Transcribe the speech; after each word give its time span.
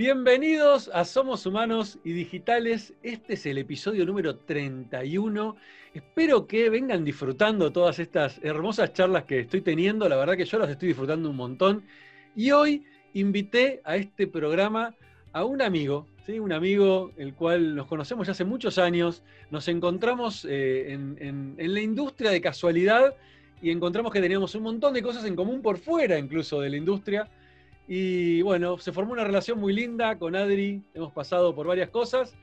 Bienvenidos 0.00 0.90
a 0.94 1.04
Somos 1.04 1.44
Humanos 1.44 1.98
y 2.02 2.14
Digitales. 2.14 2.94
Este 3.02 3.34
es 3.34 3.44
el 3.44 3.58
episodio 3.58 4.06
número 4.06 4.34
31. 4.34 5.56
Espero 5.92 6.46
que 6.46 6.70
vengan 6.70 7.04
disfrutando 7.04 7.70
todas 7.70 7.98
estas 7.98 8.40
hermosas 8.42 8.94
charlas 8.94 9.24
que 9.24 9.40
estoy 9.40 9.60
teniendo. 9.60 10.08
La 10.08 10.16
verdad 10.16 10.38
que 10.38 10.46
yo 10.46 10.58
las 10.58 10.70
estoy 10.70 10.88
disfrutando 10.88 11.28
un 11.28 11.36
montón. 11.36 11.84
Y 12.34 12.50
hoy 12.50 12.82
invité 13.12 13.82
a 13.84 13.96
este 13.96 14.26
programa 14.26 14.94
a 15.34 15.44
un 15.44 15.60
amigo, 15.60 16.06
¿sí? 16.24 16.38
un 16.38 16.54
amigo 16.54 17.12
el 17.18 17.34
cual 17.34 17.74
nos 17.74 17.86
conocemos 17.86 18.26
ya 18.26 18.32
hace 18.32 18.46
muchos 18.46 18.78
años. 18.78 19.22
Nos 19.50 19.68
encontramos 19.68 20.46
eh, 20.48 20.94
en 20.94 21.56
la 21.58 21.80
industria 21.82 22.30
de 22.30 22.40
casualidad 22.40 23.14
y 23.60 23.70
encontramos 23.70 24.12
que 24.12 24.22
teníamos 24.22 24.54
un 24.54 24.62
montón 24.62 24.94
de 24.94 25.02
cosas 25.02 25.26
en 25.26 25.36
común 25.36 25.60
por 25.60 25.76
fuera 25.76 26.18
incluso 26.18 26.58
de 26.62 26.70
la 26.70 26.78
industria 26.78 27.28
y 27.92 28.40
bueno, 28.42 28.78
se 28.78 28.92
formó 28.92 29.14
una 29.14 29.24
relación 29.24 29.58
muy 29.58 29.72
linda 29.72 30.16
con 30.16 30.36
Adri, 30.36 30.80
hemos 30.94 31.12
pasado 31.12 31.56
por 31.56 31.66
varias 31.66 31.90
cosas, 31.90 32.36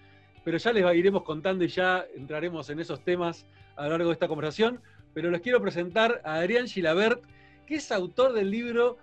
pero 0.43 0.57
ya 0.57 0.73
les 0.73 0.83
iremos 0.93 1.23
contando 1.23 1.63
y 1.63 1.69
ya 1.69 2.05
entraremos 2.17 2.69
en 2.69 2.81
esos 2.81 3.01
temas 3.01 3.47
a 3.77 3.85
lo 3.85 3.91
largo 3.91 4.07
de 4.07 4.13
esta 4.15 4.27
conversación. 4.27 4.81
Pero 5.13 5.31
les 5.31 5.39
quiero 5.39 5.61
presentar 5.61 6.21
a 6.25 6.33
Adrián 6.33 6.67
Gilabert, 6.67 7.23
que 7.65 7.75
es 7.75 7.93
autor 7.93 8.33
del 8.33 8.51
libro 8.51 8.97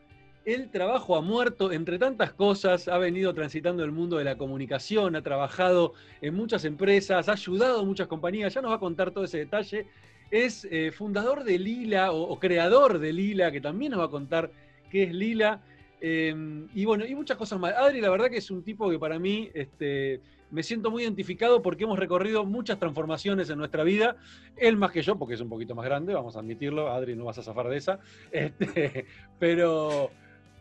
El 0.45 0.69
trabajo 0.69 1.16
ha 1.16 1.23
muerto, 1.23 1.73
entre 1.73 1.99
tantas 1.99 2.35
cosas, 2.35 2.88
ha 2.88 2.99
venido 2.99 3.33
transitando 3.33 3.83
el 3.83 3.93
mundo 3.93 4.19
de 4.19 4.24
la 4.24 4.37
comunicación, 4.37 5.16
ha 5.16 5.23
trabajado 5.23 5.95
en 6.21 6.35
muchas 6.35 6.66
empresas, 6.66 7.27
ha 7.30 7.33
ayudado 7.33 7.80
a 7.80 7.85
muchas 7.85 8.07
compañías, 8.07 8.52
ya 8.52 8.61
nos 8.61 8.71
va 8.71 8.77
a 8.77 8.80
contar 8.80 9.13
todo 9.13 9.24
ese 9.24 9.38
detalle. 9.38 9.87
Es 10.30 10.69
eh, 10.71 10.93
fundador 10.93 11.43
de 11.43 11.59
Lila 11.59 12.13
o, 12.13 12.21
o 12.21 12.38
creador 12.38 12.99
de 12.99 13.15
Lila, 13.15 13.51
que 13.51 13.63
también 13.63 13.93
nos 13.93 14.01
va 14.02 14.05
a 14.05 14.11
contar 14.11 14.51
qué 14.91 15.05
es 15.05 15.15
Lila 15.15 15.63
Em, 16.07 16.69
y 16.74 16.85
bueno, 16.85 17.07
y 17.07 17.15
muchas 17.15 17.38
cosas 17.38 17.59
más. 17.59 17.73
Adri, 17.73 18.02
la 18.02 18.10
verdad 18.10 18.29
que 18.29 18.37
es 18.37 18.51
un 18.51 18.63
tipo 18.63 18.91
que 18.91 18.99
para 18.99 19.19
mí 19.19 19.49
este, 19.55 20.21
me 20.51 20.63
siento 20.63 20.91
muy 20.91 21.02
identificado 21.02 21.63
porque 21.63 21.85
hemos 21.85 21.99
recorrido 21.99 22.45
muchas 22.45 22.79
transformaciones 22.79 23.49
en 23.49 23.57
nuestra 23.57 23.85
vida. 23.85 24.19
Él 24.59 24.77
más 24.77 24.91
que 24.91 25.01
yo, 25.01 25.16
porque 25.16 25.33
es 25.33 25.41
un 25.41 25.49
poquito 25.49 25.74
más 25.74 25.87
grande, 25.87 26.13
vamos 26.13 26.37
a 26.37 26.41
admitirlo. 26.41 26.93
Adri, 26.93 27.16
no 27.16 27.24
vas 27.24 27.38
a 27.38 27.43
zafar 27.43 27.71
de 27.71 27.79
esa. 27.79 28.01
Este, 28.33 29.07
pero, 29.38 30.11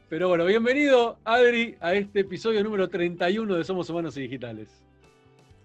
pero 0.07 0.29
bueno, 0.29 0.45
bienvenido, 0.45 1.17
Adri, 1.25 1.75
a 1.81 1.93
este 1.93 2.21
episodio 2.21 2.63
número 2.63 2.87
31 2.87 3.55
de 3.55 3.65
Somos 3.65 3.89
Humanos 3.89 4.15
y 4.15 4.21
Digitales. 4.21 4.69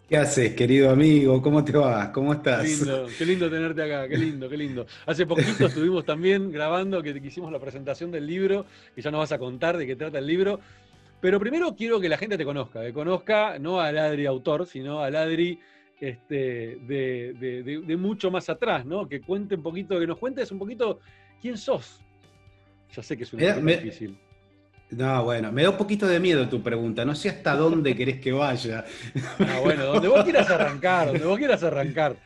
¿Qué 0.08 0.16
haces, 0.16 0.54
querido 0.54 0.88
amigo? 0.88 1.42
¿Cómo 1.42 1.62
te 1.62 1.76
va? 1.76 2.10
¿Cómo 2.12 2.32
estás? 2.32 2.62
Qué 2.62 2.68
lindo, 2.68 3.06
qué 3.18 3.26
lindo 3.26 3.50
tenerte 3.50 3.82
acá, 3.82 4.08
qué 4.08 4.16
lindo, 4.16 4.48
qué 4.48 4.56
lindo. 4.56 4.86
Hace 5.04 5.26
poquito 5.26 5.66
estuvimos 5.66 6.06
también 6.06 6.50
grabando 6.50 7.02
que 7.02 7.10
hicimos 7.22 7.52
la 7.52 7.58
presentación 7.58 8.10
del 8.10 8.26
libro, 8.26 8.64
que 8.94 9.02
ya 9.02 9.10
nos 9.10 9.18
vas 9.18 9.32
a 9.32 9.38
contar 9.38 9.76
de 9.76 9.86
qué 9.86 9.96
trata 9.96 10.18
el 10.18 10.26
libro. 10.26 10.60
Pero 11.20 11.38
primero 11.38 11.76
quiero 11.76 12.00
que 12.00 12.08
la 12.08 12.16
gente 12.16 12.38
te 12.38 12.44
conozca, 12.46 12.80
que 12.80 12.94
conozca 12.94 13.58
no 13.58 13.82
al 13.82 13.98
Adri 13.98 14.24
autor, 14.24 14.66
sino 14.66 15.00
al 15.00 15.14
Adri 15.14 15.60
este, 16.00 16.78
de, 16.86 17.96
mucho 17.98 18.30
más 18.30 18.48
atrás, 18.48 18.86
¿no? 18.86 19.06
Que 19.06 19.20
cuente 19.20 19.56
un 19.56 19.62
poquito, 19.62 20.00
que 20.00 20.06
nos 20.06 20.16
cuentes 20.16 20.50
un 20.50 20.58
poquito 20.58 21.00
quién 21.38 21.58
sos. 21.58 22.00
Ya 22.96 23.02
sé 23.02 23.14
que 23.14 23.24
es 23.24 23.32
una 23.34 23.56
difícil. 23.56 24.16
No, 24.90 25.22
bueno, 25.24 25.52
me 25.52 25.62
da 25.62 25.70
un 25.70 25.76
poquito 25.76 26.06
de 26.06 26.18
miedo 26.18 26.48
tu 26.48 26.62
pregunta. 26.62 27.04
No 27.04 27.14
sé 27.14 27.28
hasta 27.28 27.54
dónde 27.54 27.94
querés 27.94 28.20
que 28.20 28.32
vaya. 28.32 28.84
Ah, 29.40 29.60
bueno, 29.62 29.84
donde 29.84 30.08
vos 30.08 30.24
quieras 30.24 30.48
arrancar, 30.50 31.08
donde 31.08 31.24
vos 31.24 31.38
quieras 31.38 31.62
arrancar. 31.62 32.16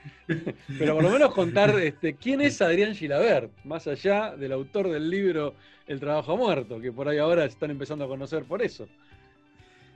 Pero 0.78 0.94
por 0.94 1.02
lo 1.02 1.10
menos 1.10 1.34
contar 1.34 1.78
este, 1.80 2.14
quién 2.14 2.40
es 2.40 2.62
Adrián 2.62 2.94
Gilabert, 2.94 3.50
más 3.64 3.86
allá 3.86 4.34
del 4.36 4.52
autor 4.52 4.88
del 4.88 5.10
libro 5.10 5.54
El 5.86 6.00
trabajo 6.00 6.36
muerto, 6.36 6.80
que 6.80 6.92
por 6.92 7.08
ahí 7.08 7.18
ahora 7.18 7.44
están 7.44 7.70
empezando 7.70 8.04
a 8.04 8.08
conocer 8.08 8.44
por 8.44 8.62
eso. 8.62 8.86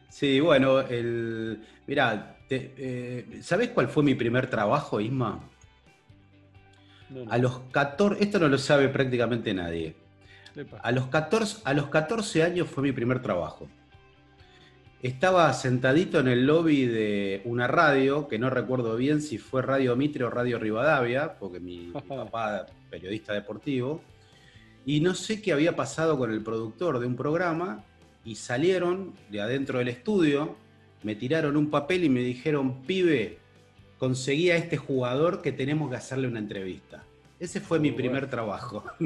Sí, 0.08 0.40
bueno, 0.40 0.80
el, 0.80 1.60
mirá, 1.86 2.36
eh, 2.50 3.38
¿sabés 3.42 3.70
cuál 3.70 3.88
fue 3.88 4.02
mi 4.02 4.14
primer 4.14 4.48
trabajo, 4.48 5.00
Isma? 5.00 5.40
A 7.28 7.38
los 7.38 7.60
14, 7.70 8.22
esto 8.22 8.38
no 8.38 8.48
lo 8.48 8.58
sabe 8.58 8.88
prácticamente 8.88 9.54
nadie. 9.54 9.94
A 10.82 10.92
los, 10.92 11.06
14, 11.08 11.62
a 11.64 11.74
los 11.74 11.88
14 11.88 12.42
años 12.42 12.68
fue 12.68 12.82
mi 12.82 12.92
primer 12.92 13.20
trabajo. 13.22 13.68
Estaba 15.02 15.52
sentadito 15.52 16.18
en 16.18 16.28
el 16.28 16.46
lobby 16.46 16.86
de 16.86 17.42
una 17.44 17.66
radio, 17.66 18.28
que 18.28 18.38
no 18.38 18.50
recuerdo 18.50 18.96
bien 18.96 19.20
si 19.20 19.38
fue 19.38 19.62
Radio 19.62 19.94
Mitre 19.94 20.24
o 20.24 20.30
Radio 20.30 20.58
Rivadavia, 20.58 21.34
porque 21.38 21.60
mi, 21.60 21.92
mi 21.94 22.00
papá 22.08 22.66
periodista 22.90 23.32
deportivo, 23.32 24.00
y 24.84 25.00
no 25.00 25.14
sé 25.14 25.42
qué 25.42 25.52
había 25.52 25.76
pasado 25.76 26.18
con 26.18 26.32
el 26.32 26.42
productor 26.42 26.98
de 26.98 27.06
un 27.06 27.16
programa, 27.16 27.84
y 28.24 28.34
salieron 28.34 29.14
de 29.30 29.40
adentro 29.40 29.78
del 29.78 29.88
estudio, 29.88 30.56
me 31.02 31.14
tiraron 31.14 31.56
un 31.56 31.70
papel 31.70 32.02
y 32.02 32.08
me 32.08 32.20
dijeron, 32.20 32.82
pibe, 32.82 33.38
conseguí 33.98 34.50
a 34.50 34.56
este 34.56 34.76
jugador 34.76 35.42
que 35.42 35.52
tenemos 35.52 35.90
que 35.90 35.96
hacerle 35.96 36.26
una 36.26 36.40
entrevista. 36.40 37.04
Ese 37.38 37.60
fue 37.60 37.78
mi 37.78 37.92
primer 37.92 38.30
trabajo. 38.30 38.84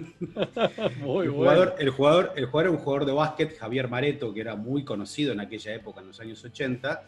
muy 1.00 1.26
el, 1.26 1.32
jugador, 1.32 1.74
el, 1.78 1.90
jugador, 1.90 2.32
el 2.36 2.46
jugador 2.46 2.68
era 2.68 2.70
un 2.70 2.84
jugador 2.84 3.04
de 3.06 3.12
básquet, 3.12 3.58
Javier 3.58 3.88
Mareto, 3.88 4.32
que 4.32 4.40
era 4.40 4.54
muy 4.54 4.84
conocido 4.84 5.32
en 5.32 5.40
aquella 5.40 5.74
época, 5.74 6.00
en 6.00 6.08
los 6.08 6.20
años 6.20 6.44
80. 6.44 7.02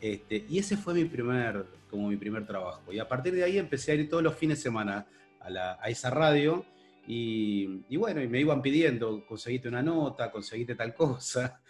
Este, 0.00 0.44
y 0.48 0.58
ese 0.58 0.76
fue 0.76 0.94
mi 0.94 1.04
primer, 1.04 1.66
como 1.90 2.08
mi 2.08 2.16
primer 2.16 2.46
trabajo. 2.46 2.92
Y 2.92 3.00
a 3.00 3.08
partir 3.08 3.34
de 3.34 3.42
ahí 3.42 3.58
empecé 3.58 3.92
a 3.92 3.94
ir 3.96 4.08
todos 4.08 4.22
los 4.22 4.36
fines 4.36 4.58
de 4.58 4.62
semana 4.62 5.06
a, 5.40 5.88
esa 5.88 6.10
radio. 6.10 6.64
Y, 7.06 7.82
y, 7.88 7.96
bueno, 7.96 8.22
y 8.22 8.28
me 8.28 8.38
iban 8.38 8.62
pidiendo, 8.62 9.24
conseguiste 9.26 9.68
una 9.68 9.82
nota, 9.82 10.30
conseguiste 10.30 10.76
tal 10.76 10.94
cosa. 10.94 11.60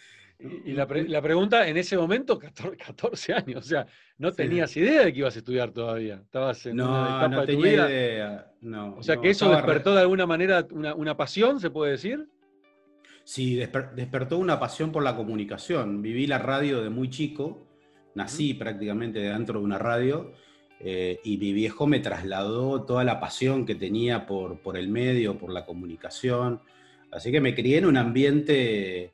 Y 0.41 0.72
la, 0.72 0.87
pregunta, 0.87 1.66
en 1.66 1.76
ese 1.76 1.97
momento, 1.97 2.38
14, 2.38 3.32
años, 3.34 3.66
o 3.66 3.69
sea, 3.69 3.87
no 4.19 4.32
tenías 4.32 4.76
idea 4.76 5.04
de 5.04 5.12
que 5.12 5.19
ibas 5.19 5.34
a 5.34 5.41
estudiar 5.41 5.72
todavía. 5.72 6.21
Estabas 6.25 6.65
en 6.66 6.76
no, 6.76 6.88
una 6.88 7.09
etapa 7.09 7.28
no 7.28 7.41
de 7.41 7.47
tu 7.47 7.60
tenía 7.60 7.88
idea. 7.88 8.53
No, 8.60 8.94
o 8.97 9.03
sea, 9.03 9.16
que 9.16 9.31
eso 9.31 9.50
despertó 9.50 9.94
de 9.94 10.03
alguna 10.03 10.26
manera 10.26 10.65
una, 10.71 11.16
pasión, 11.16 11.59
¿se 11.59 11.71
puede 11.71 11.93
decir? 11.93 12.28
Sí, 13.25 13.56
despertó 13.56 14.38
una 14.38 14.60
pasión 14.60 14.93
por 14.93 15.03
la 15.03 15.16
comunicación. 15.16 16.03
Viví 16.03 16.28
la 16.28 16.38
radio 16.38 16.82
de 16.82 16.88
muy 16.91 17.10
chico, 17.10 17.66
nací 18.15 18.55
prácticamente 18.55 19.19
dentro 19.19 19.59
de 19.59 19.65
una 19.65 19.78
radio. 19.78 20.32
Eh, 20.81 21.19
y 21.25 21.38
mi 21.38 21.53
viejo 21.53 21.88
me 21.88 21.99
trasladó 21.99 22.84
toda 22.84 23.03
la 23.03 23.19
pasión 23.19 23.66
que 23.66 23.75
tenía 23.75 24.26
por, 24.26 24.60
por 24.60 24.76
el 24.76 24.88
medio, 24.88 25.37
por 25.37 25.50
la 25.53 25.66
comunicación. 25.66 26.60
Así 27.10 27.32
que 27.32 27.41
me 27.41 27.56
crié 27.56 27.78
en 27.78 27.87
un 27.87 27.97
ambiente 27.97 29.12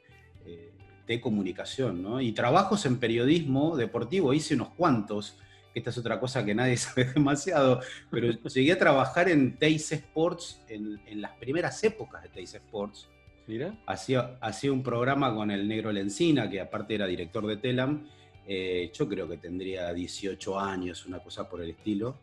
de 1.07 1.21
comunicación, 1.21 2.03
¿no? 2.03 2.21
Y 2.21 2.33
trabajos 2.33 2.87
en 2.87 2.99
periodismo 2.99 3.77
deportivo, 3.77 4.33
hice 4.33 4.55
unos 4.55 4.71
cuantos, 4.71 5.37
esta 5.75 5.91
es 5.91 5.99
otra 5.99 6.21
cosa 6.21 6.45
que 6.45 6.55
nadie 6.55 6.77
sabe 6.79 7.05
demasiado, 7.15 7.81
pero 8.11 8.31
llegué 8.31 8.73
a 8.73 8.79
trabajar 8.79 9.29
en 9.29 9.57
Teis 9.57 9.91
Sports 9.93 10.61
en, 10.69 11.01
las 11.21 11.33
primeras 11.33 11.83
épocas 11.85 12.23
de 12.23 12.29
Teis 12.29 12.55
Sports. 12.55 13.09
Mira. 13.47 13.75
Hacía, 13.87 14.39
hacía 14.41 14.73
un 14.73 14.83
programa 14.83 15.35
con 15.35 15.51
el 15.51 15.69
Negro 15.69 15.93
Lencina, 15.93 16.49
que 16.49 16.61
aparte 16.61 16.95
era 16.95 17.07
director 17.07 17.47
de 17.47 17.59
Telam, 17.59 18.09
eh, 18.47 18.91
yo 18.93 19.09
creo 19.09 19.29
que 19.29 19.39
tendría 19.39 19.93
18 19.93 20.59
años, 20.59 21.05
una 21.07 21.19
cosa 21.19 21.49
por 21.49 21.63
el 21.63 21.71
estilo. 21.71 22.17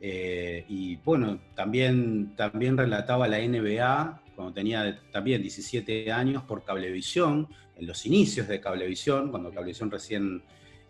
Eh, 0.00 0.64
y 0.68 0.96
bueno, 0.96 1.40
también, 1.54 2.34
también 2.36 2.76
relataba 2.76 3.28
la 3.28 3.38
NBA 3.38 4.22
cuando 4.34 4.54
tenía 4.54 4.98
también 5.12 5.42
17 5.42 6.10
años 6.10 6.42
por 6.44 6.64
Cablevisión, 6.64 7.48
en 7.80 7.86
los 7.86 8.04
inicios 8.06 8.46
de 8.46 8.60
Cablevisión, 8.60 9.30
cuando 9.30 9.50
Cablevisión 9.50 9.90
recién 9.90 10.42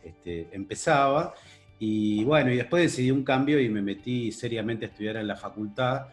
este, 0.04 0.48
empezaba. 0.52 1.34
Y 1.78 2.24
bueno, 2.24 2.52
y 2.52 2.56
después 2.56 2.82
decidí 2.82 3.10
un 3.10 3.24
cambio 3.24 3.60
y 3.60 3.68
me 3.68 3.80
metí 3.80 4.32
seriamente 4.32 4.84
a 4.84 4.88
estudiar 4.88 5.16
en 5.16 5.26
la 5.26 5.36
facultad. 5.36 6.08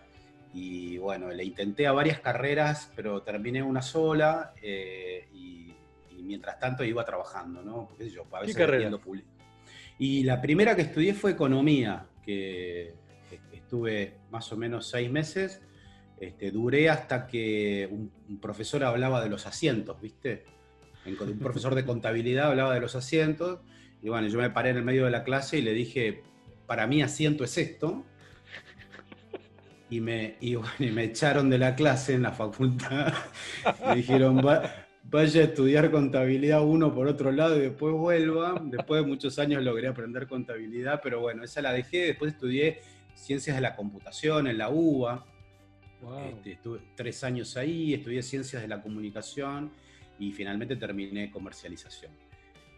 Y 0.54 0.98
bueno, 0.98 1.30
le 1.30 1.44
intenté 1.44 1.88
a 1.88 1.92
varias 1.92 2.20
carreras, 2.20 2.92
pero 2.96 3.22
terminé 3.22 3.62
una 3.62 3.82
sola 3.82 4.54
eh, 4.62 5.28
y, 5.34 5.74
mientras 6.24 6.60
tanto 6.60 6.84
iba 6.84 7.06
trabajando, 7.06 7.62
¿no? 7.64 7.90
¿Qué, 7.98 8.10
yo, 8.10 8.24
a 8.32 8.46
carrera? 8.54 8.92
Y 9.98 10.24
la 10.24 10.42
primera 10.42 10.76
que 10.76 10.82
estudié 10.84 11.14
fue 11.14 11.32
economía, 11.32 12.06
que 12.22 12.94
estuve 13.54 14.18
más 14.30 14.52
o 14.52 14.58
menos 14.58 14.90
seis 14.90 15.10
meses. 15.10 15.62
Este, 16.20 16.52
duré 16.52 16.90
hasta 16.90 17.28
que 17.28 17.88
un 17.90 18.40
profesor 18.40 18.84
hablaba 18.84 19.24
de 19.24 19.30
los 19.30 19.46
asientos, 19.48 20.02
¿viste? 20.02 20.44
Un 21.08 21.40
profesor 21.40 21.76
de 21.76 21.86
contabilidad 21.86 22.50
hablaba 22.50 22.74
de 22.74 22.80
los 22.80 22.96
asientos, 22.96 23.60
y 24.02 24.10
bueno, 24.10 24.28
yo 24.28 24.40
me 24.40 24.50
paré 24.50 24.72
en 24.72 24.78
el 24.78 24.84
medio 24.84 25.06
de 25.06 25.12
la 25.12 25.24
clase 25.24 25.58
y 25.58 25.62
le 25.62 25.74
dije, 25.74 26.24
para 26.66 26.88
mí 26.88 27.02
asiento 27.02 27.44
es 27.44 27.58
esto, 27.58 28.04
y 29.90 30.02
me, 30.02 30.36
me 30.80 31.04
echaron 31.04 31.50
de 31.50 31.58
la 31.58 31.76
clase 31.76 32.14
en 32.14 32.24
la 32.24 32.32
facultad, 32.32 33.14
me 33.88 33.96
dijeron, 33.96 34.42
vaya 35.04 35.42
a 35.42 35.44
estudiar 35.46 35.90
contabilidad 35.92 36.64
uno 36.64 36.94
por 36.94 37.08
otro 37.08 37.32
lado 37.32 37.58
y 37.58 37.62
después 37.62 37.94
vuelva, 37.94 38.62
después 38.66 39.02
de 39.02 39.08
muchos 39.08 39.40
años 39.40 39.64
logré 39.64 39.88
aprender 39.88 40.28
contabilidad, 40.28 41.00
pero 41.02 41.22
bueno, 41.22 41.44
esa 41.44 41.62
la 41.62 41.72
dejé, 41.72 42.08
después 42.08 42.34
estudié 42.34 42.82
ciencias 43.14 43.56
de 43.56 43.62
la 43.62 43.76
computación 43.76 44.48
en 44.48 44.58
la 44.58 44.70
UBA, 44.70 45.26
este, 46.30 46.52
estuve 46.54 46.80
tres 46.96 47.24
años 47.24 47.58
ahí, 47.58 47.94
estudié 47.94 48.22
ciencias 48.22 48.62
de 48.62 48.68
la 48.68 48.82
comunicación, 48.82 49.72
y 50.20 50.32
finalmente 50.32 50.76
terminé 50.76 51.32
comercialización. 51.32 52.12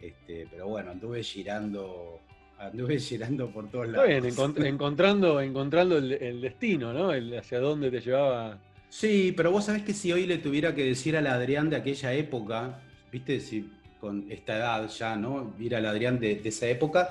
Este, 0.02 0.48
pero 0.50 0.68
bueno, 0.68 0.92
anduve 0.92 1.24
girando, 1.24 2.20
anduve 2.58 3.00
girando 3.00 3.50
por 3.50 3.70
todos 3.70 3.90
lados. 3.90 4.10
Está 4.10 4.68
encontrando, 4.68 5.42
encontrando 5.42 5.98
el, 5.98 6.42
destino, 6.42 6.94
¿no? 6.94 7.14
El, 7.14 7.38
hacia 7.38 7.60
dónde 7.60 7.92
te 7.92 8.02
llevaba. 8.02 8.60
Sí, 8.90 9.34
pero 9.36 9.52
vos 9.52 9.66
sabés 9.66 9.84
que 9.84 9.94
si 9.94 10.12
hoy 10.12 10.26
le 10.26 10.40
tuviera 10.40 10.74
que 10.74 10.84
decir 10.84 11.16
al 11.16 11.28
Adrián 11.28 11.70
de 11.70 11.76
aquella 11.76 12.14
época, 12.14 12.82
viste, 13.12 13.40
si 13.40 13.70
con 14.00 14.26
esta 14.32 14.58
edad 14.58 14.90
ya, 14.90 15.16
¿no? 15.16 15.54
Ir 15.60 15.76
al 15.76 15.86
Adrián 15.86 16.20
de, 16.20 16.42
esa 16.44 16.68
época 16.68 17.10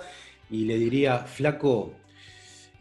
y 0.50 0.64
le 0.64 0.78
diría, 0.78 1.18
flaco, 1.18 1.94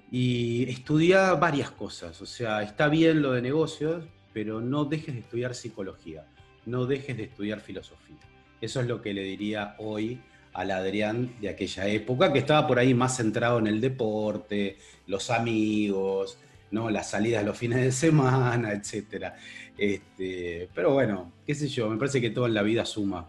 y 0.10 0.70
estudia 0.70 1.34
varias 1.34 1.70
cosas, 1.72 2.22
o 2.22 2.26
sea, 2.26 2.64
está 2.64 2.88
bien 2.88 3.22
lo 3.22 3.34
de 3.34 3.42
negocios, 3.42 4.06
pero 4.34 4.62
no 4.62 4.86
dejes 4.86 5.14
de 5.16 5.20
estudiar 5.20 5.54
psicología, 5.54 6.26
no 6.68 6.86
dejes 6.86 7.18
de 7.18 7.24
estudiar 7.24 7.62
filosofía. 7.62 8.18
Eso 8.62 8.82
es 8.82 8.88
lo 8.88 9.02
que 9.02 9.14
le 9.14 9.24
diría 9.24 9.76
hoy 9.80 10.20
al 10.54 10.72
Adrián 10.72 11.36
de 11.40 11.50
aquella 11.50 11.88
época, 11.88 12.34
que 12.34 12.40
estaba 12.40 12.68
por 12.68 12.80
ahí 12.80 12.94
más 12.94 13.18
centrado 13.18 13.60
en 13.60 13.68
el 13.68 13.80
deporte, 13.80 14.78
los 15.06 15.30
amigos, 15.30 16.38
¿no? 16.72 16.90
las 16.90 17.12
salidas 17.12 17.46
los 17.46 17.58
fines 17.58 17.80
de 17.80 17.92
semana, 17.92 18.72
etc. 18.74 19.34
Este, 19.78 20.68
pero 20.74 20.94
bueno, 20.94 21.32
qué 21.46 21.56
sé 21.56 21.68
yo, 21.68 21.90
me 21.90 21.98
parece 21.98 22.20
que 22.20 22.32
todo 22.32 22.48
en 22.48 22.54
la 22.54 22.64
vida 22.64 22.86
suma. 22.86 23.28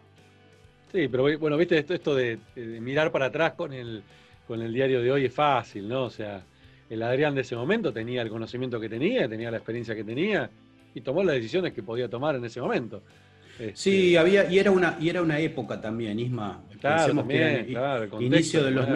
Sí, 0.91 1.07
pero 1.09 1.39
bueno, 1.39 1.57
viste, 1.59 1.79
esto, 1.79 1.93
esto 1.93 2.15
de, 2.15 2.39
mirar 2.57 3.13
para 3.13 3.27
atrás 3.27 3.53
con 3.53 3.75
el, 3.75 4.03
con 4.47 4.63
el 4.63 4.73
diario 4.73 5.03
de 5.03 5.13
hoy 5.13 5.27
es 5.27 5.35
fácil, 5.35 5.87
¿no? 5.87 6.05
O 6.05 6.11
sea, 6.11 6.43
el 6.89 7.03
Adrián 7.03 7.35
de 7.35 7.43
ese 7.43 7.55
momento 7.55 7.93
tenía 7.93 8.23
el 8.23 8.31
conocimiento 8.31 8.81
que 8.81 8.89
tenía, 8.89 9.29
tenía 9.29 9.51
la 9.51 9.59
experiencia 9.59 9.95
que 9.95 10.03
tenía 10.03 10.51
y 10.95 11.03
tomó 11.03 11.23
las 11.23 11.35
decisiones 11.37 11.75
que 11.75 11.83
podía 11.83 12.09
tomar 12.09 12.37
en 12.37 12.45
ese 12.47 12.61
momento. 12.61 13.03
Sí, 13.75 14.15
este, 14.15 14.19
había, 14.19 14.51
y 14.51 14.59
era 14.59 14.71
una, 14.71 14.97
y 15.01 15.09
era 15.09 15.21
una 15.21 15.39
época 15.39 15.81
también, 15.81 16.19
Isma. 16.19 16.63
Claro, 16.81 17.15
también, 17.15 17.67
claro, 17.67 18.19
el 18.19 18.23
inicio 18.23 18.65
de 18.65 18.71
los 18.71 18.87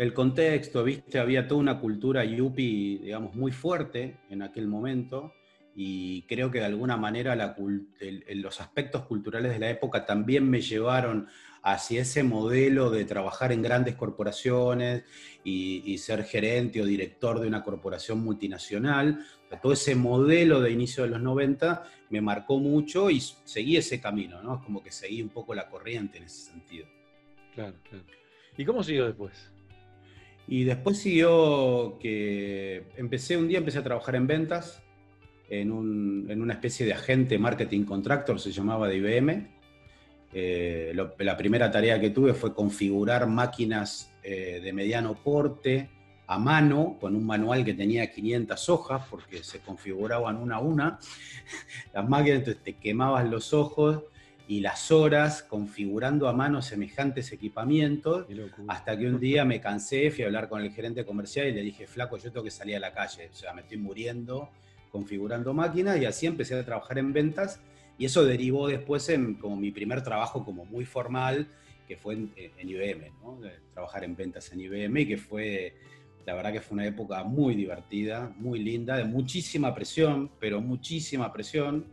el 0.00 0.14
contexto, 0.14 0.82
viste, 0.82 1.18
había 1.18 1.46
toda 1.46 1.60
una 1.60 1.78
cultura 1.78 2.24
yupi, 2.24 2.96
digamos, 3.02 3.34
muy 3.34 3.52
fuerte 3.52 4.16
en 4.30 4.40
aquel 4.40 4.66
momento 4.66 5.34
y 5.74 6.22
creo 6.22 6.50
que 6.50 6.60
de 6.60 6.64
alguna 6.64 6.96
manera 6.96 7.36
los 7.36 8.60
aspectos 8.62 9.02
culturales 9.02 9.52
de 9.52 9.58
la 9.58 9.68
época 9.68 10.06
también 10.06 10.48
me 10.48 10.62
llevaron 10.62 11.28
hacia 11.62 12.00
ese 12.00 12.22
modelo 12.22 12.90
de 12.90 13.04
trabajar 13.04 13.52
en 13.52 13.60
grandes 13.60 13.94
corporaciones 13.94 15.04
y, 15.44 15.98
ser 15.98 16.24
gerente 16.24 16.80
o 16.80 16.86
director 16.86 17.38
de 17.38 17.46
una 17.46 17.62
corporación 17.62 18.20
multinacional. 18.20 19.26
Todo 19.58 19.72
ese 19.72 19.94
modelo 19.94 20.60
de 20.60 20.70
inicio 20.70 21.02
de 21.02 21.10
los 21.10 21.20
90 21.20 21.84
me 22.10 22.20
marcó 22.20 22.58
mucho 22.58 23.10
y 23.10 23.20
seguí 23.20 23.76
ese 23.76 24.00
camino, 24.00 24.42
¿no? 24.42 24.56
Es 24.56 24.62
como 24.62 24.82
que 24.82 24.92
seguí 24.92 25.22
un 25.22 25.28
poco 25.28 25.54
la 25.54 25.68
corriente 25.68 26.18
en 26.18 26.24
ese 26.24 26.50
sentido. 26.50 26.86
Claro, 27.54 27.74
claro. 27.88 28.04
¿Y 28.56 28.64
cómo 28.64 28.82
siguió 28.82 29.06
después? 29.06 29.50
Y 30.46 30.64
después 30.64 30.98
siguió 30.98 31.98
que 32.00 32.84
empecé 32.96 33.36
un 33.36 33.48
día, 33.48 33.58
empecé 33.58 33.78
a 33.78 33.84
trabajar 33.84 34.16
en 34.16 34.26
ventas, 34.26 34.82
en, 35.48 35.70
una 35.72 36.52
especie 36.52 36.86
de 36.86 36.92
agente 36.92 37.38
marketing 37.38 37.84
contractor, 37.84 38.40
se 38.40 38.52
llamaba 38.52 38.88
de 38.88 38.96
IBM. 38.96 39.48
Eh, 40.32 40.94
la 41.18 41.36
primera 41.36 41.70
tarea 41.70 42.00
que 42.00 42.10
tuve 42.10 42.34
fue 42.34 42.54
configurar 42.54 43.26
máquinas 43.26 44.12
eh, 44.22 44.60
de 44.62 44.72
mediano 44.72 45.14
porte 45.14 45.90
a 46.30 46.38
mano, 46.38 46.96
con 47.00 47.16
un 47.16 47.26
manual 47.26 47.64
que 47.64 47.74
tenía 47.74 48.08
500 48.08 48.68
hojas, 48.68 49.02
porque 49.10 49.42
se 49.42 49.58
configuraban 49.58 50.36
una 50.36 50.56
a 50.56 50.60
una. 50.60 50.98
Las 51.92 52.08
máquinas, 52.08 52.38
entonces 52.38 52.62
te 52.62 52.74
quemaban 52.74 53.32
los 53.32 53.52
ojos 53.52 54.04
y 54.46 54.60
las 54.60 54.92
horas 54.92 55.42
configurando 55.42 56.28
a 56.28 56.32
mano 56.32 56.62
semejantes 56.62 57.32
equipamientos, 57.32 58.26
hasta 58.68 58.96
que 58.96 59.08
un 59.08 59.18
día 59.18 59.44
me 59.44 59.60
cansé, 59.60 60.10
fui 60.12 60.22
a 60.22 60.26
hablar 60.26 60.48
con 60.48 60.60
el 60.60 60.70
gerente 60.70 61.04
comercial 61.04 61.48
y 61.48 61.52
le 61.52 61.62
dije, 61.62 61.88
flaco, 61.88 62.16
yo 62.16 62.30
tengo 62.30 62.44
que 62.44 62.50
salir 62.50 62.76
a 62.76 62.80
la 62.80 62.92
calle, 62.92 63.28
o 63.32 63.34
sea, 63.34 63.52
me 63.52 63.62
estoy 63.62 63.78
muriendo 63.78 64.50
configurando 64.90 65.54
máquinas 65.54 66.00
y 66.00 66.04
así 66.04 66.26
empecé 66.26 66.58
a 66.58 66.64
trabajar 66.64 66.98
en 66.98 67.12
ventas 67.12 67.60
y 67.98 68.04
eso 68.06 68.24
derivó 68.24 68.68
después 68.68 69.08
en 69.08 69.34
como 69.34 69.56
mi 69.56 69.70
primer 69.70 70.02
trabajo 70.02 70.44
como 70.44 70.64
muy 70.64 70.84
formal, 70.84 71.48
que 71.86 71.96
fue 71.96 72.14
en, 72.14 72.30
IBM, 72.56 73.12
trabajar 73.74 74.04
en 74.04 74.14
ventas 74.14 74.52
en 74.52 74.60
IBM 74.60 75.00
y 75.00 75.06
que 75.06 75.16
fue, 75.16 75.74
la 76.30 76.36
verdad 76.36 76.52
que 76.52 76.60
fue 76.60 76.76
una 76.76 76.86
época 76.86 77.24
muy 77.24 77.56
divertida, 77.56 78.32
muy 78.36 78.60
linda, 78.60 78.96
de 78.96 79.02
muchísima 79.02 79.74
presión, 79.74 80.30
pero 80.38 80.60
muchísima 80.60 81.32
presión. 81.32 81.86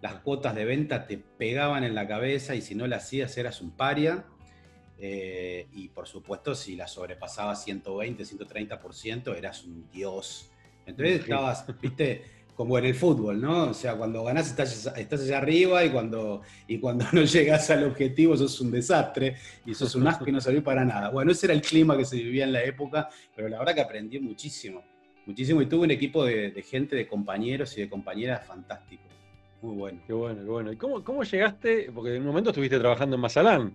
Las 0.00 0.14
cuotas 0.14 0.56
de 0.56 0.64
venta 0.64 1.06
te 1.06 1.16
pegaban 1.16 1.84
en 1.84 1.94
la 1.94 2.08
cabeza 2.08 2.56
y 2.56 2.60
si 2.60 2.74
no 2.74 2.88
las 2.88 3.04
hacías 3.04 3.38
eras 3.38 3.60
un 3.60 3.70
paria. 3.70 4.24
Eh, 4.98 5.68
y 5.74 5.90
por 5.90 6.08
supuesto, 6.08 6.56
si 6.56 6.74
la 6.74 6.88
sobrepasabas 6.88 7.62
120, 7.62 8.24
130%, 8.24 9.36
eras 9.36 9.62
un 9.62 9.88
dios 9.92 10.50
entonces 10.88 11.20
estabas, 11.20 11.66
viste, 11.80 12.24
como 12.58 12.76
en 12.76 12.86
el 12.86 12.94
fútbol, 12.96 13.40
¿no? 13.40 13.70
O 13.70 13.72
sea, 13.72 13.94
cuando 13.94 14.24
ganás 14.24 14.48
estás, 14.48 14.92
estás 14.96 15.20
allá 15.20 15.38
arriba 15.38 15.84
y 15.84 15.90
cuando, 15.90 16.42
y 16.66 16.80
cuando 16.80 17.04
no 17.12 17.22
llegas 17.22 17.70
al 17.70 17.84
objetivo 17.84 18.36
sos 18.36 18.60
un 18.60 18.72
desastre 18.72 19.36
y 19.64 19.74
sos 19.74 19.94
un 19.94 20.08
asco 20.08 20.28
y 20.28 20.32
no 20.32 20.40
salió 20.40 20.60
para 20.64 20.84
nada. 20.84 21.10
Bueno, 21.10 21.30
ese 21.30 21.46
era 21.46 21.54
el 21.54 21.62
clima 21.62 21.96
que 21.96 22.04
se 22.04 22.16
vivía 22.16 22.42
en 22.42 22.52
la 22.52 22.64
época, 22.64 23.08
pero 23.36 23.48
la 23.48 23.60
verdad 23.60 23.76
que 23.76 23.80
aprendí 23.82 24.18
muchísimo, 24.18 24.82
muchísimo 25.24 25.62
y 25.62 25.66
tuve 25.66 25.84
un 25.84 25.92
equipo 25.92 26.24
de, 26.24 26.60
gente, 26.68 26.96
de 26.96 27.06
compañeros 27.06 27.78
y 27.78 27.82
de 27.82 27.88
compañeras 27.88 28.44
fantásticos. 28.44 29.06
Muy 29.62 29.76
bueno. 29.76 30.00
Qué 30.04 30.12
bueno, 30.12 30.42
qué 30.42 30.50
bueno. 30.50 30.72
¿Y 30.72 30.76
cómo, 30.76 31.04
cómo 31.04 31.22
llegaste? 31.22 31.92
Porque 31.94 32.16
en 32.16 32.22
un 32.22 32.26
momento 32.26 32.50
estuviste 32.50 32.80
trabajando 32.80 33.14
en 33.14 33.22
Mazalán 33.22 33.72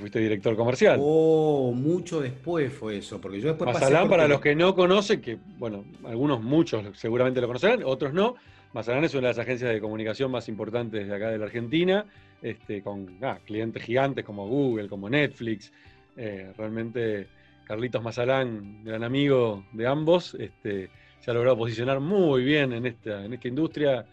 fuiste 0.00 0.18
director 0.18 0.56
comercial. 0.56 0.98
Oh, 1.00 1.72
mucho 1.72 2.20
después 2.20 2.72
fue 2.72 2.98
eso, 2.98 3.20
porque 3.20 3.40
yo 3.40 3.48
después 3.48 3.72
Mazalán, 3.72 4.08
para 4.08 4.26
los 4.26 4.40
que 4.40 4.54
no 4.54 4.74
conocen, 4.74 5.20
que 5.20 5.38
bueno, 5.58 5.84
algunos, 6.04 6.42
muchos 6.42 6.98
seguramente 6.98 7.40
lo 7.40 7.46
conocerán, 7.46 7.82
otros 7.84 8.12
no. 8.12 8.34
Mazalán 8.72 9.04
es 9.04 9.14
una 9.14 9.28
de 9.28 9.34
las 9.34 9.38
agencias 9.38 9.72
de 9.72 9.80
comunicación 9.80 10.32
más 10.32 10.48
importantes 10.48 11.06
de 11.06 11.14
acá 11.14 11.30
de 11.30 11.38
la 11.38 11.44
Argentina, 11.44 12.04
este, 12.42 12.82
con 12.82 13.18
ah, 13.22 13.38
clientes 13.44 13.82
gigantes 13.82 14.24
como 14.24 14.48
Google, 14.48 14.88
como 14.88 15.08
Netflix. 15.08 15.72
Eh, 16.16 16.52
realmente 16.56 17.28
Carlitos 17.64 18.02
Mazalán, 18.02 18.84
gran 18.84 19.04
amigo 19.04 19.64
de 19.72 19.86
ambos, 19.86 20.34
este, 20.34 20.90
se 21.20 21.30
ha 21.30 21.34
logrado 21.34 21.56
posicionar 21.56 22.00
muy 22.00 22.44
bien 22.44 22.72
en 22.72 22.86
esta, 22.86 23.24
en 23.24 23.32
esta 23.32 23.48
industria 23.48 24.06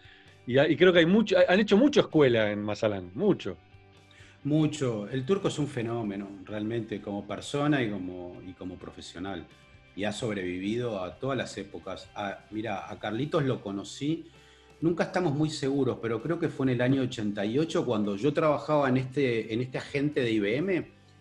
y, 0.46 0.60
y 0.60 0.76
creo 0.76 0.94
que 0.94 1.00
hay 1.00 1.06
mucho, 1.06 1.38
han 1.48 1.60
hecho 1.60 1.76
mucho 1.76 2.02
escuela 2.02 2.52
en 2.52 2.62
Mazalán, 2.62 3.12
mucho. 3.16 3.58
Mucho. 4.44 5.08
El 5.10 5.26
turco 5.26 5.50
es 5.50 5.60
un 5.60 5.68
fenómeno, 5.68 6.28
realmente, 6.46 7.00
como 7.00 7.28
persona 7.28 7.82
y 7.82 7.92
como, 7.92 8.42
y 8.46 8.54
como 8.54 8.76
profesional. 8.76 9.46
Y 9.96 10.04
ha 10.06 10.12
sobrevivido 10.12 11.04
a 11.04 11.16
todas 11.16 11.38
las 11.38 11.58
épocas. 11.58 12.10
mira, 12.50 12.90
a 12.92 12.98
Carlitos 12.98 13.44
lo 13.44 13.62
conocí, 13.62 14.26
nunca 14.80 15.04
estamos 15.06 15.34
muy 15.34 15.50
seguros, 15.50 16.00
pero 16.02 16.22
creo 16.22 16.40
que 16.40 16.50
fue 16.50 16.66
en 16.66 16.70
el 16.72 16.82
año 16.82 17.04
88 17.04 17.86
cuando 17.86 18.16
yo 18.16 18.34
trabajaba 18.34 18.90
en 18.90 18.98
este, 18.98 19.54
en 19.54 19.62
este 19.62 19.78
agente 19.78 20.22
de 20.22 20.32
IBM, 20.32 20.70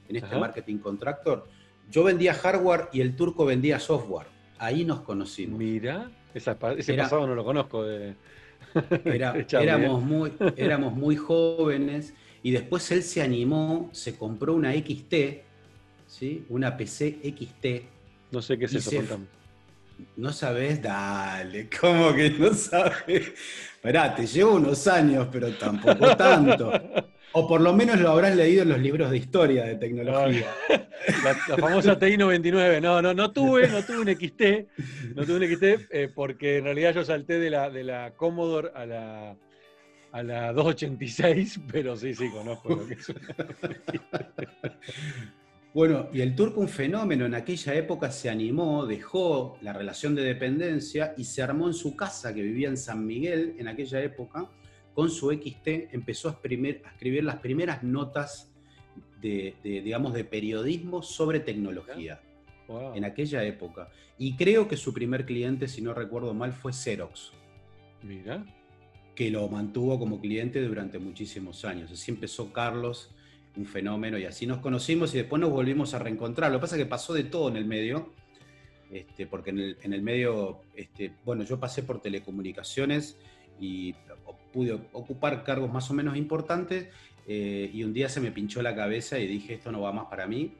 en 0.08 0.16
este 0.16 0.36
marketing 0.36 0.78
contractor. 0.78 1.46
Yo 1.90 2.04
vendía 2.04 2.32
hardware 2.32 2.88
y 2.92 3.02
el 3.02 3.16
turco 3.16 3.44
vendía 3.44 3.78
software. 3.78 4.28
Ahí 4.58 4.84
nos 4.84 5.00
conocimos. 5.00 5.58
Mira, 5.58 6.10
ese 6.32 6.54
pasado 6.54 7.26
no 7.26 7.34
lo 7.34 7.44
conozco. 7.44 7.84
éramos, 9.04 10.02
muy, 10.02 10.32
éramos 10.56 10.94
muy 10.94 11.16
jóvenes 11.16 12.14
y 12.42 12.50
después 12.52 12.90
él 12.90 13.02
se 13.02 13.23
animó, 13.23 13.90
se 13.92 14.16
compró 14.16 14.54
una 14.54 14.73
XT, 14.73 15.14
¿sí? 16.06 16.44
una 16.49 16.76
PC 16.76 17.18
XT. 17.23 17.66
No 18.32 18.40
sé 18.40 18.59
qué 18.59 18.64
es 18.64 18.75
eso, 18.75 19.02
No 20.16 20.32
sabes, 20.32 20.80
dale, 20.80 21.68
¿cómo 21.80 22.14
que 22.14 22.30
no 22.30 22.54
sabes? 22.54 23.32
Esperá, 23.75 24.14
te 24.14 24.26
llevo 24.26 24.54
unos 24.54 24.87
años, 24.87 25.28
pero 25.30 25.52
tampoco 25.54 26.16
tanto. 26.16 26.73
O 27.32 27.47
por 27.47 27.61
lo 27.61 27.73
menos 27.73 28.00
lo 28.00 28.11
habrás 28.11 28.35
leído 28.35 28.62
en 28.62 28.70
los 28.70 28.80
libros 28.80 29.11
de 29.11 29.18
historia 29.18 29.64
de 29.64 29.76
tecnología. 29.76 30.47
La, 31.49 31.56
famosa 31.56 31.99
TI 31.99 32.16
99. 32.16 32.80
No, 32.80 33.00
no, 33.00 33.14
no 33.14 33.30
tuve, 33.30 33.68
no 33.68 33.85
tuve 33.85 34.00
un 34.00 34.09
XT. 34.09 35.14
No 35.14 35.25
tuve 35.25 35.47
un 35.47 35.56
XT 35.56 35.88
eh, 35.90 36.09
porque 36.12 36.56
en 36.56 36.64
realidad 36.64 36.94
yo 36.94 37.04
salté 37.04 37.38
de 37.38 37.50
la, 37.50 37.70
de 37.70 37.85
la 37.85 38.14
Commodore 38.16 38.70
a 38.75 38.85
la, 38.85 39.37
a 40.12 40.22
la 40.22 40.52
286, 40.52 41.60
pero 41.70 41.96
sí, 41.96 42.14
sí, 42.14 42.28
conozco 42.30 42.74
lo 42.74 42.86
que 42.86 42.94
es. 42.94 43.06
Bueno, 45.72 46.08
y 46.12 46.20
el 46.20 46.34
turco 46.34 46.60
un 46.60 46.68
fenómeno, 46.68 47.26
en 47.26 47.34
aquella 47.36 47.76
época 47.76 48.10
se 48.10 48.28
animó, 48.28 48.86
dejó 48.86 49.56
la 49.62 49.72
relación 49.72 50.16
de 50.16 50.22
dependencia 50.22 51.14
y 51.16 51.22
se 51.22 51.42
armó 51.42 51.68
en 51.68 51.74
su 51.74 51.94
casa, 51.94 52.34
que 52.34 52.42
vivía 52.42 52.68
en 52.68 52.76
San 52.76 53.06
Miguel 53.06 53.54
en 53.56 53.68
aquella 53.68 54.02
época, 54.02 54.50
con 54.94 55.10
su 55.10 55.30
XT, 55.30 55.94
empezó 55.94 56.28
a 56.28 56.32
escribir, 56.32 56.82
a 56.84 56.88
escribir 56.88 57.22
las 57.22 57.36
primeras 57.36 57.84
notas 57.84 58.52
de, 59.20 59.54
digamos, 59.62 60.12
de 60.12 60.24
periodismo 60.24 61.02
sobre 61.02 61.38
tecnología. 61.38 62.20
En 62.94 63.04
aquella 63.04 63.42
época. 63.44 63.88
Y 64.16 64.36
creo 64.36 64.68
que 64.68 64.76
su 64.76 64.94
primer 64.94 65.24
cliente, 65.24 65.66
si 65.66 65.82
no 65.82 65.92
recuerdo 65.92 66.34
mal, 66.34 66.52
fue 66.52 66.72
Xerox. 66.72 67.32
Mira 68.02 68.44
que 69.20 69.30
lo 69.30 69.46
mantuvo 69.48 69.98
como 69.98 70.18
cliente 70.18 70.62
durante 70.62 70.98
muchísimos 70.98 71.66
años. 71.66 71.92
Así 71.92 72.10
empezó 72.10 72.54
Carlos 72.54 73.10
un 73.54 73.66
fenómeno 73.66 74.16
y 74.16 74.24
así 74.24 74.46
nos 74.46 74.60
conocimos 74.60 75.14
y 75.14 75.18
después 75.18 75.38
nos 75.38 75.50
volvimos 75.50 75.92
a 75.92 75.98
reencontrar. 75.98 76.50
Lo 76.50 76.56
que 76.56 76.62
pasa 76.62 76.76
es 76.76 76.84
que 76.84 76.88
pasó 76.88 77.12
de 77.12 77.24
todo 77.24 77.50
en 77.50 77.56
el 77.56 77.66
medio, 77.66 78.14
este, 78.90 79.26
porque 79.26 79.50
en 79.50 79.92
el, 79.92 80.00
medio, 80.00 80.62
este, 80.74 81.12
bueno, 81.22 81.44
yo 81.44 81.60
pasé 81.60 81.82
por 81.82 82.00
telecomunicaciones 82.00 83.18
y 83.60 83.94
pude 84.54 84.80
ocupar 84.92 85.44
cargos 85.44 85.70
más 85.70 85.90
o 85.90 85.92
menos 85.92 86.16
importantes 86.16 86.88
eh, 87.28 87.70
y 87.74 87.84
un 87.84 87.92
día 87.92 88.08
se 88.08 88.22
me 88.22 88.32
pinchó 88.32 88.62
la 88.62 88.74
cabeza 88.74 89.18
y 89.18 89.26
dije, 89.26 89.52
esto 89.52 89.70
no 89.70 89.82
va 89.82 89.92
más 89.92 90.06
para 90.06 90.26
mí. 90.26 90.54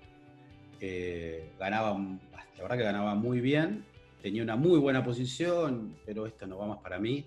Eh, 0.83 1.49
ganaba, 1.59 1.93
la 1.95 2.63
verdad 2.63 2.77
que 2.77 2.85
ganaba 2.85 3.15
muy 3.15 3.41
bien, 3.41 3.85
tenía 4.21 4.43
una 4.43 4.57
muy 4.57 4.79
buena 4.79 5.03
posición, 5.03 5.97
pero 6.05 6.27
esto 6.27 6.47
no 6.47 6.59
va 6.59 6.67
más 6.67 6.79
para 6.81 6.99
mí. 6.99 7.25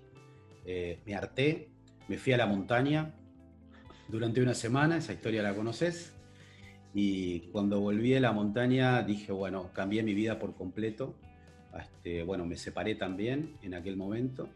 Eh, 0.64 1.00
me 1.06 1.14
harté, 1.14 1.70
me 2.08 2.18
fui 2.18 2.32
a 2.32 2.36
la 2.36 2.46
montaña 2.46 3.14
durante 4.08 4.42
una 4.42 4.54
semana, 4.54 4.96
esa 4.98 5.12
historia 5.12 5.42
la 5.42 5.54
conoces, 5.54 6.14
y 6.94 7.40
cuando 7.50 7.80
volví 7.80 8.14
a 8.14 8.20
la 8.20 8.32
montaña 8.32 9.02
dije, 9.02 9.32
bueno, 9.32 9.70
cambié 9.72 10.02
mi 10.04 10.14
vida 10.14 10.38
por 10.38 10.54
completo. 10.54 11.16
Este, 11.76 12.22
bueno, 12.22 12.46
me 12.46 12.56
separé 12.56 12.94
también 12.94 13.56
en 13.62 13.74
aquel 13.74 13.96
momento 13.96 14.48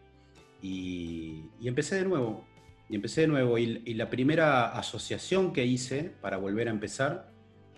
y, 0.63 1.45
empecé 1.63 1.97
de 1.97 2.05
nuevo. 2.05 2.45
Y 2.89 2.95
empecé 2.95 3.23
de 3.23 3.27
nuevo. 3.27 3.59
Y, 3.59 3.95
la 3.95 4.09
primera 4.09 4.79
asociación 4.79 5.53
que 5.53 5.67
hice 5.67 6.13
para 6.21 6.37
volver 6.37 6.69
a 6.69 6.71
empezar 6.71 7.33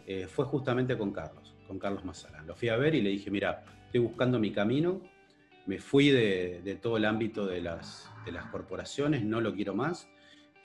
eh, 0.07 0.27
fue 0.29 0.45
justamente 0.45 0.97
con 0.99 1.11
Carlos, 1.13 1.55
con 1.67 1.79
Carlos 1.79 2.05
Mazalán. 2.05 2.47
Lo 2.47 2.55
fui 2.55 2.69
a 2.69 2.77
ver 2.77 2.95
y 2.95 3.01
le 3.01 3.11
dije, 3.11 3.31
mira, 3.31 3.65
estoy 3.87 4.01
buscando 4.01 4.39
mi 4.39 4.53
camino. 4.53 5.01
Me 5.67 5.79
fui 5.79 6.11
de, 6.11 6.79
todo 6.81 6.97
el 6.97 7.05
ámbito 7.05 7.47
de 7.47 7.61
las, 7.61 8.11
de 8.25 8.33
las 8.33 8.47
corporaciones, 8.47 9.23
no 9.23 9.40
lo 9.40 9.55
quiero 9.55 9.75
más 9.75 10.09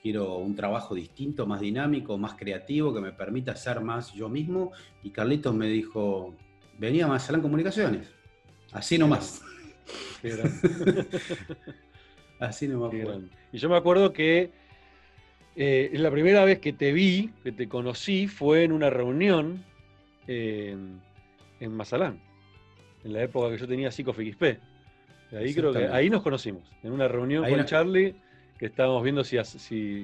quiero 0.06 0.36
un 0.36 0.54
trabajo 0.54 0.94
distinto, 0.94 1.48
más 1.48 1.62
dinámico, 1.62 2.16
más 2.16 2.36
creativo, 2.36 2.94
que 2.94 3.02
me 3.02 3.12
permita 3.12 3.56
ser 3.56 3.82
más 3.82 4.14
yo 4.14 4.30
mismo. 4.30 4.72
Y 5.02 5.10
Carlitos 5.10 5.56
me 5.56 5.68
dijo, 5.68 6.36
venía 6.78 7.06
a 7.06 7.08
Mazalán 7.08 7.42
Comunicaciones. 7.42 8.14
Así 8.72 9.00
nomás. 9.00 9.42
Así 12.40 12.68
nomás. 12.68 12.94
Y 13.52 13.58
yo 13.58 13.68
me 13.68 13.78
acuerdo 13.78 14.14
que 14.14 14.52
eh, 15.56 15.90
la 15.94 16.12
primera 16.12 16.46
vez 16.46 16.60
que 16.60 16.72
te 16.72 16.94
vi, 16.94 17.32
que 17.44 17.52
te 17.52 17.68
conocí, 17.68 18.28
fue 18.28 18.64
en 18.64 18.74
una 18.74 18.92
reunión 18.92 19.66
en 20.28 21.02
Mazalán, 21.62 22.22
en 23.04 23.12
la 23.12 23.24
época 23.24 23.50
que 23.50 23.58
yo 23.58 23.68
tenía 23.68 23.90
PsicoFXP. 23.90 24.44
Ahí 25.32 25.54
creo 25.54 25.74
que 25.74 25.88
ahí 25.88 26.10
nos 26.10 26.22
conocimos, 26.22 26.64
en 26.84 26.92
una 26.92 27.08
reunión 27.08 27.48
con 27.48 27.66
Charlie 27.66 28.16
que 28.58 28.68
estábamos 28.68 29.04
viendo 29.04 29.24
si, 29.24 29.38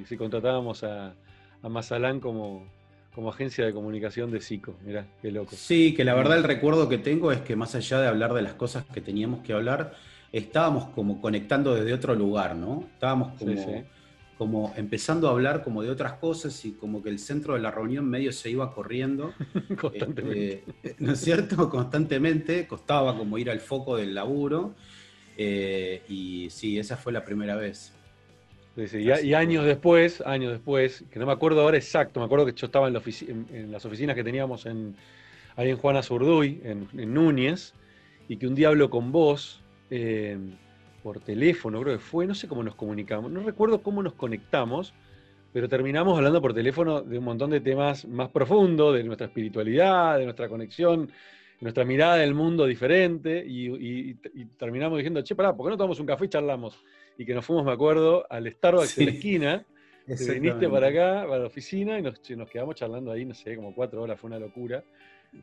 si, 0.06 0.18
contratábamos 0.18 0.84
a, 0.84 1.14
a 1.62 1.70
Mazalán 1.70 2.20
como, 2.20 2.68
como 3.14 3.30
agencia 3.30 3.66
de 3.66 3.74
comunicación 3.74 4.32
de 4.32 4.42
SICO. 4.42 4.76
Mirá, 4.86 5.06
qué 5.22 5.32
loco. 5.32 5.56
Sí, 5.56 5.94
que 5.94 6.04
la 6.04 6.14
verdad 6.14 6.38
el 6.38 6.44
recuerdo 6.44 6.90
que 6.90 6.98
tengo 6.98 7.32
es 7.32 7.42
que 7.42 7.56
más 7.56 7.76
allá 7.76 8.00
de 8.02 8.08
hablar 8.08 8.34
de 8.34 8.42
las 8.42 8.54
cosas 8.54 8.86
que 8.94 9.02
teníamos 9.02 9.42
que 9.42 9.54
hablar, 9.54 9.94
estábamos 10.32 10.90
como 10.90 11.22
conectando 11.22 11.76
desde 11.76 11.94
otro 11.94 12.16
lugar, 12.16 12.56
¿no? 12.56 12.86
Estábamos 12.94 13.38
como, 13.38 13.84
como 14.38 14.74
empezando 14.76 15.28
a 15.28 15.32
hablar 15.32 15.64
como 15.64 15.84
de 15.84 15.90
otras 15.90 16.14
cosas 16.14 16.64
y 16.66 16.72
como 16.74 17.04
que 17.04 17.10
el 17.10 17.20
centro 17.20 17.54
de 17.54 17.62
la 17.62 17.72
reunión 17.72 18.10
medio 18.10 18.32
se 18.32 18.50
iba 18.50 18.74
corriendo. 18.74 19.34
Constantemente. 19.80 20.64
Este, 20.84 20.96
¿No 21.04 21.14
es 21.14 21.20
cierto? 21.20 21.70
Constantemente, 21.70 22.68
costaba 22.68 23.18
como 23.18 23.38
ir 23.38 23.50
al 23.50 23.60
foco 23.60 23.98
del 23.98 24.14
laburo. 24.14 24.74
Eh, 25.44 26.04
y 26.08 26.50
sí, 26.52 26.78
esa 26.78 26.96
fue 26.98 27.12
la 27.12 27.26
primera 27.26 27.56
vez. 27.56 27.94
Y, 28.78 29.34
años 29.34 29.66
después, 29.66 30.22
años 30.22 30.52
después, 30.52 31.04
que 31.12 31.20
no 31.20 31.26
me 31.26 31.32
acuerdo 31.32 31.62
ahora 31.62 31.78
exacto, 31.78 32.20
me 32.20 32.28
acuerdo 32.28 32.46
que 32.46 32.54
yo 32.54 32.68
estaba 32.68 32.88
en, 32.88 33.72
las 33.72 33.86
oficinas 33.86 34.16
que 34.16 34.24
teníamos 34.24 34.68
en, 34.68 34.96
ahí 35.56 35.72
en 35.72 35.78
Juana 35.78 36.04
Zurduy, 36.04 36.62
en, 36.64 37.14
Núñez, 37.14 37.74
y 38.30 38.38
que 38.38 38.46
un 38.46 38.54
día 38.54 38.70
hablo 38.70 38.90
con 38.90 39.12
vos 39.12 39.62
eh, 39.90 40.38
por 41.02 41.20
teléfono, 41.20 41.82
creo 41.82 41.98
que 41.98 42.04
fue, 42.04 42.28
no 42.28 42.36
sé 42.36 42.48
cómo 42.48 42.64
nos 42.64 42.76
comunicamos, 42.76 43.32
no 43.32 43.42
recuerdo 43.42 43.82
cómo 43.82 44.04
nos 44.04 44.14
conectamos, 44.14 44.94
pero 45.52 45.68
terminamos 45.68 46.16
hablando 46.18 46.40
por 46.42 46.54
teléfono 46.54 47.02
de 47.02 47.18
un 47.18 47.26
montón 47.26 47.50
de 47.50 47.60
temas 47.60 48.06
más 48.06 48.30
profundos, 48.30 48.96
de 48.96 49.04
nuestra 49.04 49.28
espiritualidad, 49.28 50.18
de 50.18 50.26
nuestra 50.26 50.48
conexión, 50.48 51.12
nuestra 51.62 51.86
mirada 51.86 52.18
del 52.18 52.34
mundo 52.34 52.66
diferente, 52.66 53.44
y, 53.48 54.14
terminamos 54.58 54.98
diciendo, 54.98 55.22
che, 55.22 55.36
pará, 55.36 55.56
¿por 55.56 55.66
qué 55.66 55.72
no 55.72 55.78
tomamos 55.78 56.00
un 56.00 56.06
café 56.06 56.26
y 56.26 56.30
charlamos? 56.30 56.84
y 57.18 57.26
que 57.26 57.34
nos 57.36 57.46
fuimos, 57.46 57.66
me 57.66 57.72
acuerdo, 57.72 58.26
al 58.30 58.52
Starbucks 58.52 58.96
de 58.96 59.06
la 59.06 59.12
esquina. 59.12 59.66
Te 60.08 60.34
viniste 60.34 60.68
para 60.68 60.88
acá, 60.88 61.26
para 61.28 61.40
la 61.40 61.46
oficina, 61.46 62.00
y 62.00 62.02
nos, 62.02 62.20
quedamos 62.50 62.76
charlando 62.76 63.12
ahí, 63.12 63.24
no 63.24 63.36
sé, 63.36 63.56
como 63.56 63.74
cuatro 63.76 64.02
horas, 64.02 64.20
fue 64.20 64.30
una 64.30 64.40
locura. 64.40 64.84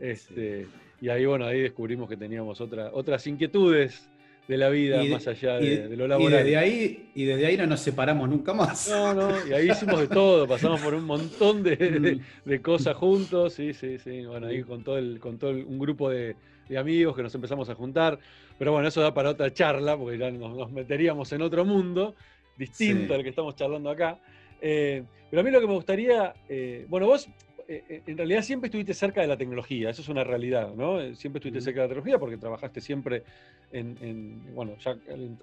Este, 0.00 0.66
Y 1.00 1.08
ahí, 1.08 1.24
bueno, 1.24 1.46
ahí 1.46 1.60
descubrimos 1.60 2.08
que 2.08 2.16
teníamos 2.16 2.60
otra, 2.60 2.90
otras 2.92 3.26
inquietudes 3.26 4.10
de 4.48 4.56
la 4.56 4.70
vida 4.70 5.04
más 5.04 5.28
allá 5.28 5.58
de, 5.58 5.94
lo 5.94 6.08
laboral. 6.08 6.40
Y 6.40 6.44
desde, 6.44 6.56
ahí, 6.56 7.10
y 7.14 7.24
desde 7.26 7.46
ahí 7.46 7.56
no 7.58 7.66
nos 7.66 7.80
separamos 7.80 8.30
nunca 8.30 8.54
más. 8.54 8.88
No, 8.88 9.12
no, 9.12 9.46
y 9.46 9.52
ahí 9.52 9.70
hicimos 9.70 10.00
de 10.00 10.08
todo, 10.08 10.48
pasamos 10.48 10.80
por 10.80 10.94
un 10.94 11.04
montón 11.04 11.62
de, 11.62 12.18
mm. 12.46 12.54
cosas 12.62 12.96
juntos, 12.96 13.52
sí, 13.52 13.74
sí, 13.74 13.98
sí. 13.98 14.24
Bueno, 14.24 14.46
ahí 14.46 14.62
con 14.62 14.82
todo, 14.82 14.96
el, 14.96 15.20
con 15.20 15.38
todo 15.38 15.50
un 15.50 15.78
grupo 15.78 16.08
de, 16.08 16.34
amigos 16.78 17.14
que 17.14 17.22
nos 17.22 17.34
empezamos 17.34 17.68
a 17.68 17.74
juntar. 17.74 18.18
Pero 18.58 18.72
bueno, 18.72 18.88
eso 18.88 19.02
da 19.02 19.12
para 19.12 19.30
otra 19.30 19.52
charla, 19.52 19.98
porque 19.98 20.16
ya 20.16 20.30
nos, 20.30 20.72
meteríamos 20.72 21.30
en 21.32 21.42
otro 21.42 21.66
mundo, 21.66 22.14
distinto 22.56 23.14
al 23.14 23.22
que 23.22 23.28
estamos 23.28 23.54
charlando 23.54 23.90
acá. 23.90 24.18
Eh, 24.62 25.04
pero 25.30 25.42
a 25.42 25.44
mí 25.44 25.50
lo 25.50 25.60
que 25.60 25.66
me 25.66 25.74
gustaría, 25.74 26.34
eh, 26.48 26.86
bueno, 26.88 27.06
vos 27.06 27.28
en 27.68 28.16
realidad 28.16 28.42
siempre 28.42 28.68
estuviste 28.68 28.94
cerca 28.94 29.20
de 29.20 29.26
la 29.26 29.36
tecnología, 29.36 29.90
eso 29.90 30.00
es 30.00 30.08
una 30.08 30.24
realidad, 30.24 30.74
¿no? 30.74 30.98
Siempre 31.14 31.38
estuviste 31.38 31.60
cerca 31.60 31.82
de 31.82 31.86
la 31.86 31.88
tecnología 31.88 32.18
porque 32.18 32.38
trabajaste 32.38 32.80
siempre 32.80 33.24
en, 33.70 34.54
bueno, 34.54 34.76
ya 34.78 34.92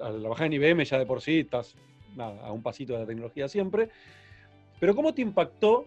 al 0.02 0.20
trabajar 0.22 0.48
en 0.48 0.54
IBM 0.54 0.84
ya 0.86 0.98
de 0.98 1.06
por 1.06 1.22
sí 1.22 1.42
estás 1.42 1.76
a 2.18 2.52
un 2.52 2.64
pasito 2.64 2.94
de 2.94 3.00
la 3.00 3.06
tecnología 3.06 3.48
siempre. 3.48 3.90
Pero 4.80 4.96
¿cómo 4.96 5.14
te 5.14 5.22
impactó 5.22 5.86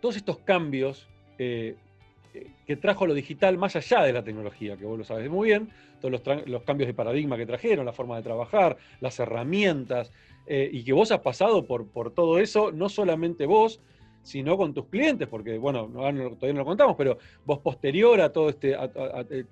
todos 0.00 0.16
estos 0.16 0.38
cambios 0.38 1.08
que 1.36 2.76
trajo 2.76 3.06
lo 3.06 3.14
digital 3.14 3.58
más 3.58 3.76
allá 3.76 4.02
de 4.02 4.12
la 4.12 4.22
tecnología, 4.22 4.76
que 4.76 4.84
vos 4.84 4.98
lo 4.98 5.04
sabes 5.04 5.28
muy 5.30 5.48
bien, 5.48 5.70
todos 6.00 6.12
los, 6.46 6.62
cambios 6.62 6.86
de 6.86 6.94
paradigma 6.94 7.36
que 7.36 7.46
trajeron, 7.46 7.86
la 7.86 7.92
forma 7.92 8.16
de 8.16 8.22
trabajar, 8.22 8.76
las 9.00 9.18
herramientas, 9.18 10.12
eh, 10.46 10.68
y 10.72 10.84
que 10.84 10.92
vos 10.92 11.10
has 11.12 11.20
pasado 11.20 11.66
por, 11.66 11.88
por 11.88 12.12
todo 12.12 12.38
eso, 12.38 12.72
no 12.72 12.88
solamente 12.88 13.46
vos, 13.46 13.80
sino 14.24 14.56
con 14.56 14.72
tus 14.72 14.86
clientes, 14.86 15.28
porque, 15.28 15.58
bueno, 15.58 15.86
todavía 15.86 16.32
no 16.32 16.58
lo 16.58 16.64
contamos, 16.64 16.96
pero 16.96 17.18
vos 17.44 17.58
posterior 17.58 18.20
a 18.22 18.32
todo 18.32 18.48
este, 18.48 18.74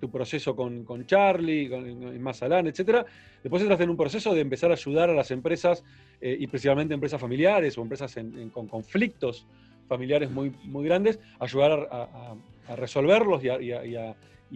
tu 0.00 0.11
proceso 0.11 0.57
con, 0.57 1.07
Charlie, 1.07 1.69
con, 1.69 2.21
Mazalán, 2.21 2.67
etcétera, 2.67 3.05
después 3.43 3.62
entras 3.62 3.81
en 3.81 3.91
un 3.91 3.99
proceso 3.99 4.35
de 4.35 4.41
empezar 4.41 4.71
a 4.71 4.75
ayudar 4.75 5.11
a 5.11 5.14
las 5.14 5.31
empresas, 5.31 5.85
eh, 6.23 6.37
y 6.41 6.47
principalmente 6.47 6.95
empresas 6.95 7.21
familiares 7.21 7.76
o 7.76 7.83
empresas 7.83 8.17
con 8.52 8.67
conflictos 8.67 9.47
familiares 9.88 10.31
muy, 10.31 10.55
muy 10.64 10.87
grandes, 10.87 11.21
ayudar 11.38 11.88
a, 11.93 12.35
resolverlos 12.75 13.45
y 13.45 13.50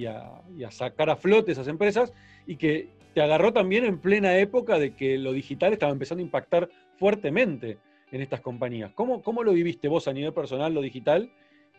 a, 0.04 0.70
sacar 0.70 1.10
a 1.10 1.16
flote 1.16 1.52
esas 1.52 1.68
empresas 1.68 2.14
y 2.46 2.56
que 2.56 2.88
te 3.12 3.20
agarró 3.20 3.52
también 3.52 3.84
en 3.84 3.98
plena 3.98 4.38
época 4.38 4.78
de 4.78 4.94
que 4.94 5.18
lo 5.18 5.32
digital 5.32 5.74
estaba 5.74 5.92
empezando 5.92 6.22
a 6.22 6.24
impactar 6.24 6.70
fuertemente 6.98 7.76
en 8.12 8.20
estas 8.20 8.40
compañías. 8.40 8.92
¿Cómo, 8.94 9.22
cómo 9.22 9.42
lo 9.42 9.52
viviste 9.52 9.88
vos 9.88 10.08
a 10.08 10.12
nivel 10.12 10.32
personal, 10.32 10.72
lo 10.72 10.80
digital? 10.80 11.30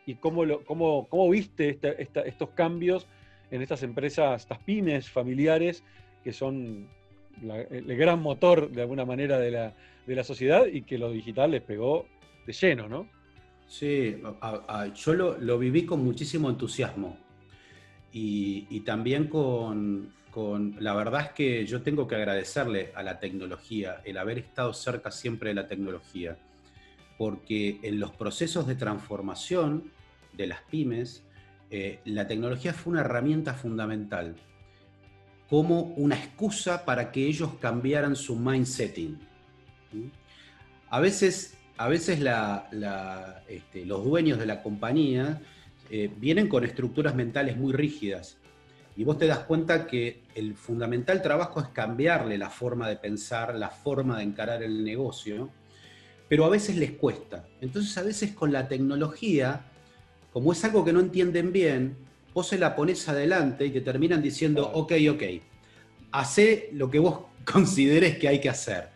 ¿Y 0.05 0.15
cómo, 0.15 0.45
lo, 0.45 0.63
cómo, 0.63 1.07
cómo 1.09 1.29
viste 1.29 1.79
estos 2.25 2.49
cambios 2.51 3.07
en 3.51 3.61
estas 3.61 3.83
empresas, 3.83 4.41
estas 4.41 4.59
pymes 4.59 5.09
familiares, 5.09 5.83
que 6.23 6.33
son 6.33 6.87
el 7.69 7.97
gran 7.97 8.21
motor 8.21 8.71
de 8.71 8.81
alguna 8.81 9.05
manera 9.05 9.39
de 9.39 9.51
la, 9.51 9.73
de 10.05 10.15
la 10.15 10.23
sociedad 10.23 10.65
y 10.65 10.81
que 10.81 10.97
lo 10.97 11.11
digital 11.11 11.51
les 11.51 11.61
pegó 11.61 12.05
de 12.45 12.53
lleno, 12.53 12.87
¿no? 12.87 13.07
Sí, 13.67 14.15
yo 14.95 15.13
lo, 15.13 15.59
viví 15.59 15.85
con 15.85 16.03
muchísimo 16.03 16.49
entusiasmo 16.49 17.17
y, 18.13 18.79
también 18.81 19.27
con, 19.27 20.13
la 20.79 20.93
verdad 20.93 21.21
es 21.21 21.29
que 21.31 21.65
yo 21.65 21.81
tengo 21.81 22.07
que 22.07 22.15
agradecerle 22.15 22.91
a 22.95 23.01
la 23.01 23.19
tecnología, 23.19 24.01
el 24.05 24.17
haber 24.17 24.37
estado 24.37 24.71
cerca 24.73 25.09
siempre 25.09 25.49
de 25.49 25.55
la 25.55 25.67
tecnología, 25.67 26.37
porque 27.17 27.79
en 27.81 27.99
los 27.99 28.11
procesos 28.11 28.67
de 28.67 28.75
transformación 28.75 29.91
de 30.33 30.47
las 30.47 30.61
pymes, 30.61 31.23
eh, 31.71 31.99
la 32.05 32.27
tecnología 32.27 32.73
fue 32.73 32.93
una 32.93 33.01
herramienta 33.01 33.53
fundamental, 33.53 34.35
como 35.49 35.81
una 35.95 36.15
excusa 36.15 36.85
para 36.85 37.11
que 37.11 37.25
ellos 37.25 37.55
cambiaran 37.59 38.15
su 38.15 38.35
mindsetting. 38.35 39.17
A 40.89 40.99
veces 40.99 41.57
a 41.77 41.87
veces 41.87 42.19
este, 43.47 43.85
los 43.85 44.03
dueños 44.03 44.39
de 44.39 44.45
la 44.47 44.63
compañía 44.63 45.41
eh, 45.89 46.11
vienen 46.17 46.47
con 46.47 46.63
estructuras 46.63 47.15
mentales 47.15 47.55
muy 47.55 47.71
rígidas 47.71 48.37
y 48.95 49.03
vos 49.03 49.19
te 49.19 49.27
das 49.27 49.39
cuenta 49.39 49.85
que 49.85 50.21
el 50.37 50.53
fundamental 50.53 51.23
trabajo 51.23 51.59
es 51.59 51.67
cambiarle 51.69 52.37
la 52.37 52.51
forma 52.51 52.87
de 52.87 52.95
pensar, 52.95 53.55
la 53.55 53.69
forma 53.69 54.17
de 54.17 54.23
encarar 54.23 54.61
el 54.61 54.83
negocio, 54.83 55.49
pero 56.29 56.45
a 56.45 56.49
veces 56.49 56.77
les 56.77 56.91
cuesta. 56.91 57.47
Entonces 57.59 57.97
a 57.97 58.03
veces 58.03 58.33
con 58.33 58.51
la 58.51 58.67
tecnología, 58.67 59.65
como 60.31 60.51
es 60.51 60.63
algo 60.63 60.85
que 60.85 60.93
no 60.93 60.99
entienden 60.99 61.51
bien, 61.51 61.97
vos 62.35 62.47
se 62.47 62.59
la 62.59 62.75
pones 62.75 63.09
adelante 63.09 63.65
y 63.65 63.71
te 63.71 63.81
terminan 63.81 64.21
diciendo, 64.21 64.69
ok, 64.75 64.93
ok, 65.09 65.23
hace 66.11 66.69
lo 66.73 66.91
que 66.91 66.99
vos 66.99 67.21
consideres 67.51 68.19
que 68.19 68.27
hay 68.27 68.39
que 68.39 68.49
hacer. 68.49 68.89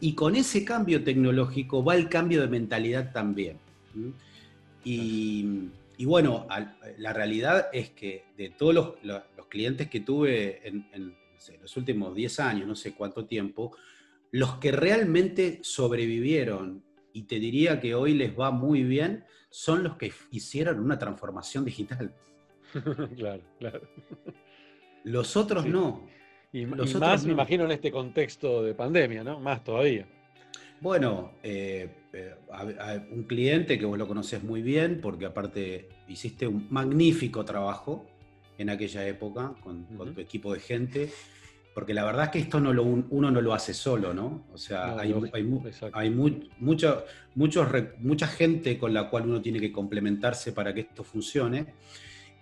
Y 0.00 0.14
con 0.14 0.34
ese 0.34 0.64
cambio 0.64 1.04
tecnológico 1.04 1.84
va 1.84 1.94
el 1.94 2.08
cambio 2.08 2.40
de 2.40 2.48
mentalidad 2.48 3.12
también. 3.12 3.58
Y, 4.82 5.68
bueno, 6.04 6.46
la 6.98 7.12
realidad 7.12 7.68
es 7.72 7.90
que 7.90 8.24
de 8.36 8.50
todos 8.50 8.96
los, 9.02 9.24
clientes 9.48 9.90
que 9.90 10.00
tuve 10.00 10.66
en, 10.66 11.16
los 11.60 11.76
últimos 11.76 12.14
10 12.14 12.40
años, 12.40 12.68
no 12.68 12.76
sé 12.76 12.94
cuánto 12.94 13.26
tiempo, 13.26 13.76
los 14.30 14.54
que 14.56 14.70
realmente 14.70 15.58
sobrevivieron 15.62 16.84
y 17.12 17.24
te 17.24 17.40
diría 17.40 17.80
que 17.80 17.94
hoy 17.94 18.14
les 18.14 18.38
va 18.38 18.50
muy 18.50 18.84
bien, 18.84 19.24
son 19.50 19.82
los 19.82 19.96
que 19.96 20.12
hicieron 20.30 20.78
una 20.78 20.98
transformación 20.98 21.64
digital. 21.64 22.14
claro, 23.16 23.42
claro. 23.58 23.80
Los 25.04 25.36
otros 25.36 25.66
no. 25.66 26.06
Y, 26.52 26.66
más, 26.66 27.24
me 27.24 27.32
imagino, 27.32 27.64
en 27.64 27.72
este 27.72 27.90
contexto 27.90 28.62
de 28.62 28.74
pandemia, 28.74 29.22
¿no? 29.22 29.40
Más 29.40 29.62
todavía. 29.62 30.06
Bueno, 30.80 31.32
eh, 31.42 31.88
eh, 32.12 32.34
un 33.10 33.24
cliente 33.24 33.78
que 33.78 33.84
vos 33.84 33.98
lo 33.98 34.08
conoces 34.08 34.42
muy 34.42 34.62
bien, 34.62 35.00
porque 35.02 35.26
aparte 35.26 35.88
hiciste 36.08 36.46
un 36.46 36.66
magnífico 36.70 37.44
trabajo 37.44 38.06
en 38.56 38.70
aquella 38.70 39.06
época 39.06 39.54
con, 39.62 39.86
tu 39.86 40.20
equipo 40.20 40.54
de 40.54 40.60
gente, 40.60 41.10
porque 41.74 41.92
la 41.92 42.04
verdad 42.04 42.24
es 42.24 42.30
que 42.30 42.38
esto 42.38 42.60
no 42.60 42.72
lo, 42.72 42.82
uno 42.82 43.30
no 43.30 43.40
lo 43.42 43.52
hace 43.52 43.74
solo, 43.74 44.14
¿no? 44.14 44.46
O 44.52 44.58
sea, 44.58 44.98
hay, 44.98 45.14
hay, 45.92 46.10
mucha, 46.10 47.04
mucha 47.34 48.26
gente 48.26 48.78
con 48.78 48.94
la 48.94 49.10
cual 49.10 49.24
uno 49.24 49.42
tiene 49.42 49.60
que 49.60 49.70
complementarse 49.70 50.52
para 50.52 50.72
que 50.72 50.80
esto 50.80 51.04
funcione. 51.04 51.74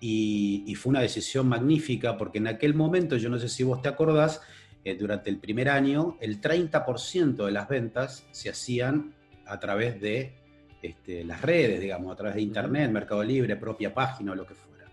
Y, 0.00 0.75
fue 0.76 0.90
una 0.90 1.00
decisión 1.00 1.49
magnífica 1.49 2.16
porque 2.16 2.38
en 2.38 2.47
aquel 2.47 2.75
momento, 2.75 3.16
yo 3.16 3.28
no 3.28 3.38
sé 3.38 3.49
si 3.49 3.64
vos 3.64 3.83
te 3.83 3.88
acordás, 3.88 4.40
eh, 4.88 4.95
durante 4.95 5.28
el 5.28 5.37
primer 5.37 5.68
año, 5.68 6.16
el 6.18 6.40
30% 6.40 7.45
de 7.45 7.52
las 7.52 7.68
ventas 7.68 8.26
se 8.30 8.49
hacían 8.49 9.12
a 9.45 9.61
través 9.61 10.00
de 10.00 10.33
este, 10.80 11.25
las 11.25 11.42
redes, 11.42 11.78
digamos, 11.78 12.11
a 12.11 12.16
través 12.16 12.37
de 12.37 12.40
Internet, 12.40 12.90
Mercado 12.90 13.23
Libre, 13.23 13.57
propia 13.57 13.92
página 13.92 14.33
o 14.33 14.35
lo 14.35 14.47
que 14.47 14.54
fuera. 14.54 14.87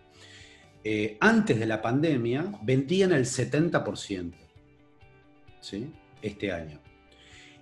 Eh, 0.84 1.16
antes 1.22 1.58
de 1.58 1.66
la 1.66 1.82
pandemia, 1.82 2.52
vendían 2.62 3.14
el 3.14 3.24
70%, 3.24 4.34
¿sí? 5.62 5.94
Este 6.22 6.52
año. 6.52 6.82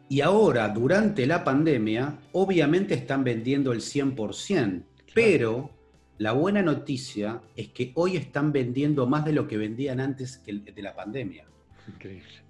Y 0.09 0.21
ahora, 0.21 0.67
durante 0.69 1.27
la 1.27 1.43
pandemia, 1.43 2.17
obviamente 2.31 2.95
están 2.95 3.23
vendiendo 3.23 3.71
el 3.73 3.81
100%, 3.81 4.83
pero 5.13 5.69
la 6.17 6.31
buena 6.31 6.63
noticia 6.63 7.41
es 7.55 7.69
que 7.69 7.91
hoy 7.93 8.17
están 8.17 8.51
vendiendo 8.51 9.05
más 9.05 9.23
de 9.23 9.33
lo 9.33 9.47
que 9.47 9.57
vendían 9.57 9.99
antes 9.99 10.43
de 10.43 10.81
la 10.81 10.95
pandemia. 10.95 11.45
Increíble. 11.87 12.43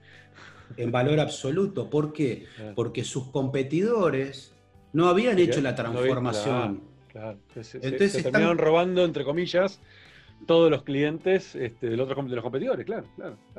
En 0.78 0.92
valor 0.92 1.20
absoluto. 1.20 1.90
¿Por 1.90 2.14
qué? 2.14 2.46
Porque 2.76 3.04
sus 3.04 3.28
competidores 3.30 4.54
no 4.94 5.08
habían 5.08 5.38
hecho 5.40 5.62
la 5.62 5.76
transformación. 5.76 6.82
claro, 7.10 7.40
Entonces, 7.56 8.12
se, 8.12 8.24
terminaron 8.24 8.58
robando, 8.58 9.04
entre 9.06 9.24
comillas, 9.24 9.80
todos 10.46 10.70
los 10.70 10.84
clientes 10.84 11.56
este, 11.56 11.90
del 11.90 12.00
otro, 12.00 12.22
de 12.24 12.36
los 12.36 12.44
competidores, 12.44 12.86
claro, 12.86 13.08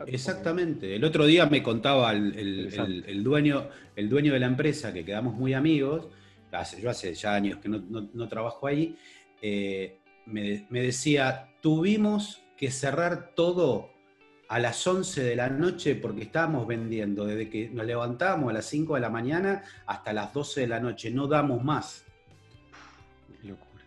Exactamente. 0.07 0.95
El 0.95 1.04
otro 1.04 1.26
día 1.26 1.47
me 1.47 1.62
contaba 1.62 2.12
el, 2.12 3.23
dueño, 3.23 3.69
el 3.97 4.09
dueño 4.09 4.33
de 4.33 4.40
la 4.40 4.47
empresa, 4.47 4.93
que 4.93 5.04
quedamos 5.04 5.35
muy 5.35 5.54
amigos, 5.54 6.09
yo 6.81 6.90
hace 6.90 7.14
ya 7.14 7.34
años 7.34 7.58
que 7.58 7.69
no, 7.69 8.28
trabajo 8.28 8.67
ahí, 8.67 8.97
eh, 9.43 9.99
me, 10.26 10.67
decía, 10.71 11.49
tuvimos 11.60 12.43
que 12.56 12.71
cerrar 12.71 13.34
todo 13.34 13.91
a 14.49 14.59
las 14.59 14.87
11 14.87 15.23
de 15.23 15.37
la 15.37 15.49
noche 15.49 15.95
porque 15.95 16.23
estábamos 16.23 16.67
vendiendo 16.67 17.25
desde 17.25 17.49
que 17.49 17.69
nos 17.71 17.87
levantábamos 17.87 18.50
a 18.50 18.54
las 18.54 18.67
5 18.67 18.95
de 18.95 19.00
la 19.00 19.11
mañana 19.11 19.63
hasta 19.87 20.13
las 20.13 20.33
12 20.33 20.63
de 20.63 20.67
la 20.67 20.80
noche, 20.80 21.11
no 21.11 21.26
damos 21.26 21.63
más. 21.65 22.04
Qué 23.41 23.49
locura. 23.49 23.85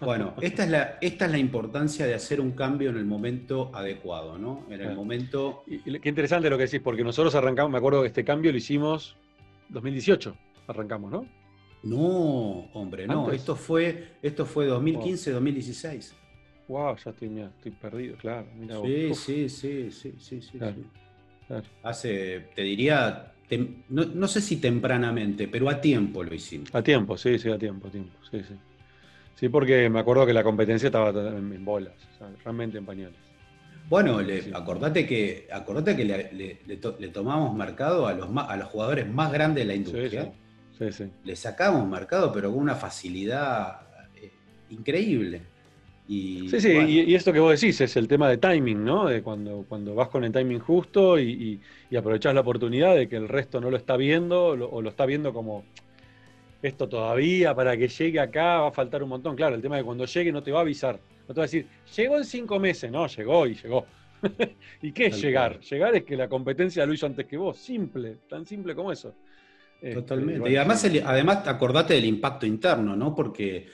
Bueno, 0.00 0.34
esta 0.40 0.64
es, 0.64 0.70
la, 0.70 0.98
esta 1.00 1.26
es 1.26 1.30
la 1.30 1.38
importancia 1.38 2.06
de 2.06 2.14
hacer 2.14 2.40
un 2.40 2.52
cambio 2.52 2.90
en 2.90 2.96
el 2.96 3.04
momento 3.04 3.70
adecuado, 3.74 4.38
¿no? 4.38 4.66
En 4.70 4.80
el 4.80 4.94
momento... 4.94 5.64
qué 5.66 6.08
interesante 6.08 6.50
lo 6.50 6.56
que 6.56 6.64
decís, 6.64 6.80
porque 6.80 7.04
nosotros 7.04 7.34
arrancamos, 7.34 7.70
me 7.70 7.78
acuerdo 7.78 8.02
que 8.02 8.08
este 8.08 8.24
cambio 8.24 8.52
lo 8.52 8.58
hicimos 8.58 9.16
2018, 9.68 10.36
arrancamos, 10.66 11.10
¿no? 11.10 11.26
No, 11.82 12.68
hombre, 12.72 13.06
no. 13.06 13.30
Esto 13.30 13.54
fue, 13.54 14.16
esto 14.22 14.44
fue 14.44 14.66
2015, 14.66 15.30
2016. 15.30 16.14
Wow, 16.68 16.96
ya 16.96 17.10
estoy, 17.10 17.40
estoy 17.40 17.72
perdido, 17.72 18.16
claro. 18.18 18.46
sí, 18.84 19.14
sí, 19.14 19.48
sí, 19.48 19.90
sí, 19.90 20.14
sí, 20.18 20.42
sí, 20.42 20.58
Hace, 21.82 22.50
te 22.54 22.62
diría, 22.62 23.32
no, 23.88 24.28
sé 24.28 24.42
si 24.42 24.56
tempranamente, 24.56 25.48
pero 25.48 25.70
a 25.70 25.80
tiempo 25.80 26.22
lo 26.22 26.34
hicimos. 26.34 26.74
A 26.74 26.82
tiempo, 26.82 27.16
sí, 27.16 27.38
sí, 27.38 27.50
a 27.50 27.58
tiempo, 27.58 27.88
a 27.88 27.90
tiempo. 27.90 28.18
Sí, 28.30 28.42
sí. 28.46 28.54
Sí, 29.34 29.48
porque 29.48 29.88
me 29.88 30.00
acuerdo 30.00 30.26
que 30.26 30.34
la 30.34 30.42
competencia 30.42 30.88
estaba 30.88 31.10
en, 31.10 31.64
bolas, 31.64 31.94
realmente 32.44 32.76
en 32.76 32.84
pañales. 32.84 33.16
Bueno, 33.88 34.20
acordate 34.52 35.06
que, 35.06 35.48
acordate 35.50 35.96
que 35.96 36.04
le, 36.04 37.08
tomamos 37.08 37.56
mercado 37.56 38.06
a 38.06 38.12
los, 38.12 38.28
a 38.36 38.56
los 38.56 38.68
jugadores 38.68 39.08
más 39.08 39.32
grandes 39.32 39.64
de 39.64 39.68
la 39.68 39.74
industria. 39.74 40.32
Le 41.24 41.36
sacamos 41.36 41.88
mercado, 41.88 42.30
pero 42.30 42.50
con 42.50 42.60
una 42.60 42.74
facilidad 42.74 43.80
eh, 44.16 44.32
increíble. 44.70 45.42
Y, 46.08 46.48
sí, 46.48 46.60
sí, 46.60 46.70
y, 46.70 47.14
esto 47.14 47.34
que 47.34 47.38
vos 47.38 47.60
decís 47.60 47.78
es 47.82 47.94
el 47.96 48.08
tema 48.08 48.30
de 48.30 48.38
timing, 48.38 48.82
¿no? 48.82 49.06
De 49.06 49.22
cuando, 49.22 49.66
cuando 49.68 49.94
vas 49.94 50.08
con 50.08 50.24
el 50.24 50.32
timing 50.32 50.58
justo 50.58 51.18
y, 51.18 51.60
y 51.90 51.96
aprovechás 51.96 52.34
la 52.34 52.40
oportunidad 52.40 52.96
de 52.96 53.08
que 53.08 53.16
el 53.16 53.28
resto 53.28 53.60
no 53.60 53.70
lo 53.70 53.76
está 53.76 53.96
viendo 53.96 54.46
o 54.46 54.82
lo 54.82 54.88
está 54.88 55.04
viendo 55.04 55.34
como 55.34 55.64
esto 56.62 56.88
todavía 56.88 57.54
para 57.54 57.76
que 57.76 57.88
llegue 57.88 58.20
acá 58.20 58.60
va 58.60 58.68
a 58.68 58.72
faltar 58.72 59.02
un 59.02 59.10
montón. 59.10 59.36
Claro, 59.36 59.54
el 59.54 59.62
tema 59.62 59.76
de 59.76 59.84
cuando 59.84 60.06
llegue 60.06 60.32
no 60.32 60.42
te 60.42 60.50
va 60.50 60.60
a 60.60 60.62
avisar, 60.62 60.98
no 61.28 61.34
te 61.34 61.40
va 61.40 61.44
a 61.44 61.46
decir, 61.46 61.66
llegó 61.96 62.16
en 62.16 62.24
cinco 62.24 62.58
meses, 62.58 62.90
no, 62.90 63.06
llegó 63.06 63.46
y 63.46 63.54
llegó. 63.54 63.86
¿Y 64.82 64.92
qué 64.92 65.06
es 65.06 65.20
llegar? 65.20 65.60
Llegar 65.60 65.94
es 65.94 66.04
que 66.04 66.16
la 66.16 66.28
competencia 66.28 66.84
lo 66.84 66.92
hizo 66.92 67.06
antes 67.06 67.26
que 67.26 67.36
vos, 67.36 67.58
simple, 67.58 68.16
tan 68.28 68.46
simple 68.46 68.74
como 68.74 68.90
eso. 68.90 69.14
Este, 69.80 69.94
Totalmente. 69.94 70.50
y 70.50 70.56
además, 70.56 70.84
además 71.04 71.46
acordate 71.46 71.94
del 71.94 72.06
impacto 72.06 72.46
interno, 72.46 72.96
¿no? 72.96 73.14
Porque 73.14 73.66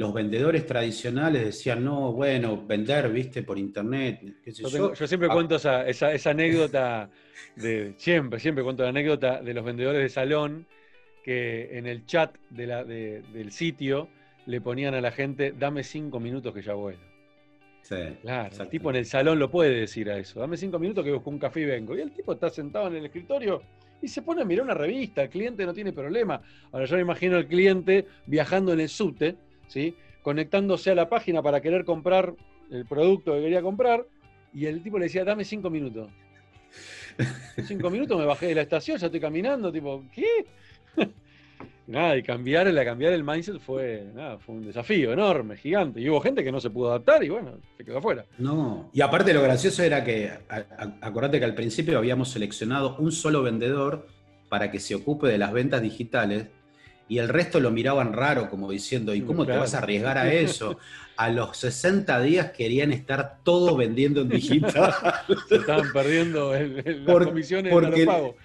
los 0.00 0.14
vendedores 0.14 0.64
tradicionales 0.64 1.44
decían, 1.44 1.84
no, 1.84 2.10
bueno, 2.14 2.64
vender, 2.66 3.10
viste, 3.10 3.42
por 3.42 3.58
internet. 3.58 4.22
yo, 4.46 4.94
siempre 4.94 5.28
ah. 5.30 5.34
cuento 5.34 5.56
esa, 5.56 5.86
esa, 5.86 6.30
anécdota, 6.30 7.10
de, 7.54 7.92
siempre, 7.98 8.40
siempre 8.40 8.64
cuento 8.64 8.82
la 8.82 8.88
anécdota 8.88 9.42
de 9.42 9.52
los 9.52 9.62
vendedores 9.62 10.00
de 10.00 10.08
salón 10.08 10.66
que 11.22 11.76
en 11.76 11.86
el 11.86 12.06
chat 12.06 12.34
de 12.48 12.66
la, 12.66 12.82
del 12.82 13.52
sitio 13.52 14.08
le 14.46 14.62
ponían 14.62 14.94
a 14.94 15.02
la 15.02 15.12
gente, 15.12 15.52
dame 15.52 15.84
cinco 15.84 16.18
minutos 16.18 16.54
que 16.54 16.62
ya 16.62 16.72
vuelvo. 16.72 17.02
Sí, 17.82 17.96
claro, 18.22 18.56
el 18.58 18.68
tipo 18.70 18.88
en 18.88 18.96
el 18.96 19.04
salón 19.04 19.38
lo 19.38 19.50
puede 19.50 19.80
decir 19.80 20.08
a 20.10 20.16
eso, 20.16 20.40
dame 20.40 20.56
cinco 20.56 20.78
minutos 20.78 21.04
que 21.04 21.12
busco 21.12 21.28
un 21.28 21.38
café 21.38 21.60
y 21.60 21.66
vengo. 21.66 21.94
Y 21.94 22.00
el 22.00 22.12
tipo 22.12 22.32
está 22.32 22.48
sentado 22.48 22.86
en 22.86 22.96
el 22.96 23.04
escritorio 23.04 23.60
y 24.00 24.08
se 24.08 24.22
pone 24.22 24.40
a 24.40 24.46
mirar 24.46 24.64
una 24.64 24.72
revista, 24.72 25.24
el 25.24 25.28
cliente 25.28 25.66
no 25.66 25.74
tiene 25.74 25.92
problema. 25.92 26.40
Ahora 26.72 26.86
yo 26.86 26.96
me 26.96 27.02
imagino 27.02 27.36
al 27.36 27.46
cliente 27.46 28.06
viajando 28.24 28.72
en 28.72 28.80
el 28.80 28.88
subte, 28.88 29.36
¿sí? 29.70 29.94
conectándose 30.22 30.90
a 30.90 30.94
la 30.94 31.08
página 31.08 31.42
para 31.42 31.60
querer 31.60 31.84
comprar 31.84 32.34
el 32.70 32.84
producto 32.86 33.34
que 33.34 33.42
quería 33.42 33.62
comprar, 33.62 34.04
y 34.52 34.66
el 34.66 34.82
tipo 34.82 34.98
le 34.98 35.06
decía, 35.06 35.24
dame 35.24 35.44
cinco 35.44 35.70
minutos. 35.70 36.10
cinco 37.66 37.90
minutos 37.90 38.18
me 38.18 38.24
bajé 38.24 38.48
de 38.48 38.54
la 38.54 38.62
estación, 38.62 38.98
ya 38.98 39.06
estoy 39.06 39.20
caminando, 39.20 39.72
tipo, 39.72 40.04
¿qué? 40.14 40.46
nada, 41.86 42.16
y 42.16 42.22
cambiar, 42.22 42.72
cambiar 42.84 43.12
el 43.12 43.24
mindset 43.24 43.58
fue, 43.60 44.06
fue 44.44 44.54
un 44.56 44.66
desafío 44.66 45.12
enorme, 45.12 45.56
gigante. 45.56 46.00
Y 46.00 46.08
hubo 46.08 46.20
gente 46.20 46.44
que 46.44 46.52
no 46.52 46.60
se 46.60 46.70
pudo 46.70 46.90
adaptar 46.90 47.22
y 47.24 47.28
bueno, 47.28 47.54
se 47.76 47.84
quedó 47.84 47.98
afuera. 47.98 48.24
No, 48.38 48.90
y 48.92 49.00
aparte 49.00 49.32
lo 49.32 49.42
gracioso 49.42 49.82
era 49.82 50.04
que, 50.04 50.30
acordate 51.00 51.38
que 51.38 51.44
al 51.44 51.54
principio 51.54 51.98
habíamos 51.98 52.30
seleccionado 52.30 52.96
un 52.98 53.12
solo 53.12 53.42
vendedor 53.42 54.06
para 54.48 54.70
que 54.70 54.80
se 54.80 54.94
ocupe 54.94 55.28
de 55.28 55.38
las 55.38 55.52
ventas 55.52 55.82
digitales 55.82 56.48
y 57.10 57.18
el 57.18 57.28
resto 57.28 57.58
lo 57.58 57.72
miraban 57.72 58.12
raro, 58.12 58.48
como 58.48 58.70
diciendo, 58.70 59.12
¿y 59.12 59.22
cómo 59.22 59.44
te 59.44 59.50
vas 59.50 59.74
a 59.74 59.78
arriesgar 59.78 60.16
a 60.16 60.32
eso? 60.32 60.78
A 61.16 61.28
los 61.28 61.56
60 61.56 62.20
días 62.20 62.52
querían 62.52 62.92
estar 62.92 63.38
todos 63.42 63.76
vendiendo 63.76 64.20
en 64.20 64.28
digital. 64.28 64.94
Se 65.48 65.56
estaban 65.56 65.92
perdiendo 65.92 66.54
el, 66.54 67.04
las 67.04 67.26
comisiones 67.26 67.72
a 67.72 67.80
lo 67.80 68.06
pago. 68.06 68.36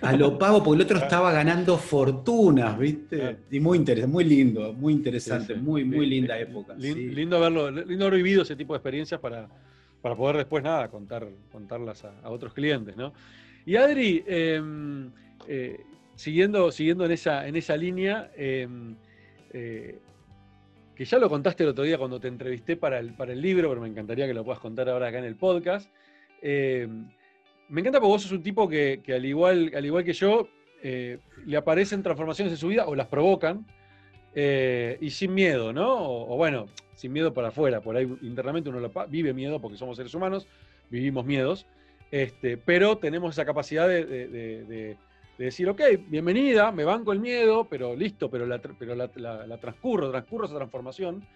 A 0.00 0.12
lo 0.16 0.38
pago, 0.38 0.64
porque 0.64 0.76
el 0.82 0.86
otro 0.86 0.98
estaba 1.00 1.32
ganando 1.32 1.76
fortunas, 1.76 2.78
¿viste? 2.78 3.40
Y 3.50 3.60
muy 3.60 3.76
interesante, 3.76 4.10
muy 4.10 4.24
lindo, 4.24 4.72
muy 4.72 4.94
interesante, 4.94 5.54
muy, 5.54 5.84
muy 5.84 6.06
linda 6.06 6.38
época. 6.38 6.74
Lindo, 6.78 7.36
haberlo, 7.36 7.70
lindo 7.70 8.06
haber 8.06 8.16
vivido 8.16 8.40
ese 8.40 8.56
tipo 8.56 8.72
de 8.72 8.78
experiencias 8.78 9.20
para, 9.20 9.50
para 10.00 10.16
poder 10.16 10.38
después, 10.38 10.64
nada, 10.64 10.88
contar, 10.88 11.28
contarlas 11.52 12.06
a, 12.06 12.30
otros 12.30 12.54
clientes, 12.54 12.96
¿no? 12.96 13.12
Y 13.66 13.76
Adri, 13.76 14.24
em, 14.26 15.10
eh, 15.46 15.78
siguiendo, 16.16 16.70
siguiendo 16.70 17.04
en, 17.04 17.12
esa, 17.12 17.46
en 17.46 17.56
esa 17.56 17.76
línea, 17.76 18.30
em, 18.36 18.96
eh, 19.52 19.98
que 20.94 21.04
ya 21.04 21.18
lo 21.18 21.28
contaste 21.28 21.64
el 21.64 21.70
otro 21.70 21.84
día 21.84 21.98
cuando 21.98 22.20
te 22.20 22.28
entrevisté 22.28 22.76
para 22.76 23.00
el, 23.00 23.14
para 23.14 23.32
el 23.32 23.40
libro, 23.40 23.68
pero 23.68 23.80
me 23.80 23.88
encantaría 23.88 24.26
que 24.26 24.34
lo 24.34 24.44
puedas 24.44 24.60
contar 24.60 24.88
ahora 24.88 25.08
acá 25.08 25.18
en 25.18 25.24
el 25.24 25.36
podcast. 25.36 25.90
Em, 26.40 27.08
me 27.68 27.80
encanta 27.80 27.98
porque 27.98 28.12
vos 28.12 28.22
sos 28.22 28.32
un 28.32 28.42
tipo 28.42 28.68
que, 28.68 29.00
al, 29.08 29.24
igual, 29.24 29.72
al 29.74 29.84
igual 29.84 30.04
que 30.04 30.12
yo, 30.12 30.48
eh, 30.82 31.18
le 31.46 31.56
aparecen 31.56 32.02
transformaciones 32.02 32.52
en 32.52 32.58
su 32.58 32.68
vida 32.68 32.86
o 32.86 32.94
las 32.94 33.08
provocan, 33.08 33.66
eh, 34.34 34.98
y 35.00 35.10
sin 35.10 35.32
miedo, 35.34 35.72
¿no? 35.72 36.26
O, 36.28 36.36
bueno, 36.36 36.66
sin 36.94 37.12
miedo 37.12 37.32
para 37.32 37.48
afuera, 37.48 37.80
por 37.80 37.96
ahí 37.96 38.04
internamente 38.22 38.68
uno 38.68 38.90
vive 39.08 39.32
miedo 39.32 39.60
porque 39.60 39.76
somos 39.76 39.96
seres 39.96 40.14
humanos, 40.14 40.46
vivimos 40.90 41.24
miedos, 41.24 41.66
este, 42.10 42.56
pero 42.56 42.98
tenemos 42.98 43.34
esa 43.34 43.44
capacidad 43.44 43.88
de 43.88 44.96
decir, 45.42 45.68
ok, 45.68 45.80
bienvenida, 46.08 46.70
me 46.70 46.84
banco 46.84 47.12
el 47.12 47.18
miedo, 47.18 47.66
pero 47.68 47.96
listo, 47.96 48.30
pero 48.30 48.46
la, 48.46 48.58
pero 48.60 48.94
la, 48.94 49.58
transcurro, 49.58 50.10
transcurro 50.10 50.46
esa 50.46 50.54
transformación. 50.54 51.26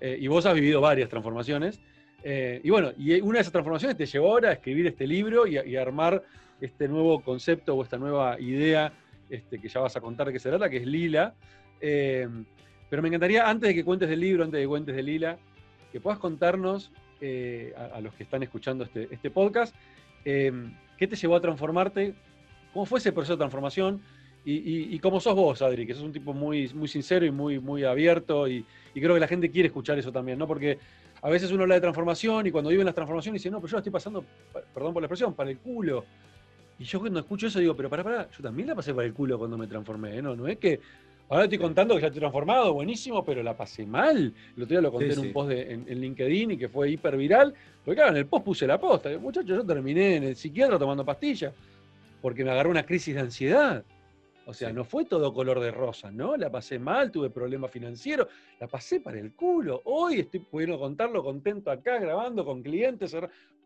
Eh, 0.00 0.18
y 0.20 0.26
vos 0.26 0.44
has 0.46 0.54
vivido 0.54 0.80
varias 0.80 1.08
transformaciones. 1.08 1.80
Eh, 2.24 2.60
y 2.64 2.70
bueno, 2.70 2.92
y 2.98 3.20
una 3.20 3.34
de 3.34 3.42
esas 3.42 3.52
transformaciones 3.52 3.96
te 3.96 4.06
llevó 4.06 4.32
ahora 4.32 4.50
a 4.50 4.52
escribir 4.54 4.86
este 4.86 5.06
libro 5.06 5.46
y, 5.46 5.56
a, 5.56 5.82
armar 5.82 6.22
este 6.60 6.88
nuevo 6.88 7.20
concepto 7.22 7.74
o 7.74 7.82
esta 7.82 7.96
nueva 7.96 8.40
idea 8.40 8.92
este, 9.30 9.60
que 9.60 9.68
ya 9.68 9.80
vas 9.80 9.96
a 9.96 10.00
contar 10.00 10.26
de 10.26 10.32
qué 10.32 10.40
se 10.40 10.48
trata, 10.48 10.68
que 10.68 10.78
es 10.78 10.86
Lila. 10.86 11.34
Eh, 11.80 12.28
pero 12.90 13.02
me 13.02 13.08
encantaría, 13.08 13.48
antes 13.48 13.68
de 13.68 13.74
que 13.74 13.84
cuentes 13.84 14.08
del 14.08 14.20
libro, 14.20 14.44
antes 14.44 14.58
de 14.58 14.64
que 14.64 14.68
cuentes 14.68 14.96
de 14.96 15.02
Lila, 15.02 15.38
que 15.92 16.00
puedas 16.00 16.18
contarnos 16.18 16.90
a, 17.76 18.00
los 18.02 18.12
que 18.14 18.24
están 18.24 18.42
escuchando 18.42 18.84
este, 18.84 19.08
este 19.10 19.30
podcast, 19.30 19.74
qué 20.24 21.06
te 21.08 21.16
llevó 21.16 21.36
a 21.36 21.40
transformarte, 21.40 22.14
¿Cómo 22.74 22.86
fue 22.86 22.98
ese 22.98 23.12
proceso 23.12 23.34
de 23.34 23.38
transformación? 23.38 24.02
Y, 24.44 24.98
cómo 24.98 25.20
sos 25.20 25.34
vos, 25.34 25.62
Adri, 25.62 25.86
que 25.86 25.94
sos 25.94 26.02
un 26.02 26.12
tipo 26.12 26.34
muy, 26.34 26.68
muy 26.74 26.86
sincero 26.86 27.24
y 27.24 27.30
muy, 27.30 27.58
muy 27.60 27.84
abierto, 27.84 28.46
y, 28.46 28.66
creo 28.92 29.14
que 29.14 29.20
la 29.20 29.28
gente 29.28 29.50
quiere 29.50 29.68
escuchar 29.68 29.98
eso 29.98 30.12
también, 30.12 30.38
¿no? 30.38 30.46
Porque 30.46 30.78
a 31.22 31.30
veces 31.30 31.50
uno 31.52 31.62
habla 31.62 31.76
de 31.76 31.80
transformación 31.80 32.46
y 32.46 32.50
cuando 32.50 32.68
vive 32.68 32.84
las 32.84 32.94
transformaciones 32.94 33.40
dice, 33.40 33.50
no, 33.50 33.58
pero 33.58 33.70
yo 33.70 33.76
la 33.76 33.80
estoy 33.80 33.92
pasando, 33.92 34.24
perdón 34.74 34.92
por 34.92 35.00
la 35.00 35.06
expresión, 35.06 35.32
para 35.32 35.50
el 35.50 35.58
culo. 35.58 36.04
Y 36.78 36.84
yo 36.84 37.00
cuando 37.00 37.20
escucho 37.20 37.46
eso 37.46 37.60
digo, 37.60 37.74
pero 37.74 37.88
para, 37.88 38.02
para, 38.02 38.30
yo 38.30 38.42
también 38.42 38.68
la 38.68 38.74
pasé 38.74 38.92
para 38.92 39.06
el 39.06 39.14
culo 39.14 39.38
cuando 39.38 39.56
me 39.56 39.66
transformé, 39.66 40.18
¿eh? 40.18 40.22
¿no? 40.22 40.36
No 40.36 40.46
es 40.46 40.58
que 40.58 40.80
ahora 41.30 41.44
estoy 41.44 41.58
contando 41.58 41.94
que 41.94 42.02
ya 42.02 42.08
estoy 42.08 42.20
transformado, 42.20 42.74
buenísimo, 42.74 43.24
pero 43.24 43.42
la 43.42 43.56
pasé 43.56 43.86
mal. 43.86 44.34
El 44.56 44.62
otro 44.62 44.74
día 44.74 44.80
lo 44.82 44.90
conté 44.90 45.12
en 45.12 45.20
un 45.20 45.32
post 45.32 45.52
en, 45.52 45.86
en, 45.88 46.00
LinkedIn 46.00 46.50
y 46.50 46.56
que 46.58 46.68
fue 46.68 46.90
hiper 46.90 47.16
viral, 47.16 47.54
porque 47.82 47.96
claro, 47.96 48.10
en 48.10 48.18
el 48.18 48.26
post 48.26 48.44
puse 48.44 48.66
la 48.66 48.78
posta. 48.78 49.08
Muchachos, 49.18 49.56
yo 49.56 49.64
terminé 49.64 50.16
en 50.16 50.24
el 50.24 50.36
psiquiatra 50.36 50.78
tomando 50.78 51.04
pastillas 51.04 51.54
porque 52.24 52.42
me 52.42 52.52
agarró 52.52 52.70
una 52.70 52.86
crisis 52.86 53.14
de 53.14 53.20
ansiedad. 53.20 53.84
O 54.46 54.54
sea, 54.54 54.72
no 54.72 54.82
fue 54.84 55.04
todo 55.04 55.34
color 55.34 55.60
de 55.60 55.70
rosa, 55.70 56.10
¿no? 56.10 56.38
La 56.38 56.50
pasé 56.50 56.78
mal, 56.78 57.10
tuve 57.10 57.28
problemas 57.28 57.70
financieros, 57.70 58.28
la 58.58 58.66
pasé 58.66 59.00
para 59.00 59.18
el 59.18 59.34
culo. 59.34 59.82
Hoy 59.84 60.20
estoy 60.20 60.40
pudiendo 60.40 60.78
contarlo 60.78 61.22
contento 61.22 61.70
acá, 61.70 61.98
grabando 61.98 62.42
con 62.42 62.62
clientes, 62.62 63.14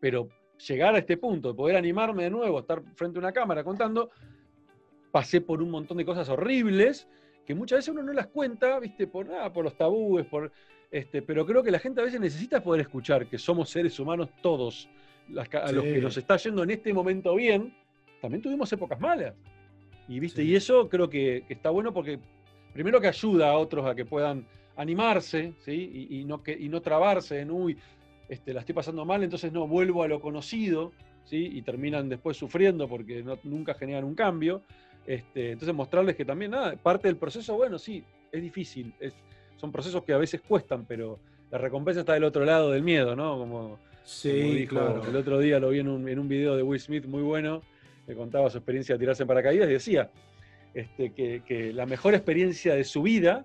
pero 0.01 0.29
llegar 0.67 0.97
a 0.97 0.99
este 0.99 1.19
punto, 1.19 1.51
de 1.51 1.55
poder 1.55 1.77
animarme 1.77 2.25
de 2.25 2.31
nuevo, 2.31 2.59
estar 2.59 2.83
frente 2.97 3.19
a 3.19 3.21
una 3.21 3.33
cámara 3.33 3.63
contando, 3.63 4.11
pasé 5.13 5.41
por 5.41 5.63
un 5.63 5.71
montón 5.71 5.97
de 5.97 6.05
cosas 6.05 6.29
horribles 6.29 7.07
que 7.47 7.55
muchas 7.55 7.79
veces 7.79 7.91
uno 7.91 8.03
no 8.03 8.13
las 8.13 8.27
cuenta, 8.27 8.81
¿viste? 8.81 9.07
Por 9.07 9.29
nada, 9.29 9.53
por 9.53 9.63
los 9.63 9.77
tabúes, 9.77 10.27
por. 10.27 10.51
Este, 10.91 11.23
pero 11.23 11.47
creo 11.47 11.63
que 11.63 11.71
la 11.71 11.79
gente 11.79 12.01
a 12.01 12.05
veces 12.05 12.19
necesita 12.19 12.61
poder 12.61 12.81
escuchar 12.81 13.29
que 13.29 13.39
somos 13.39 13.71
seres 13.71 14.01
humanos 14.01 14.31
todos, 14.43 14.89
a 15.37 15.71
los 15.71 15.85
que 15.85 16.01
nos 16.01 16.17
está 16.17 16.37
yendo 16.39 16.65
en 16.65 16.71
este 16.71 16.93
momento 16.93 17.37
bien, 17.37 17.73
también 18.21 18.43
tuvimos 18.43 18.73
épocas 18.73 19.01
malas. 19.01 19.35
Y, 20.09 20.21
¿viste? 20.21 20.43
y 20.43 20.57
eso 20.57 20.89
creo 20.89 21.11
que, 21.11 21.45
está 21.49 21.71
bueno 21.71 21.93
porque 21.93 22.19
primero 22.73 23.01
que 23.01 23.09
ayuda 23.09 23.51
a 23.51 23.59
otros 23.59 23.87
a 23.87 23.95
que 23.95 24.05
puedan 24.05 24.47
animarse 24.77 25.53
¿sí? 25.61 26.09
y, 26.11 26.25
no, 26.25 26.43
que, 26.43 26.53
y 26.53 26.69
no 26.69 26.81
trabarse 26.81 27.41
en, 27.41 27.51
uy, 27.51 27.77
este, 28.29 28.55
la 28.55 28.61
estoy 28.61 28.75
pasando 28.75 29.05
mal, 29.05 29.23
entonces 29.23 29.53
no 29.53 29.67
vuelvo 29.67 30.03
a 30.03 30.09
lo 30.09 30.21
conocido, 30.21 30.93
¿sí? 31.25 31.51
y 31.53 31.63
terminan 31.63 32.09
después 32.09 32.37
sufriendo 32.37 32.89
porque 32.89 33.25
nunca 33.43 33.75
generan 33.75 34.05
un 34.05 34.15
cambio. 34.15 34.63
Este, 35.07 35.53
entonces 35.53 35.75
mostrarles 35.75 36.17
que 36.17 36.25
también, 36.25 36.51
nada, 36.51 36.77
parte 36.77 37.09
del 37.09 37.17
proceso, 37.17 37.57
bueno, 37.57 37.79
sí, 37.79 38.05
es 38.31 38.43
difícil, 38.43 38.93
es, 39.01 39.15
son 39.57 39.73
procesos 39.73 40.05
que 40.05 40.13
a 40.13 40.19
veces 40.19 40.43
cuestan, 40.47 40.85
pero 40.87 41.19
la 41.51 41.59
recompensa 41.59 42.01
está 42.01 42.13
del 42.13 42.25
otro 42.25 42.45
lado 42.45 42.71
del 42.71 42.83
miedo, 42.83 43.17
¿no? 43.17 43.39
Como, 43.39 43.79
sí, 44.05 44.67
claro. 44.69 45.03
el 45.09 45.17
otro 45.17 45.39
día 45.39 45.59
lo 45.59 45.71
vi 45.71 45.81
en 45.81 45.89
un, 45.89 46.09
en 46.09 46.19
un 46.19 46.29
video 46.29 46.57
de 46.57 46.63
Will 46.63 46.79
Smith 46.79 47.07
muy 47.07 47.23
bueno, 47.23 47.63
que 48.09 48.15
contaba 48.15 48.49
su 48.49 48.57
experiencia 48.57 48.95
de 48.95 49.01
tirarse 49.01 49.23
en 49.23 49.29
paracaídas 49.29 49.69
y 49.69 49.73
decía 49.73 50.11
este, 50.73 51.13
que, 51.13 51.73
la 51.75 51.85
mejor 51.85 52.15
experiencia 52.15 52.75
de 52.75 52.85
su 52.85 53.03
vida 53.03 53.45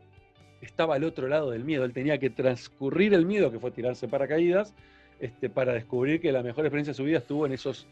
estaba 0.61 0.95
al 0.95 1.03
otro 1.03 1.27
lado 1.27 1.51
del 1.51 1.65
miedo. 1.65 1.83
Él 1.83 1.91
tenía 1.91 2.17
que 2.17 2.29
transcurrir 2.29 3.13
el 3.13 3.25
miedo 3.25 3.51
que 3.51 3.59
fue 3.59 3.71
tirarse 3.71 4.05
en 4.05 4.11
paracaídas 4.11 4.73
este, 5.19 5.49
para 5.49 5.73
descubrir 5.73 6.21
que 6.21 6.31
la 6.31 6.41
mejor 6.43 6.65
experiencia 6.65 6.91
de 6.91 6.97
su 6.97 7.03
vida 7.03 7.17
estuvo 7.17 7.45
en 7.45 7.51
esos 7.51 7.87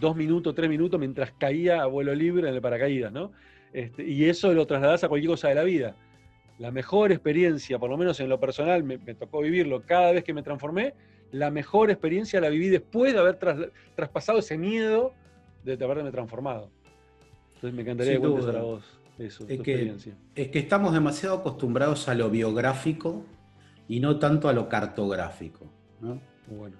dos 0.00 0.16
minutos, 0.16 0.54
tres 0.54 0.68
minutos 0.68 0.98
mientras 0.98 1.30
caía 1.38 1.82
a 1.82 1.86
vuelo 1.86 2.12
libre 2.12 2.48
en 2.48 2.54
el 2.54 2.60
paracaídas, 2.60 3.12
¿no? 3.12 3.30
Este, 3.72 4.04
y 4.04 4.28
eso 4.28 4.52
lo 4.52 4.66
trasladás 4.66 5.04
a 5.04 5.08
cualquier 5.08 5.30
cosa 5.30 5.48
de 5.48 5.54
la 5.54 5.62
vida. 5.62 5.96
La 6.58 6.72
mejor 6.72 7.12
experiencia, 7.12 7.78
por 7.78 7.90
lo 7.90 7.96
menos 7.96 8.18
en 8.18 8.28
lo 8.28 8.40
personal, 8.40 8.82
me, 8.82 8.98
tocó 8.98 9.40
vivirlo 9.42 9.82
cada 9.82 10.12
vez 10.12 10.24
que 10.24 10.34
me 10.34 10.42
transformé, 10.42 10.94
la 11.30 11.50
mejor 11.50 11.90
experiencia 11.90 12.40
la 12.40 12.48
viví 12.48 12.68
después 12.68 13.12
de 13.12 13.18
haber 13.18 13.38
traspasado 13.94 14.38
ese 14.38 14.56
miedo 14.56 15.14
de 15.64 15.84
haberme 15.84 16.10
transformado. 16.10 16.70
Entonces 17.54 17.74
me 17.74 17.82
encantaría 17.82 18.20
que 18.20 18.26
a 18.26 18.28
vos 18.28 18.84
eso, 19.18 19.46
es 19.48 19.60
que, 19.60 19.94
Es 20.34 20.48
que 20.48 20.58
estamos 20.58 20.92
demasiado 20.92 21.36
acostumbrados 21.36 22.08
a 22.08 22.14
lo 22.14 22.30
biográfico 22.30 23.24
y 23.88 24.00
no 24.00 24.18
tanto 24.18 24.48
a 24.48 24.52
lo 24.52 24.68
cartográfico. 24.68 25.70
Bueno. 26.48 26.76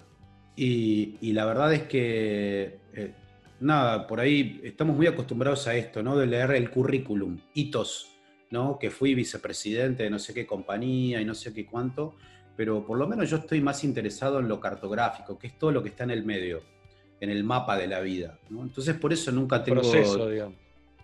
Y, 0.57 1.31
la 1.31 1.45
verdad 1.45 1.73
es 1.73 1.83
que, 1.83 2.79
eh, 2.93 3.13
nada, 3.59 4.05
por 4.05 4.19
ahí 4.19 4.61
estamos 4.63 4.95
muy 4.95 5.07
acostumbrados 5.07 5.67
a 5.67 5.75
esto, 5.75 6.03
¿no? 6.03 6.17
De 6.17 6.27
leer 6.27 6.51
el 6.51 6.69
currículum, 6.69 7.39
hitos, 7.53 8.11
¿no? 8.51 8.77
Que 8.79 8.89
fui 8.89 9.15
vicepresidente 9.15 10.03
de 10.03 10.09
no 10.09 10.19
sé 10.19 10.33
qué 10.33 10.45
compañía 10.45 11.21
y 11.21 11.25
no 11.25 11.35
sé 11.35 11.53
qué 11.53 11.65
cuánto, 11.65 12.15
pero 12.55 12.85
por 12.85 12.97
lo 12.97 13.07
menos 13.07 13.29
yo 13.29 13.37
estoy 13.37 13.61
más 13.61 13.83
interesado 13.83 14.39
en 14.39 14.47
lo 14.47 14.59
cartográfico, 14.59 15.37
que 15.39 15.47
es 15.47 15.57
todo 15.57 15.71
lo 15.71 15.81
que 15.81 15.89
está 15.89 16.03
en 16.03 16.11
el 16.11 16.25
medio 16.25 16.74
en 17.19 17.29
el 17.29 17.43
mapa 17.43 17.77
de 17.77 17.87
la 17.87 18.01
vida. 18.01 18.37
Entonces 18.49 18.95
por 18.95 19.13
eso 19.13 19.31
nunca 19.31 19.63
tengo 19.63 19.81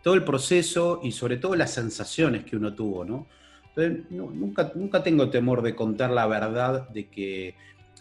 todo 0.01 0.13
el 0.13 0.23
proceso 0.23 0.99
y 1.03 1.11
sobre 1.11 1.37
todo 1.37 1.55
las 1.55 1.73
sensaciones 1.73 2.43
que 2.43 2.55
uno 2.55 2.73
tuvo. 2.73 3.05
¿no? 3.05 3.27
Entonces, 3.75 4.11
nunca, 4.11 4.71
nunca 4.75 5.03
tengo 5.03 5.29
temor 5.29 5.61
de 5.61 5.75
contar 5.75 6.11
la 6.11 6.27
verdad, 6.27 6.89
de, 6.89 7.07
que, 7.07 7.55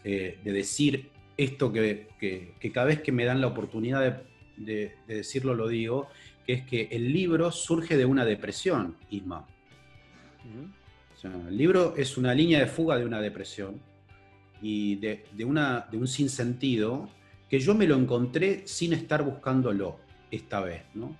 eh, 0.04 0.38
de 0.42 0.52
decir 0.52 1.10
esto 1.36 1.72
que, 1.72 2.08
cada 2.72 2.86
vez 2.86 3.00
que 3.00 3.12
me 3.12 3.24
dan 3.24 3.40
la 3.40 3.46
oportunidad 3.46 4.22
de, 4.56 4.94
decirlo 5.06 5.54
lo 5.54 5.68
digo, 5.68 6.08
que 6.46 6.52
es 6.54 6.66
que 6.66 6.88
el 6.90 7.12
libro 7.12 7.50
surge 7.52 7.96
de 7.96 8.04
una 8.04 8.24
depresión, 8.24 8.96
Isma. 9.10 9.46
el 11.48 11.56
libro 11.56 11.94
es 11.96 12.18
una 12.18 12.34
línea 12.34 12.58
de 12.58 12.66
fuga 12.66 12.98
de 12.98 13.06
una 13.06 13.20
depresión 13.20 13.80
y 14.60 14.96
de, 14.96 15.24
una, 15.44 15.86
de 15.90 15.96
un 15.96 16.08
sinsentido 16.08 17.08
que 17.50 17.58
yo 17.58 17.74
me 17.74 17.86
lo 17.86 17.96
encontré 17.96 18.62
sin 18.64 18.92
estar 18.92 19.24
buscándolo 19.24 19.96
esta 20.30 20.60
vez, 20.60 20.82
¿no? 20.94 21.16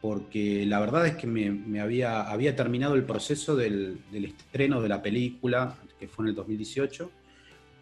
Porque 0.00 0.64
la 0.64 0.80
verdad 0.80 1.06
es 1.06 1.16
que 1.16 1.26
me, 1.26 1.80
había, 1.80 2.22
había 2.22 2.56
terminado 2.56 2.94
el 2.94 3.04
proceso 3.04 3.54
del, 3.54 3.98
estreno 4.12 4.80
de 4.80 4.88
la 4.88 5.02
película, 5.02 5.74
que 6.00 6.08
fue 6.08 6.24
en 6.24 6.30
el 6.30 6.34
2018, 6.36 7.10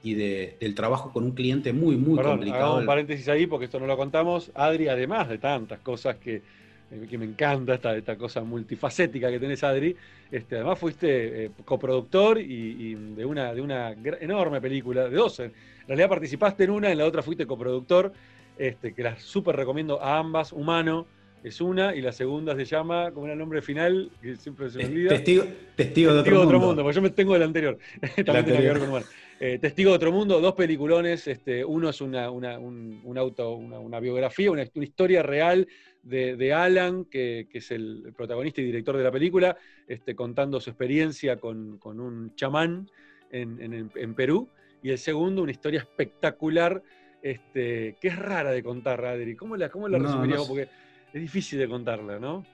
y 0.02 0.14
del 0.14 0.74
trabajo 0.74 1.12
con 1.12 1.24
un 1.24 1.32
cliente 1.32 1.72
muy, 1.72 1.96
muy 1.96 2.20
complicado. 2.20 2.64
Hagamos 2.64 2.80
un 2.80 2.86
paréntesis 2.86 3.28
ahí 3.28 3.46
porque 3.46 3.66
esto 3.66 3.78
no 3.78 3.86
lo 3.86 3.96
contamos. 3.96 4.50
Adri, 4.54 4.88
además 4.88 5.28
de 5.28 5.38
tantas 5.38 5.78
cosas 5.80 6.16
que, 6.16 6.36
eh, 6.36 7.06
que 7.08 7.18
me 7.18 7.24
encanta, 7.24 7.74
esta, 7.74 7.96
esta 7.96 8.16
cosa 8.16 8.42
multifacética 8.42 9.30
que 9.30 9.38
tenés, 9.38 9.62
Adri, 9.62 9.94
este, 10.30 10.56
además 10.56 10.78
fuiste 10.78 11.44
eh, 11.44 11.50
coproductor 11.64 12.40
y, 12.40 12.94
de, 12.94 13.24
una, 13.24 13.52
de 13.52 13.60
una 13.60 13.92
enorme 13.92 14.60
película, 14.60 15.08
de 15.08 15.16
dos 15.16 15.40
en 15.86 15.90
realidad 15.90 16.08
participaste 16.08 16.64
en 16.64 16.70
una, 16.70 16.90
en 16.90 16.98
la 16.98 17.04
otra 17.04 17.22
fuiste 17.22 17.46
coproductor, 17.46 18.12
este, 18.58 18.92
que 18.92 19.04
las 19.04 19.22
súper 19.22 19.54
recomiendo 19.54 20.02
a 20.02 20.18
ambas. 20.18 20.52
Humano 20.52 21.06
es 21.44 21.60
una, 21.60 21.94
y 21.94 22.00
la 22.00 22.10
segunda 22.10 22.56
se 22.56 22.64
llama, 22.64 23.12
¿cómo 23.12 23.26
era 23.26 23.34
el 23.34 23.38
nombre 23.38 23.62
final? 23.62 24.10
Que 24.20 24.34
siempre 24.34 24.68
se 24.68 24.78
me 24.78 24.86
olvida. 24.86 25.10
Testigo, 25.10 25.44
testigo, 25.76 26.12
de, 26.12 26.20
otro, 26.20 26.38
mundo. 26.38 26.58
mundo. 26.58 26.82
porque 26.82 26.96
yo 26.96 27.02
me 27.02 27.10
tengo 27.10 27.34
del 27.34 27.44
anterior. 27.44 27.78
También 28.26 28.44
que 28.46 28.52
ver 28.52 28.80
con 28.80 29.04
eh, 29.38 29.58
Testigo 29.60 29.90
de 29.90 29.96
otro 29.96 30.10
mundo, 30.10 30.40
dos 30.40 30.54
peliculones. 30.54 31.28
Este, 31.28 31.64
uno 31.64 31.88
es 31.88 32.00
una, 32.00 32.30
un, 32.30 33.14
auto, 33.16 33.54
una, 33.54 34.00
biografía, 34.00 34.50
una, 34.50 34.64
historia 34.74 35.22
real 35.22 35.68
de, 36.02 36.52
Alan, 36.52 37.04
que, 37.04 37.46
es 37.52 37.70
el 37.70 38.12
protagonista 38.16 38.60
y 38.60 38.64
director 38.64 38.96
de 38.96 39.04
la 39.04 39.12
película, 39.12 39.56
este, 39.86 40.16
contando 40.16 40.58
su 40.58 40.70
experiencia 40.70 41.36
con, 41.36 41.78
un 41.84 42.34
chamán 42.34 42.90
en, 43.30 43.88
en 43.94 44.14
Perú 44.16 44.48
y 44.86 44.90
el 44.90 44.98
segundo, 44.98 45.42
una 45.42 45.50
historia 45.50 45.80
espectacular, 45.80 46.80
este, 47.20 47.96
que 48.00 48.06
es 48.06 48.16
rara 48.16 48.52
de 48.52 48.62
contar, 48.62 49.04
Adri. 49.04 49.34
¿Cómo 49.34 49.56
la, 49.56 49.68
cómo 49.68 49.88
la? 49.88 49.98
Porque 50.46 50.68
es 51.12 51.20
difícil 51.20 51.58
de 51.58 51.68
contarla, 51.68 52.20
¿no? 52.20 52.46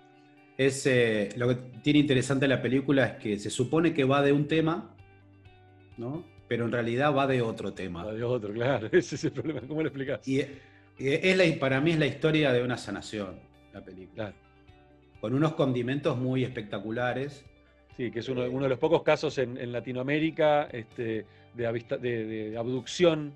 Es, 0.57 0.87
eh, 0.87 1.29
lo 1.37 1.49
que 1.49 1.57
tiene 1.83 1.99
interesante 1.99 2.49
la 2.49 2.63
película 2.63 3.05
es 3.05 3.23
que 3.23 3.39
se 3.39 3.51
supone 3.51 3.93
que 3.93 4.05
va 4.05 4.23
de 4.23 4.33
un 4.33 4.49
tema, 4.49 4.97
¿no? 5.99 6.25
Pero 6.49 6.65
en 6.65 6.73
realidad 6.73 7.15
va 7.15 7.27
de 7.27 7.43
otro 7.43 7.75
tema. 7.75 8.03
Va 8.03 8.15
de 8.15 8.25
otro, 8.25 8.51
claro. 8.55 8.89
Ese 8.93 9.17
es 9.17 9.25
el 9.25 9.33
problema. 9.33 9.61
¿Cómo 9.69 9.83
lo 9.83 9.89
explicás? 9.89 10.27
Y, 10.27 10.41
es 10.99 11.37
la, 11.37 11.45
para 11.61 11.83
mí 11.83 11.91
es 11.91 11.99
la 11.99 12.07
historia 12.07 12.51
de 12.51 12.63
una 12.63 12.79
sanación, 12.79 13.41
la 13.75 13.85
película. 13.85 14.33
Con 15.21 15.35
unos 15.35 15.53
condimentos 15.53 16.17
muy 16.17 16.45
espectaculares. 16.45 17.45
Sí, 17.97 18.11
que 18.11 18.21
es 18.21 18.29
uno, 18.29 18.43
de 18.43 18.69
los 18.69 18.79
pocos 18.79 19.03
casos 19.03 19.37
en, 19.39 19.71
Latinoamérica 19.71 20.69
este, 20.73 21.27
de, 21.55 22.57
abducción 22.59 23.35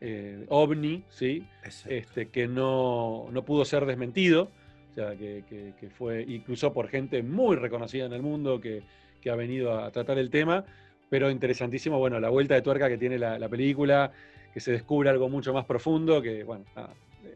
eh, 0.00 0.44
ovni, 0.48 1.02
¿sí? 1.08 1.44
Este, 1.88 2.28
que 2.28 2.46
no, 2.46 3.26
no 3.32 3.44
pudo 3.44 3.64
ser 3.64 3.84
desmentido 3.84 4.48
que, 4.96 5.90
fue 5.96 6.24
incluso 6.26 6.72
por 6.72 6.88
gente 6.88 7.22
muy 7.22 7.56
reconocida 7.56 8.06
en 8.06 8.12
el 8.12 8.22
mundo 8.22 8.60
que, 8.60 8.82
ha 9.28 9.34
venido 9.34 9.76
a 9.76 9.90
tratar 9.90 10.18
el 10.18 10.30
tema, 10.30 10.64
pero 11.10 11.28
interesantísimo, 11.32 11.98
bueno, 11.98 12.20
la 12.20 12.28
vuelta 12.28 12.54
de 12.54 12.62
tuerca 12.62 12.88
que 12.88 12.96
tiene 12.96 13.18
la, 13.18 13.48
película, 13.48 14.12
que 14.54 14.60
se 14.60 14.70
descubre 14.70 15.10
algo 15.10 15.28
mucho 15.28 15.52
más 15.52 15.64
profundo, 15.64 16.22
que 16.22 16.44
bueno, 16.44 16.64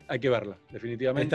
hay 0.06 0.20
que 0.20 0.30
verla, 0.30 0.56
definitivamente. 0.70 1.34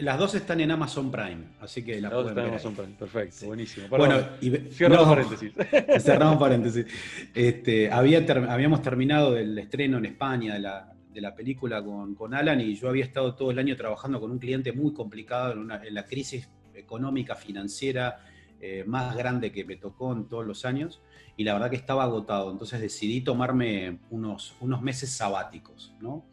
Las 0.00 0.18
dos 0.18 0.34
están 0.34 0.60
en 0.60 0.70
Amazon 0.70 1.10
Prime, 1.10 1.44
así 1.60 1.82
que 1.84 2.00
las, 2.00 2.10
dos 2.10 2.28
están 2.28 2.44
en 2.44 2.50
Amazon 2.50 2.74
Prime, 2.74 2.94
perfecto, 2.98 3.46
buenísimo. 3.46 3.88
bueno, 3.88 4.18
y, 4.40 4.50
cerramos 4.50 5.08
paréntesis. 5.08 5.52
Cerramos 6.02 6.36
paréntesis. 6.38 6.86
Este, 7.34 7.90
habíamos 7.90 8.82
terminado 8.82 9.36
el 9.36 9.58
estreno 9.58 9.98
en 9.98 10.06
España 10.06 10.54
de 10.54 10.60
la, 10.60 10.92
de 11.12 11.20
la 11.20 11.34
película 11.34 11.82
con, 11.82 12.14
con, 12.14 12.34
Alan 12.34 12.60
y 12.60 12.74
yo 12.74 12.88
había 12.88 13.04
estado 13.04 13.34
todo 13.34 13.50
el 13.50 13.58
año 13.58 13.76
trabajando 13.76 14.20
con 14.20 14.30
un 14.30 14.38
cliente 14.38 14.72
muy 14.72 14.92
complicado 14.92 15.52
en, 15.52 15.94
la 15.94 16.04
crisis 16.04 16.48
económica, 16.74 17.34
financiera 17.34 18.24
eh, 18.60 18.84
más 18.86 19.16
grande 19.16 19.52
que 19.52 19.64
me 19.64 19.76
tocó 19.76 20.12
en 20.12 20.28
todos 20.28 20.46
los 20.46 20.64
años 20.64 21.02
y 21.36 21.44
la 21.44 21.54
verdad 21.54 21.70
que 21.70 21.76
estaba 21.76 22.04
agotado. 22.04 22.50
Entonces 22.50 22.80
decidí 22.80 23.22
tomarme 23.22 23.98
unos, 24.10 24.54
unos 24.60 24.82
meses 24.82 25.10
sabáticos, 25.10 25.94
¿no? 26.00 26.24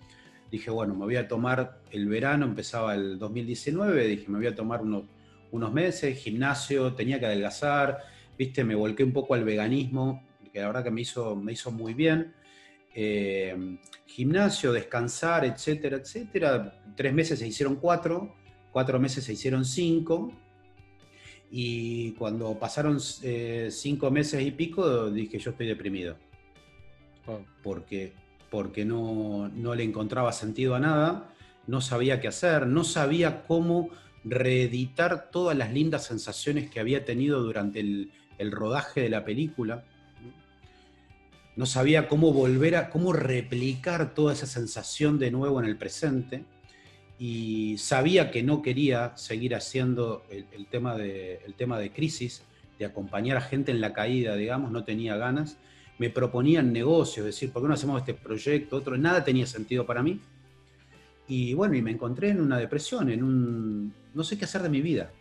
Dije, 0.52 0.72
bueno, 0.72 0.94
me 0.96 1.06
voy 1.06 1.18
a 1.18 1.28
tomar 1.28 1.82
el 1.92 2.08
verano, 2.08 2.46
empezaba 2.46 2.96
el 2.96 3.20
2019, 3.20 4.08
dije, 4.08 4.26
me 4.30 4.38
voy 4.38 4.48
a 4.48 4.56
tomar 4.56 4.82
unos, 4.82 5.04
unos 5.52 5.74
meses, 5.74 6.18
gimnasio, 6.18 6.94
tenía 6.94 7.20
que 7.20 7.26
adelgazar, 7.26 8.00
viste, 8.38 8.64
me 8.64 8.76
volqué 8.76 9.04
un 9.04 9.12
poco 9.12 9.34
al 9.34 9.44
veganismo, 9.44 10.24
que 10.52 10.60
la 10.60 10.68
verdad 10.68 10.84
que 10.84 10.92
me 10.92 11.02
hizo, 11.02 11.36
me 11.36 11.52
hizo 11.52 11.72
muy 11.72 11.94
bien. 11.94 12.34
Eh, 13.00 13.78
gimnasio, 14.08 14.72
descansar, 14.72 15.46
etcétera, 15.46 15.98
etcétera. 15.98 16.82
Tres 16.96 17.14
meses 17.14 17.38
se 17.38 17.48
hicieron 17.48 17.76
cuatro, 17.76 18.36
cuatro 18.72 19.00
meses 19.00 19.24
se 19.24 19.34
hicieron 19.34 19.66
cinco. 19.66 20.32
Y 21.52 22.14
cuando 22.14 22.58
pasaron 22.58 22.98
eh, 23.22 23.68
cinco 23.70 24.10
meses 24.10 24.42
y 24.42 24.52
pico, 24.52 25.12
dije 25.12 25.38
yo 25.38 25.52
estoy 25.52 25.68
deprimido. 25.68 26.18
Porque, 27.62 28.14
porque 28.50 28.86
no, 28.86 29.50
no 29.50 29.76
le 29.76 29.84
encontraba 29.84 30.32
sentido 30.32 30.76
a 30.76 30.80
nada, 30.80 31.34
no 31.68 31.82
sabía 31.82 32.20
qué 32.22 32.28
hacer, 32.28 32.68
no 32.68 32.84
sabía 32.84 33.44
cómo 33.44 33.90
reeditar 34.24 35.30
todas 35.32 35.58
las 35.58 35.74
lindas 35.74 36.06
sensaciones 36.06 36.70
que 36.70 36.80
había 36.80 37.06
tenido 37.06 37.42
durante 37.42 37.80
el, 37.80 38.12
el 38.38 38.52
rodaje 38.52 39.02
de 39.02 39.10
la 39.10 39.26
película 39.26 39.84
no 41.58 41.66
sabía 41.66 42.08
cómo 42.08 42.32
volver 42.32 42.76
a, 42.76 42.90
cómo 42.92 43.14
replicar 43.14 44.14
toda 44.14 44.32
esa 44.34 44.46
sensación 44.46 45.18
de 45.18 45.32
nuevo 45.32 45.60
en 45.60 45.66
el 45.66 45.76
presente 45.76 46.46
y 47.18 47.80
sabía 47.80 48.30
que 48.30 48.44
no 48.44 48.62
quería 48.62 49.18
seguir 49.18 49.56
haciendo 49.56 50.24
el, 50.30 50.68
tema, 50.68 50.96
de, 50.96 51.42
tema 51.58 51.80
de 51.80 51.92
crisis, 51.92 52.44
de 52.78 52.86
acompañar 52.86 53.38
a 53.38 53.42
gente 53.42 53.72
en 53.72 53.82
la 53.82 53.92
caída, 53.92 54.36
digamos, 54.36 54.72
no 54.72 54.84
tenía 54.84 55.18
ganas. 55.18 55.58
Me 56.00 56.10
proponían 56.10 56.72
negocios, 56.72 57.26
decir, 57.26 57.52
¿por 57.52 57.62
qué 57.62 57.68
no 57.68 57.74
hacemos 57.74 58.00
este 58.00 58.14
proyecto? 58.14 58.78
Otro, 58.78 58.98
nada 58.98 59.24
tenía 59.24 59.48
sentido 59.48 59.86
para 59.86 60.04
mí. 60.04 60.20
Y 61.28 61.54
bueno, 61.54 61.76
y 61.76 61.82
me 61.82 61.92
encontré 61.92 62.30
en 62.30 62.40
una 62.40 62.58
depresión, 62.58 63.10
en 63.10 63.24
un, 63.24 63.94
no 64.14 64.24
sé 64.24 64.38
qué 64.38 64.46
hacer 64.46 64.62
de 64.62 64.70
mi 64.70 64.82
vida, 64.82 65.12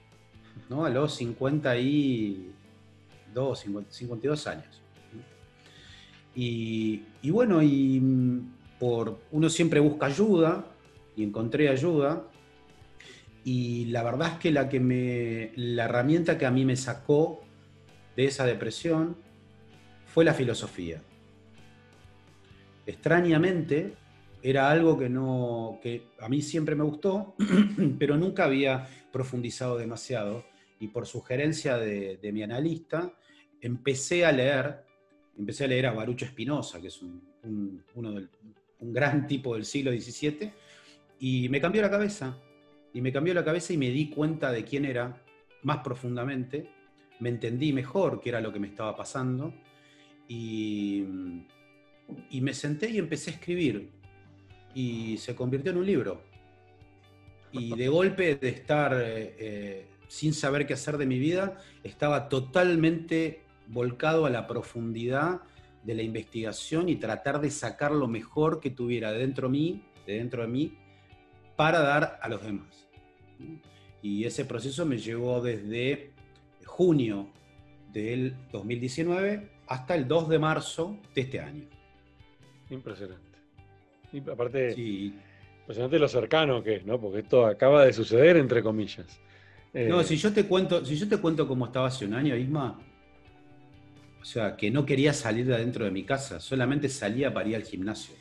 ¿no? 0.69 0.85
A 0.85 0.91
los 0.91 1.17
52, 1.17 3.67
52 3.91 4.47
años. 4.47 4.83
Y, 6.35 7.03
bueno, 7.31 7.63
y 7.63 7.99
mm, 7.99 8.53
por, 8.79 9.19
uno 9.33 9.49
siempre 9.49 9.81
busca 9.81 10.07
ayuda, 10.07 10.67
y 11.17 11.25
encontré 11.25 11.71
ayuda, 11.71 12.25
y 13.43 13.87
la 13.87 14.03
verdad 14.03 14.35
es 14.35 14.39
que 14.39 14.51
la, 14.51 14.69
que 14.69 14.79
me, 14.79 15.53
la 15.57 15.87
herramienta 15.87 16.37
que 16.37 16.45
a 16.45 16.51
mí 16.51 16.67
me 16.67 16.77
sacó 16.77 17.43
de 18.17 18.27
esa 18.27 18.45
depresión 18.45 19.17
fue 20.17 20.25
la 20.25 20.33
filosofía. 20.33 21.03
Extrañamente, 22.87 23.93
era 24.43 24.71
algo 24.71 24.97
que, 24.97 25.11
no, 25.11 25.79
que 25.83 26.05
a 26.19 26.31
mí 26.31 26.41
siempre 26.41 26.75
me 26.75 26.85
gustó, 26.85 27.35
pero 27.99 28.17
nunca 28.17 28.45
había 28.45 28.89
profundizado 29.13 29.77
demasiado. 29.77 30.47
Y 30.81 30.89
por 30.89 31.07
sugerencia 31.07 31.77
de, 31.77 32.19
mi 32.33 32.43
analista, 32.43 33.13
empecé 33.61 34.25
a 34.25 34.33
leer 34.33 34.87
empecé 35.37 35.65
a 35.65 35.69
leer 35.69 35.85
a 35.85 35.93
Barucho 35.93 36.25
Espinosa, 36.25 36.81
que 36.81 36.87
es 36.87 37.03
un, 37.03 37.23
un 37.93 38.93
gran 38.95 39.27
tipo 39.27 39.53
del 39.53 39.67
siglo 39.67 39.91
XVII, 39.91 40.51
y 41.21 41.51
me 41.51 41.61
cambió 41.61 41.83
la 41.83 41.91
cabeza. 41.91 42.39
Y 42.95 43.03
me 43.03 43.13
cambió 43.13 43.35
la 43.35 43.45
cabeza 43.45 43.75
y 43.75 43.77
me 43.77 43.91
di 43.91 44.09
cuenta 44.09 44.51
de 44.51 44.65
quién 44.65 44.87
era 44.87 45.23
más 45.63 45.81
profundamente, 45.85 46.71
me 47.21 47.29
entendí 47.29 47.75
mejor 47.75 48.19
qué 48.23 48.31
era 48.31 48.41
lo 48.41 48.51
que 48.51 48.61
me 48.61 48.69
estaba 48.69 48.97
pasando, 48.97 49.53
y, 50.29 51.05
y 52.31 52.41
me 52.41 52.55
senté 52.55 52.91
y 52.91 52.99
empecé 52.99 53.31
a 53.31 53.35
escribir, 53.35 53.91
y 54.75 55.17
se 55.17 55.35
convirtió 55.35 55.73
en 55.73 55.79
un 55.79 55.87
libro. 55.87 56.23
Y 57.51 57.75
de 57.77 57.89
golpe 57.89 58.37
de 58.37 58.49
estar 58.49 58.93
eh, 58.95 59.35
eh, 59.39 59.87
sin 60.07 60.35
saber 60.35 60.67
qué 60.67 60.75
hacer 60.75 60.99
de 60.99 61.07
mi 61.07 61.19
vida, 61.19 61.57
estaba 61.83 62.29
totalmente 62.29 63.41
volcado 63.69 64.27
a 64.27 64.31
la 64.31 64.47
profundidad 64.47 65.41
de 65.83 65.95
la 65.95 66.03
investigación 66.03 66.89
y 66.89 66.97
tratar 66.97 67.41
de 67.41 67.51
sacar 67.51 67.93
lo 67.93 68.07
mejor 68.07 68.61
que 68.61 68.71
tuviera 68.71 69.13
dentro 69.13 69.49
de 69.49 69.53
mí, 69.53 69.85
de 70.07 70.19
dentro 70.19 70.43
de 70.43 70.49
mí, 70.49 70.79
para 71.57 71.81
dar 71.81 72.19
a 72.21 72.29
los 72.29 72.43
demás. 72.43 72.89
Y 74.03 74.25
ese 74.25 74.45
proceso 74.45 74.85
me 74.85 74.99
llevó 74.99 75.41
desde 75.41 76.13
junio 76.65 77.29
del 77.93 78.37
2019 78.53 79.56
hasta 79.67 79.95
el 79.95 80.07
2 80.07 80.29
de 80.29 80.39
marzo 80.39 80.99
de 81.15 81.21
este 81.21 81.41
año. 81.41 81.65
Impresionante. 82.71 83.39
Y 84.13 84.19
aparte, 84.31 84.75
impresionante 84.77 85.99
lo 85.99 86.09
cercano 86.09 86.63
que 86.63 86.77
es, 86.77 86.87
¿no? 86.87 87.01
Porque 87.01 87.21
esto 87.21 87.47
acaba 87.47 87.85
de 87.85 87.93
suceder, 87.93 88.37
entre 88.37 88.63
comillas. 88.63 89.21
No, 89.73 90.01
eh, 90.01 90.05
si 90.05 90.17
yo 90.17 90.33
te 90.33 90.47
cuento, 90.47 90.85
si 90.85 90.97
yo 90.97 91.09
te 91.09 91.19
cuento 91.19 91.47
cómo 91.47 91.67
estaba 91.67 91.89
hace 91.89 92.07
un 92.07 92.15
año, 92.15 92.35
Isma, 92.35 92.79
o 94.21 94.25
sea, 94.25 94.57
que 94.57 94.71
no 94.71 94.87
quería 94.87 95.13
salir 95.13 95.47
de 95.47 95.55
adentro 95.55 95.85
de 95.85 95.91
mi 95.91 96.03
casa, 96.03 96.41
solamente 96.41 96.89
salía 96.89 97.33
para 97.33 97.49
ir 97.49 97.57
al 97.57 97.63
gimnasio. 97.63 98.15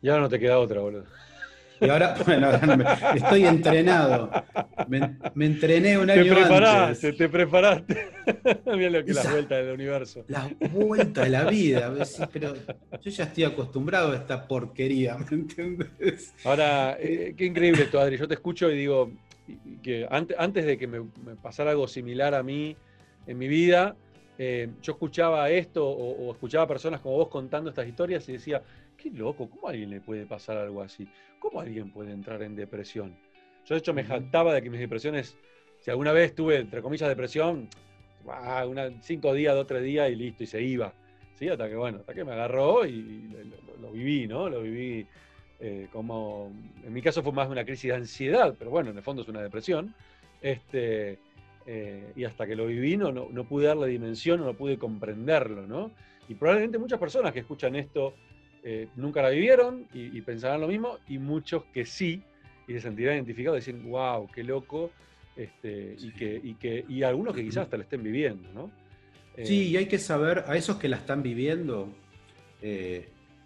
Y 0.00 0.08
ahora 0.08 0.22
no 0.22 0.28
te 0.28 0.38
queda 0.38 0.58
otra, 0.58 0.80
boludo. 0.80 1.04
Y 1.80 1.88
ahora, 1.88 2.14
bueno, 2.26 2.50
estoy 3.14 3.44
entrenado. 3.44 4.30
Me, 4.88 5.46
entrené 5.46 5.98
un 5.98 6.10
año 6.10 6.24
te 6.24 6.34
preparaste, 6.34 7.12
Te 7.12 7.28
preparaste, 7.28 8.08
Mira 8.66 8.90
lo 8.90 9.04
que 9.04 9.12
es 9.12 9.24
la 9.24 9.30
vuelta 9.30 9.56
del 9.56 9.74
universo. 9.74 10.24
La 10.28 10.50
vuelta 10.72 11.22
de 11.22 11.30
la 11.30 11.44
vida. 11.44 11.92
Pero 12.32 12.54
yo 13.00 13.10
ya 13.10 13.24
estoy 13.24 13.44
acostumbrado 13.44 14.12
a 14.12 14.16
esta 14.16 14.46
porquería, 14.46 15.16
¿me 15.18 15.36
entiendes? 15.36 16.34
Ahora, 16.44 16.96
eh, 17.00 17.34
qué 17.36 17.46
increíble 17.46 17.84
esto, 17.84 17.98
Adri. 17.98 18.18
Yo 18.18 18.28
te 18.28 18.34
escucho 18.34 18.70
y 18.70 18.76
digo 18.76 19.12
que 19.82 20.06
antes, 20.10 20.36
antes 20.38 20.64
de 20.64 20.78
que 20.78 20.86
me 20.86 21.00
pasara 21.42 21.70
algo 21.70 21.88
similar 21.88 22.34
a 22.34 22.42
mí 22.42 22.76
en 23.26 23.38
mi 23.38 23.48
vida, 23.48 23.96
eh, 24.42 24.70
yo 24.80 24.92
escuchaba 24.92 25.50
esto 25.50 25.86
o, 25.86 26.32
escuchaba 26.32 26.66
personas 26.66 27.00
como 27.00 27.16
vos 27.16 27.28
contando 27.28 27.68
estas 27.68 27.86
historias 27.86 28.26
y 28.26 28.32
decía, 28.32 28.62
qué 28.96 29.10
loco, 29.10 29.50
¿cómo 29.50 29.68
a 29.68 29.72
alguien 29.72 29.90
le 29.90 30.00
puede 30.00 30.24
pasar 30.24 30.56
algo 30.56 30.80
así? 30.80 31.06
¿Cómo 31.38 31.60
alguien 31.60 31.90
puede 31.90 32.12
entrar 32.12 32.42
en 32.42 32.56
depresión? 32.56 33.14
Yo 33.66 33.74
de 33.74 33.80
hecho 33.80 33.92
me 33.92 34.02
jactaba 34.02 34.54
de 34.54 34.62
que 34.62 34.70
mis 34.70 34.80
depresiones, 34.80 35.36
si 35.80 35.90
alguna 35.90 36.12
vez 36.12 36.34
tuve, 36.34 36.56
entre 36.56 36.80
comillas, 36.80 37.06
depresión, 37.10 37.68
cinco 39.02 39.34
días, 39.34 39.54
dos, 39.54 39.66
tres 39.66 39.82
días 39.82 40.10
y 40.10 40.16
listo, 40.16 40.42
y 40.42 40.46
se 40.46 40.62
iba. 40.62 40.94
¿sí? 41.34 41.46
Hasta 41.46 41.68
que, 41.68 41.76
bueno, 41.76 41.98
hasta 41.98 42.14
que 42.14 42.24
me 42.24 42.32
agarró 42.32 42.86
y 42.86 43.30
lo, 43.78 43.92
viví, 43.92 44.26
¿no? 44.26 44.48
Lo 44.48 44.62
viví 44.62 45.06
eh, 45.58 45.88
como, 45.92 46.50
en 46.82 46.90
mi 46.94 47.02
caso 47.02 47.22
fue 47.22 47.32
más 47.32 47.50
una 47.50 47.66
crisis 47.66 47.90
de 47.90 47.96
ansiedad, 47.96 48.54
pero 48.58 48.70
bueno, 48.70 48.88
en 48.88 48.96
el 48.96 49.02
fondo 49.02 49.20
es 49.20 49.28
una 49.28 49.42
depresión. 49.42 49.94
Este, 50.40 51.18
eh, 51.66 52.12
y 52.16 52.24
hasta 52.24 52.46
que 52.46 52.56
lo 52.56 52.66
viví 52.66 52.96
no, 52.96 53.12
no, 53.12 53.44
pude 53.44 53.66
darle 53.66 53.86
dimensión, 53.88 54.40
no 54.40 54.54
pude 54.54 54.78
comprenderlo, 54.78 55.66
¿no? 55.66 55.90
Y 56.28 56.34
probablemente 56.34 56.78
muchas 56.78 56.98
personas 56.98 57.32
que 57.32 57.40
escuchan 57.40 57.76
esto 57.76 58.14
eh, 58.62 58.88
nunca 58.96 59.22
la 59.22 59.30
vivieron 59.30 59.86
y, 59.92 60.20
pensarán 60.22 60.60
lo 60.60 60.68
mismo, 60.68 60.98
y 61.08 61.18
muchos 61.18 61.64
que 61.72 61.84
sí, 61.84 62.22
y 62.66 62.72
se 62.72 62.80
sentirán 62.80 63.16
identificados, 63.16 63.64
decir, 63.64 63.80
wow, 63.82 64.28
qué 64.32 64.44
loco, 64.44 64.90
Este, 65.36 65.96
y, 65.98 66.10
que, 66.10 66.40
y, 66.42 66.54
que, 66.54 66.84
y 66.88 67.02
algunos 67.02 67.34
que 67.34 67.42
quizás 67.42 67.64
hasta 67.64 67.76
la 67.76 67.84
estén 67.84 68.02
viviendo, 68.02 68.52
¿no? 68.52 68.70
Sí, 69.42 69.68
y 69.68 69.76
hay 69.76 69.86
que 69.86 69.98
saber, 69.98 70.44
a 70.46 70.56
esos 70.56 70.76
que 70.76 70.88
la 70.88 70.96
están 70.96 71.22
viviendo, 71.22 71.88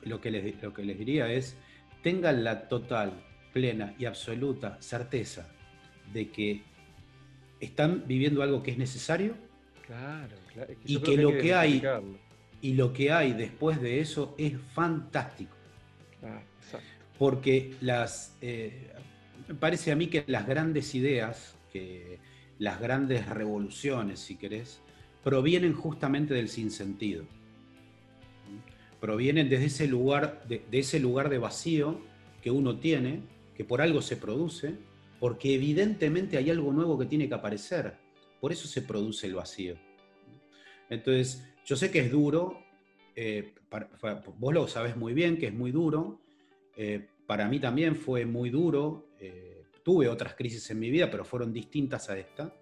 lo, 0.03 0.20
que 0.20 0.31
les, 0.31 0.61
lo 0.61 0.74
que 0.74 0.83
les 0.83 0.98
diría 0.98 1.33
es, 1.33 1.57
tengan 2.03 2.42
la 2.42 2.68
total, 2.68 3.12
plena 3.55 3.94
y 3.98 4.05
absoluta 4.05 4.77
certeza 4.83 5.48
de 6.12 6.29
que 6.29 6.62
están 7.61 8.05
viviendo 8.07 8.43
algo 8.43 8.62
que 8.62 8.73
es 8.73 8.79
necesario 8.79 9.35
claro, 9.87 10.37
claro. 10.53 10.75
y 10.85 10.99
que, 10.99 11.17
lo 11.17 11.37
que, 11.37 11.55
hay 11.55 11.83
y 12.61 12.75
lo 12.75 12.93
que 12.93 13.12
hay 13.12 13.33
después 13.33 13.81
de 13.81 14.01
eso 14.01 14.35
es 14.38 14.55
fantástico. 14.73 15.55
Porque 17.19 17.75
las 17.81 18.37
eh, 18.40 18.90
parece 19.61 19.93
a 19.93 19.97
mí 19.97 20.09
que 20.09 20.25
las 20.27 20.47
grandes 20.47 20.95
ideas, 20.95 21.57
que 21.73 22.19
las 22.59 22.81
grandes 22.81 23.29
revoluciones, 23.29 24.21
si 24.21 24.37
querés, 24.37 24.81
provienen 25.23 25.75
justamente 25.75 26.35
del 26.35 26.49
sinsentido. 26.49 27.25
Provienen 29.01 29.49
desde 29.49 29.67
ese 29.67 29.87
lugar, 29.87 30.45
de 30.49 30.64
ese 30.73 30.99
lugar 30.99 31.29
de 31.29 31.38
vacío 31.38 32.01
que 32.43 32.51
uno 32.51 32.79
tiene, 32.79 33.21
que 33.55 33.64
por 33.64 33.83
algo 33.83 34.01
se 34.03 34.17
produce, 34.17 34.75
porque 35.25 35.55
evidentemente 35.55 36.37
hay 36.37 36.51
algo 36.51 36.71
nuevo 36.71 36.99
que 36.99 37.07
tiene 37.07 37.27
que 37.27 37.35
aparecer. 37.35 37.95
Por 38.39 38.53
eso 38.53 38.69
se 38.69 38.83
produce 38.83 39.27
el 39.27 39.35
vacío. 39.35 39.75
Entonces, 40.91 41.43
yo 41.65 41.77
sé 41.77 41.91
que 41.91 42.01
es 42.01 42.13
duro, 42.13 42.63
eh, 43.17 43.55
vos 44.37 44.53
lo 44.53 44.69
sabes 44.69 44.99
muy 44.99 45.15
bien 45.15 45.39
que 45.39 45.47
es 45.47 45.55
muy 45.55 45.71
duro, 45.71 46.21
eh, 46.77 47.09
para 47.27 47.49
mí 47.49 47.59
también 47.59 47.97
fue 47.97 48.27
muy 48.27 48.51
duro, 48.51 49.09
eh, 49.19 49.65
tuve 49.83 50.09
otras 50.09 50.35
crisis 50.35 50.71
en 50.71 50.79
mi 50.79 50.91
vida, 50.91 51.11
pero 51.11 51.25
fueron 51.25 51.55
distintas 51.55 52.11
a 52.11 52.19
esta. 52.19 52.55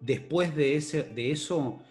Después 0.00 0.56
de, 0.56 0.76
ese, 0.76 1.02
de 1.02 1.32
eso, 1.32 1.82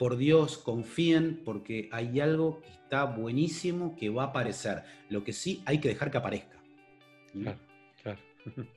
por 0.00 0.16
Dios, 0.16 0.58
confíen 0.58 1.42
porque 1.44 1.88
hay 1.92 2.18
algo 2.18 2.60
que 2.60 2.70
está 2.70 3.04
buenísimo 3.04 3.94
que 3.94 4.08
va 4.08 4.24
a 4.24 4.26
aparecer. 4.30 4.82
Lo 5.10 5.22
que 5.22 5.32
sí 5.32 5.62
hay 5.64 5.78
que 5.78 5.90
dejar 5.90 6.10
que 6.10 6.18
aparezca. 6.18 6.60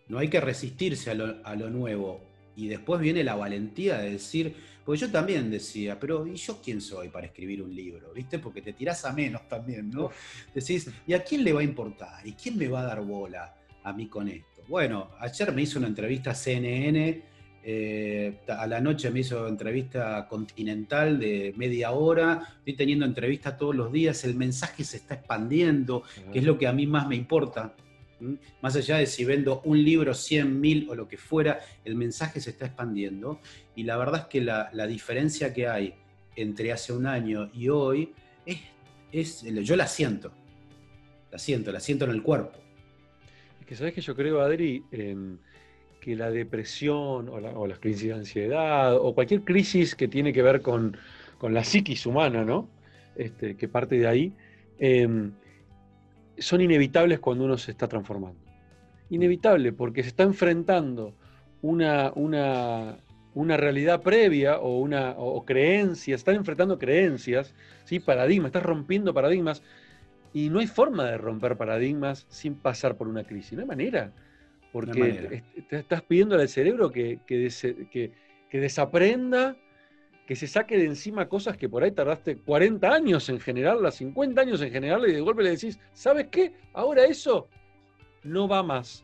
No 0.08 0.19
hay 0.19 0.30
que 0.30 0.41
resistirse 0.41 1.12
a 1.12 1.15
lo, 1.15 1.69
nuevo. 1.69 2.21
Y 2.56 2.67
después 2.67 3.02
viene 3.02 3.23
la 3.23 3.36
valentía 3.36 3.97
de 3.97 4.12
decir, 4.12 4.56
porque 4.86 5.02
yo 5.02 5.12
también 5.12 5.49
decía, 5.49 5.99
pero 5.99 6.28
¿y 6.28 6.36
yo 6.36 6.62
quién 6.62 6.82
soy 6.82 7.10
para 7.10 7.26
escribir 7.26 7.63
un 7.63 7.76
libro? 7.76 8.13
¿Viste? 8.13 8.38
Porque 8.38 8.62
te 8.62 8.73
tirás 8.73 9.06
a 9.06 9.13
menos 9.13 9.47
también, 9.47 9.89
¿no? 9.89 10.12
Decís, 10.54 10.89
¿y 11.08 11.13
a 11.13 11.23
quién 11.23 11.43
le 11.43 11.54
va 11.54 11.62
a 11.62 11.63
importar? 11.63 12.26
¿Y 12.28 12.34
quién 12.34 12.58
me 12.58 12.67
va 12.67 12.82
a 12.82 12.86
dar 12.86 13.02
bola 13.02 13.56
a 13.84 13.93
mí 13.93 14.08
con 14.08 14.28
esto? 14.28 14.62
Bueno, 14.67 15.10
ayer 15.19 15.52
me 15.52 15.63
hizo 15.63 15.80
una 15.80 15.88
entrevista 15.88 16.32
a 16.32 16.36
CNN, 16.36 17.23
eh, 17.65 18.39
a 18.47 18.67
la 18.67 18.82
noche 18.82 19.10
me 19.10 19.21
hizo 19.21 19.47
entrevista 19.47 20.28
continental 20.28 21.17
de 21.17 21.54
media 21.56 21.91
hora, 21.91 22.56
estoy 22.58 22.76
teniendo 22.76 23.06
entrevistas 23.06 23.58
todos 23.58 23.73
los 23.73 23.91
días, 23.91 24.26
el 24.26 24.36
mensaje 24.36 24.84
se 24.84 24.97
está 24.97 25.15
expandiendo, 25.15 26.04
que 26.32 26.39
es 26.39 26.45
lo 26.45 26.58
que 26.58 26.67
a 26.67 26.73
mí 26.73 26.86
más 26.86 27.08
me 27.08 27.15
importa. 27.15 27.73
Más 28.62 28.75
allá 28.75 28.97
de 28.97 29.05
si 29.05 29.25
vendo 29.25 29.62
un 29.65 29.83
libro, 29.83 30.13
100 30.13 30.59
mil 30.59 30.89
o 30.89 30.95
lo 30.95 31.07
que 31.07 31.17
fuera, 31.17 31.59
el 31.83 31.95
mensaje 31.95 32.39
se 32.39 32.51
está 32.51 32.65
expandiendo. 32.67 33.39
Y 33.75 33.83
la 33.83 33.97
verdad 33.97 34.21
es 34.21 34.25
que 34.27 34.41
la, 34.41 34.88
diferencia 34.88 35.53
que 35.53 35.67
hay 35.67 35.93
entre 36.36 36.71
hace 36.71 36.93
un 36.93 37.05
año 37.05 37.49
y 37.53 37.69
hoy 37.69 38.13
es, 38.45 38.59
es, 39.12 39.43
yo 39.43 39.75
la 39.75 39.88
siento. 39.88 40.31
La 41.31 41.39
siento, 41.39 41.71
la 41.71 41.79
siento 41.79 42.05
en 42.05 42.12
el 42.12 42.21
cuerpo. 42.21 42.59
Es 43.59 43.65
que 43.65 43.75
sabes 43.75 43.93
que 43.93 44.01
yo 44.01 44.15
creo, 44.15 44.41
Adri, 44.41 44.83
que 46.03 46.15
la 46.17 46.29
depresión 46.29 47.29
o, 47.29 47.65
las 47.65 47.79
crisis 47.79 48.09
de 48.09 48.13
ansiedad 48.13 48.97
o 48.97 49.15
cualquier 49.15 49.41
crisis 49.43 49.95
que 49.95 50.09
tiene 50.09 50.33
que 50.33 50.41
ver 50.41 50.62
con, 50.62 50.97
la 51.41 51.63
psiquis 51.63 52.05
humana, 52.05 52.43
¿no? 52.43 52.69
Este, 53.15 53.55
que 53.55 53.67
parte 53.67 53.97
de 53.97 54.07
ahí, 54.07 54.33
em, 54.79 55.31
son 56.38 56.62
inevitables 56.62 57.19
cuando 57.19 57.46
uno 57.46 57.58
se 57.58 57.72
está 57.72 57.88
transformando. 57.88 58.39
Inevitable 59.10 59.74
porque 59.74 60.04
se 60.04 60.10
está 60.10 60.24
enfrentando 60.24 61.13
una, 61.62 62.12
una, 62.15 62.98
una 63.34 63.58
realidad 63.58 64.02
previa 64.02 64.58
o, 64.60 64.80
una, 64.80 65.12
o 65.12 65.46
creencias, 65.46 66.22
están 66.22 66.36
enfrentando 66.36 66.78
creencias, 66.78 67.54
¿sí? 67.86 68.00
paradigmas, 68.00 68.50
estás 68.50 68.63
rompiendo 68.63 69.13
paradigmas 69.13 69.63
y 70.34 70.50
no 70.50 70.60
hay 70.60 70.67
forma 70.67 71.06
de 71.06 71.17
romper 71.17 71.58
paradigmas 71.58 72.26
sin 72.30 72.56
pasar 72.56 72.98
por 72.98 73.08
una 73.08 73.24
crisis, 73.24 73.54
no 73.54 73.62
hay 73.62 73.67
manera, 73.67 74.12
porque 74.72 75.43
te 75.69 75.78
estás 75.78 76.02
pidiendo 76.02 76.36
al 76.36 76.50
cerebro 76.50 76.91
que, 76.91 77.19
que, 77.28 77.50
que, 77.91 78.12
que 78.50 78.60
desaprenda 78.60 79.56
que 80.25 80.36
se 80.36 80.47
saque 80.47 80.77
de 80.77 80.86
encima 80.86 81.27
cosas 81.27 81.57
que 81.57 81.67
por 81.67 81.83
ahí 81.83 81.91
tardaste 81.91 82.38
40 82.38 82.89
años 82.89 83.27
en 83.29 83.39
generarlas, 83.39 83.95
50 83.95 84.41
años 84.41 84.62
en 84.62 84.71
generarlas, 84.71 85.09
y 85.09 85.13
de 85.13 85.21
golpe 85.21 85.43
le 85.43 85.51
decís, 85.51 85.79
¿sabes 85.93 86.27
qué? 86.31 86.53
Ahora 86.73 87.05
eso 87.05 87.47
no 88.23 88.47
va 88.47 88.63
más. 88.63 89.03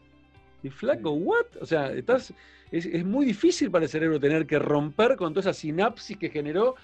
Y 0.63 0.69
flaco, 0.69 1.11
¿what? 1.11 1.45
O 1.61 1.65
sea, 1.65 1.91
estás, 1.91 2.33
es, 2.71 3.05
muy 3.05 3.25
difícil 3.25 3.69
para 3.69 3.85
el 3.85 3.89
cerebro 3.89 4.19
tener 4.19 4.45
que 4.45 4.59
romper 4.59 5.15
con 5.15 5.33
toda 5.33 5.51
esa 5.51 5.59
sinapsis 5.59 6.17
que 6.17 6.29
generó. 6.29 6.75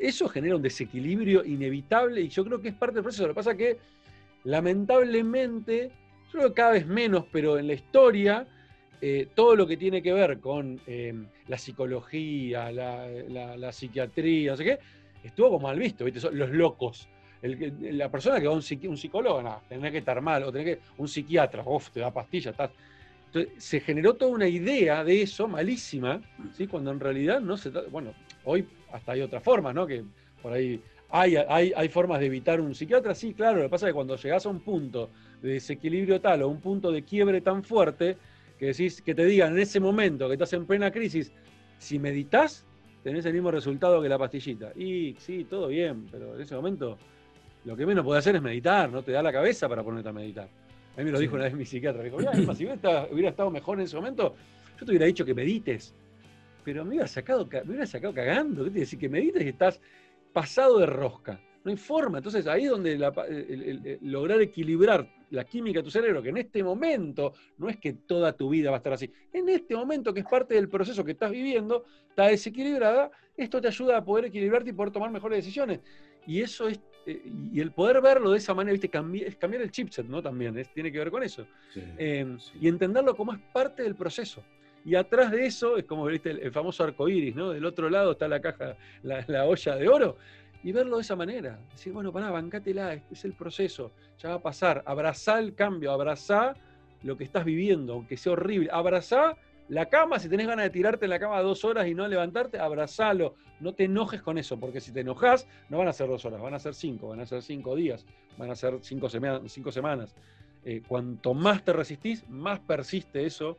eso 0.00 0.28
genera 0.28 0.56
un 0.56 0.62
desequilibrio 0.62 1.44
inevitable 1.44 2.22
y 2.22 2.28
yo 2.28 2.44
creo 2.44 2.60
que 2.60 2.68
es 2.68 2.74
parte 2.74 2.96
del 2.96 3.02
proceso. 3.02 3.24
Lo 3.24 3.30
que 3.30 3.34
pasa 3.34 3.52
es 3.52 3.58
que, 3.58 3.78
lamentablemente, 4.44 5.90
yo 6.32 6.38
creo 6.38 6.48
que 6.48 6.54
cada 6.54 6.72
vez 6.72 6.86
menos, 6.86 7.26
pero 7.30 7.58
en 7.58 7.66
la 7.66 7.74
historia, 7.74 8.46
eh, 9.06 9.28
todo 9.34 9.54
lo 9.54 9.66
que 9.66 9.76
tiene 9.76 10.00
que 10.00 10.14
ver 10.14 10.40
con 10.40 10.80
em, 10.86 11.26
la 11.48 11.58
psicología, 11.58 12.72
la, 12.72 13.70
psiquiatría, 13.70 14.52
no 14.52 14.56
sé 14.56 14.64
qué, 14.64 14.78
estuvo 15.22 15.50
como 15.50 15.66
mal 15.68 15.78
visto, 15.78 16.06
¿viste? 16.06 16.20
los 16.32 16.48
locos. 16.48 17.06
la 17.42 18.10
persona 18.10 18.40
que 18.40 18.46
va 18.46 18.54
a 18.54 18.56
un, 18.56 18.62
psicólogo, 18.62 19.42
no, 19.42 19.60
tenés 19.68 19.92
que 19.92 19.98
estar 19.98 20.22
mal, 20.22 20.44
o 20.44 20.50
tenés 20.50 20.78
que 20.78 20.82
un 20.96 21.06
psiquiatra, 21.06 21.62
uff, 21.66 21.90
te 21.90 22.00
da 22.00 22.14
pastilla, 22.14 22.52
estás. 22.52 22.70
Entonces, 23.26 23.62
se 23.62 23.80
generó 23.80 24.14
toda 24.14 24.30
una 24.30 24.48
idea 24.48 25.04
de 25.04 25.20
eso 25.20 25.48
malísima, 25.48 26.22
¿sí? 26.54 26.66
cuando 26.66 26.90
en 26.90 26.98
realidad 26.98 27.42
no 27.42 27.58
se 27.58 27.70
trata. 27.70 27.90
Bueno, 27.90 28.14
hoy 28.44 28.66
hasta 28.90 29.12
hay 29.12 29.20
otra 29.20 29.40
forma, 29.42 29.74
¿no? 29.74 29.86
Que 29.86 30.02
por 30.40 30.54
ahí 30.54 30.80
hay, 31.10 31.36
hay, 31.36 31.74
hay, 31.76 31.88
formas 31.90 32.20
de 32.20 32.26
evitar 32.26 32.58
un 32.58 32.74
psiquiatra, 32.74 33.14
sí, 33.14 33.34
claro. 33.34 33.58
Lo 33.58 33.64
que 33.64 33.68
pasa 33.68 33.84
es 33.84 33.90
que 33.90 33.94
cuando 33.96 34.16
llegás 34.16 34.46
a 34.46 34.48
un 34.48 34.60
punto 34.60 35.10
de 35.42 35.50
desequilibrio 35.50 36.22
tal 36.22 36.40
o 36.40 36.48
un 36.48 36.62
punto 36.62 36.90
de 36.90 37.02
quiebre 37.02 37.42
tan 37.42 37.62
fuerte, 37.62 38.16
que 38.64 38.72
decís, 38.72 39.02
que 39.02 39.14
te 39.14 39.24
digan 39.26 39.52
en 39.52 39.58
ese 39.58 39.78
momento 39.78 40.26
que 40.26 40.34
estás 40.34 40.52
en 40.54 40.66
plena 40.66 40.90
crisis, 40.90 41.32
si 41.78 41.98
meditas, 41.98 42.66
tenés 43.02 43.26
el 43.26 43.34
mismo 43.34 43.50
resultado 43.50 44.00
que 44.00 44.08
la 44.08 44.18
pastillita. 44.18 44.72
Y 44.74 45.14
sí, 45.18 45.44
todo 45.44 45.68
bien, 45.68 46.06
pero 46.10 46.34
en 46.34 46.40
ese 46.40 46.54
momento 46.54 46.96
lo 47.64 47.76
que 47.76 47.84
menos 47.84 48.04
puede 48.04 48.20
hacer 48.20 48.36
es 48.36 48.42
meditar, 48.42 48.90
no 48.90 49.02
te 49.02 49.12
da 49.12 49.22
la 49.22 49.32
cabeza 49.32 49.68
para 49.68 49.82
ponerte 49.82 50.08
a 50.08 50.12
meditar. 50.12 50.48
A 50.96 50.98
mí 50.98 51.04
me 51.04 51.10
lo 51.10 51.18
dijo 51.18 51.34
una 51.34 51.44
vez 51.44 51.54
mi 51.54 51.66
psiquiatra, 51.66 52.02
me 52.02 52.08
dijo, 52.08 52.20
si 52.54 52.64
hubiera 52.64 53.28
estado, 53.28 53.50
mejor 53.50 53.78
en 53.78 53.84
ese 53.84 53.96
momento, 53.96 54.34
yo 54.78 54.86
te 54.86 54.92
hubiera 54.92 55.06
dicho 55.06 55.24
que 55.24 55.34
medites. 55.34 55.94
Pero 56.64 56.84
me 56.84 56.90
hubiera 56.90 57.06
sacado, 57.06 57.46
me 57.46 57.70
hubiera 57.70 57.86
sacado 57.86 58.14
cagando, 58.14 58.64
¿qué 58.64 58.70
te 58.70 58.80
decir? 58.80 58.98
Que 58.98 59.08
medites 59.10 59.42
y 59.42 59.48
estás 59.48 59.80
pasado 60.32 60.78
de 60.78 60.86
rosca. 60.86 61.38
No 61.64 61.70
hay 61.70 61.76
forma. 61.76 62.18
Entonces 62.18 62.46
ahí 62.46 62.64
es 62.64 62.70
donde 62.70 62.96
lograr 64.00 64.40
equilibrar 64.40 65.06
la 65.30 65.44
química 65.44 65.80
de 65.80 65.84
tu 65.84 65.90
cerebro, 65.90 66.22
que 66.22 66.28
en 66.28 66.36
este 66.36 66.62
momento 66.62 67.34
no 67.58 67.68
es 67.68 67.76
que 67.78 67.92
toda 67.92 68.32
tu 68.32 68.48
vida 68.48 68.70
va 68.70 68.76
a 68.76 68.78
estar 68.78 68.92
así. 68.92 69.10
En 69.32 69.48
este 69.48 69.74
momento, 69.74 70.12
que 70.12 70.20
es 70.20 70.26
parte 70.26 70.54
del 70.54 70.68
proceso 70.68 71.04
que 71.04 71.12
estás 71.12 71.30
viviendo, 71.30 71.84
está 72.08 72.28
desequilibrada, 72.28 73.10
esto 73.36 73.60
te 73.60 73.68
ayuda 73.68 73.98
a 73.98 74.04
poder 74.04 74.26
equilibrarte 74.26 74.70
y 74.70 74.72
poder 74.72 74.92
tomar 74.92 75.10
mejores 75.10 75.38
decisiones. 75.38 75.80
Y 76.26 76.40
eso 76.40 76.68
es, 76.68 76.80
eh, 77.06 77.22
y 77.52 77.60
el 77.60 77.72
poder 77.72 78.00
verlo 78.00 78.30
de 78.30 78.38
esa 78.38 78.54
manera, 78.54 78.72
¿viste? 78.72 78.90
Es 79.26 79.36
cambiar 79.36 79.62
el 79.62 79.70
chipset, 79.70 80.06
¿no? 80.06 80.22
También 80.22 80.62
tiene 80.72 80.90
que 80.90 80.98
ver 80.98 81.10
con 81.10 81.22
eso. 81.22 81.46
Em, 81.98 82.38
y 82.60 82.68
entenderlo 82.68 83.16
como 83.16 83.32
es 83.32 83.40
parte 83.52 83.82
del 83.82 83.94
proceso. 83.94 84.42
Y 84.86 84.96
atrás 84.96 85.30
de 85.32 85.46
eso 85.46 85.78
es 85.78 85.84
como 85.84 86.04
¿viste? 86.04 86.30
el, 86.30 86.52
famoso 86.52 86.84
arco 86.84 87.08
iris, 87.08 87.34
¿no? 87.34 87.50
Del 87.50 87.64
otro 87.64 87.88
lado 87.88 88.12
está 88.12 88.28
la 88.28 88.40
caja, 88.40 88.76
la, 89.02 89.24
la 89.28 89.46
olla 89.46 89.76
de 89.76 89.88
oro 89.88 90.16
y 90.64 90.72
verlo 90.72 90.96
de 90.96 91.02
esa 91.02 91.14
manera. 91.14 91.58
Decir, 91.70 91.92
bueno, 91.92 92.10
pará, 92.10 92.30
bancátela, 92.30 92.94
este 92.94 93.14
es 93.14 93.24
el 93.26 93.34
proceso, 93.34 93.92
ya 94.18 94.30
va 94.30 94.34
a 94.36 94.42
pasar. 94.42 94.82
Abrazá 94.86 95.38
el 95.38 95.54
cambio, 95.54 95.92
abrazá 95.92 96.54
lo 97.02 97.18
que 97.18 97.24
estás 97.24 97.44
viviendo, 97.44 97.92
aunque 97.92 98.16
sea 98.16 98.32
horrible. 98.32 98.70
Abrazá 98.72 99.36
la 99.68 99.86
cama, 99.90 100.18
si 100.18 100.30
tenés 100.30 100.46
ganas 100.46 100.64
de 100.64 100.70
tirarte 100.70 101.04
en 101.04 101.10
la 101.10 101.18
cama 101.18 101.40
dos 101.42 101.66
horas 101.66 101.86
y 101.86 101.94
no 101.94 102.08
levantarte, 102.08 102.58
abrazalo. 102.58 103.34
No 103.60 103.74
te 103.74 103.84
enojes 103.84 104.22
con 104.22 104.38
eso, 104.38 104.58
porque 104.58 104.80
si 104.80 104.90
te 104.90 105.00
enojas, 105.00 105.46
no 105.68 105.76
van 105.76 105.88
a 105.88 105.92
ser 105.92 106.08
dos 106.08 106.24
horas, 106.24 106.40
van 106.40 106.54
a 106.54 106.58
ser 106.58 106.74
cinco, 106.74 107.08
van 107.08 107.20
a 107.20 107.26
ser 107.26 107.42
cinco 107.42 107.76
días, 107.76 108.06
van 108.38 108.50
a 108.50 108.56
ser 108.56 108.78
cinco, 108.80 109.08
cinco 109.46 109.70
semanas. 109.70 110.14
Eh, 110.64 110.82
cuanto 110.88 111.34
más 111.34 111.62
te 111.62 111.74
resistís, 111.74 112.26
más 112.30 112.58
persiste 112.60 113.26
eso 113.26 113.58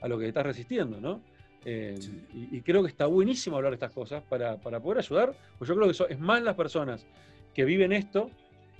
a 0.00 0.08
lo 0.08 0.18
que 0.18 0.28
estás 0.28 0.44
resistiendo, 0.44 1.02
¿no? 1.02 1.20
Eh, 1.68 1.98
y, 2.32 2.60
creo 2.60 2.80
que 2.82 2.88
está 2.88 3.06
buenísimo 3.06 3.56
hablar 3.56 3.72
de 3.72 3.74
estas 3.74 3.90
cosas 3.90 4.22
para, 4.22 4.56
poder 4.56 4.98
ayudar, 4.98 5.34
pues 5.58 5.66
yo 5.66 5.74
creo 5.74 5.88
que 5.88 5.90
eso 5.90 6.08
es 6.08 6.16
más 6.20 6.40
las 6.40 6.54
personas 6.54 7.04
que 7.52 7.64
viven 7.64 7.92
esto, 7.92 8.30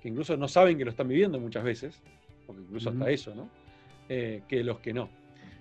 que 0.01 0.09
incluso 0.09 0.37
no 0.37 0.47
saben 0.47 0.79
que 0.79 0.85
lo 0.85 0.93
están 0.93 1.09
viviendo 1.09 1.41
muchas 1.41 1.65
veces, 1.65 2.01
porque 2.47 2.63
incluso 2.63 2.91
hasta 2.91 3.11
eso, 3.11 3.35
¿no? 3.35 3.51
Eh, 4.09 4.43
que 4.47 4.63
los 4.63 4.79
que 4.79 4.93
no. 4.93 5.09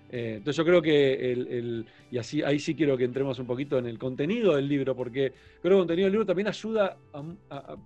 Eh, 0.08 0.34
entonces 0.36 0.56
yo 0.56 0.64
creo 0.64 0.80
que 0.80 1.32
el, 1.32 1.84
y 2.12 2.18
así 2.18 2.44
ahí 2.44 2.60
sí 2.60 2.76
quiero 2.76 2.96
que 2.96 3.02
entremos 3.02 3.40
un 3.40 3.46
poquito 3.48 3.76
en 3.76 3.86
el 3.86 3.98
contenido 3.98 4.54
del 4.54 4.68
libro, 4.68 4.94
porque 4.94 5.32
creo 5.60 5.62
que 5.62 5.68
el 5.68 5.78
contenido 5.78 6.06
del 6.06 6.12
libro 6.12 6.26
también 6.26 6.46
ayuda, 6.46 6.96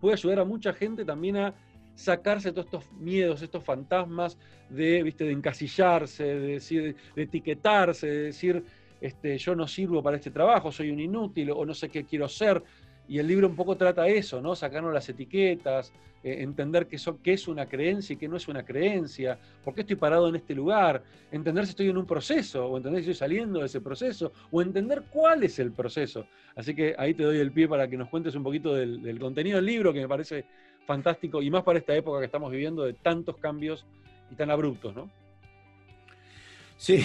puede 0.03 0.16
ayudar 0.16 0.41
a 0.41 0.45
mucha 0.45 0.74
gente 0.74 1.07
también 1.07 1.38
a 1.38 1.55
sacarse 1.95 2.53
todos 2.53 2.66
estos 2.66 2.93
miedos, 2.93 3.41
estos 3.41 3.64
fantasmas 3.64 4.38
de, 4.68 5.03
¿viste? 5.03 5.24
de 5.24 5.32
encasillarse, 5.32 6.24
de, 6.24 6.41
decir, 6.41 6.97
de 7.14 7.22
etiquetarse, 7.22 8.07
de 8.07 8.22
decir, 8.24 8.64
este, 9.01 9.39
yo 9.39 9.55
no 9.55 9.67
sirvo 9.67 10.03
para 10.03 10.17
este 10.17 10.31
trabajo, 10.31 10.71
soy 10.71 10.91
un 10.91 11.01
inútil 11.01 11.51
o 11.51 11.65
no 11.65 11.75
sé 11.75 11.89
qué 11.89 12.05
quiero 12.05 12.29
ser. 12.29 12.63
Y 13.09 13.19
el 13.19 13.27
libro 13.27 13.49
un 13.49 13.57
poco 13.57 13.77
trata 13.77 14.07
eso, 14.07 14.41
¿no? 14.41 14.55
Sacarnos 14.55 14.95
las 14.95 15.09
etiquetas, 15.09 15.93
eh, 16.23 16.43
entender 16.43 16.87
qué, 16.87 16.97
es 17.33 17.49
una 17.49 17.67
creencia 17.67 18.15
y 18.15 18.17
qué 18.17 18.29
no 18.29 18.37
es 18.37 18.47
una 18.47 18.63
creencia, 18.63 19.37
por 19.65 19.75
qué 19.75 19.81
estoy 19.81 19.97
parado 19.97 20.29
en 20.29 20.37
este 20.37 20.55
lugar, 20.55 21.03
entender 21.33 21.65
si 21.65 21.71
estoy 21.71 21.89
en 21.89 21.97
un 21.97 22.07
proceso, 22.07 22.67
o 22.67 22.77
entender 22.77 23.03
si 23.03 23.11
estoy 23.11 23.27
saliendo 23.27 23.59
de 23.59 23.67
ese 23.67 23.81
proceso, 23.81 24.33
o 24.53 24.63
entender 24.63 25.03
cuál 25.11 25.43
es 25.43 25.59
el 25.59 25.73
proceso. 25.73 26.27
Así 26.55 26.73
que 26.73 26.95
ahí 26.99 27.15
te 27.15 27.25
doy 27.25 27.39
el 27.39 27.51
pie 27.51 27.67
para 27.67 27.89
que 27.89 27.97
nos 27.97 28.09
cuentes 28.09 28.35
un 28.37 28.45
poquito 28.45 28.75
del 28.75 29.19
contenido 29.19 29.57
del 29.57 29.67
libro, 29.67 29.93
que 29.93 30.01
me 30.03 30.09
parece 30.09 30.45
fantástico, 30.87 31.43
y 31.43 31.51
más 31.51 31.65
para 31.65 31.81
esta 31.81 31.97
época 31.97 32.21
que 32.21 32.27
estamos 32.27 32.53
viviendo 32.53 32.85
de 32.85 32.93
tantos 32.93 33.39
cambios 33.39 33.87
y 34.31 34.37
tan 34.37 34.51
abruptos, 34.51 34.95
¿no? 34.95 35.11
Sí, 36.81 37.05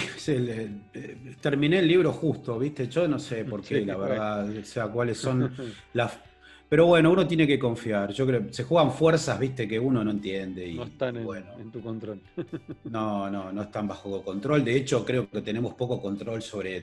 terminé 1.42 1.80
el 1.80 1.86
libro 1.86 2.10
justo, 2.10 2.58
¿viste? 2.58 2.88
Yo 2.88 3.06
no 3.06 3.18
sé 3.18 3.44
por 3.44 3.60
qué, 3.62 3.84
la 3.84 3.98
verdad, 3.98 4.48
o 4.48 4.64
sea, 4.64 4.86
cuáles 4.86 5.18
son 5.18 5.52
las... 5.92 6.18
Pero 6.66 6.86
bueno, 6.86 7.10
uno 7.12 7.26
tiene 7.26 7.46
que 7.46 7.58
confiar. 7.58 8.10
Yo 8.10 8.26
creo 8.26 8.50
se 8.50 8.64
juegan 8.64 8.90
fuerzas, 8.90 9.38
viste, 9.38 9.68
que 9.68 9.78
uno 9.78 10.02
no 10.02 10.10
entiende. 10.10 10.66
Y, 10.66 10.76
no 10.76 10.84
están 10.84 11.18
en, 11.18 11.70
tu 11.70 11.82
control. 11.82 12.20
no, 12.84 13.30
no, 13.30 13.52
no 13.52 13.62
están 13.62 13.86
bajo 13.86 14.22
control. 14.22 14.64
De 14.64 14.74
hecho, 14.76 15.04
creo 15.04 15.28
que 15.30 15.42
tenemos 15.42 15.74
poco 15.74 16.00
control 16.00 16.40
sobre. 16.40 16.82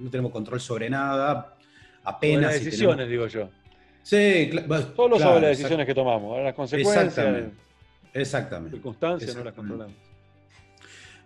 No 0.00 0.10
tenemos 0.10 0.32
control 0.32 0.60
sobre 0.60 0.88
nada. 0.88 1.54
Apenas. 2.04 2.54
Sobre 2.54 2.64
decisiones, 2.64 3.08
digo 3.08 3.26
yo. 3.26 3.50
Sí, 4.02 4.50
Solo 4.96 5.18
sobre 5.18 5.42
las 5.42 5.58
decisiones 5.58 5.86
que 5.86 5.94
tomamos. 5.94 6.42
Las 6.42 6.54
consecuencias. 6.54 7.06
Exactamente. 7.06 7.56
Exactamente. 8.14 8.76
Circunstancias 8.78 9.36
no 9.36 9.44
las 9.44 9.54
controlamos. 9.54 10.09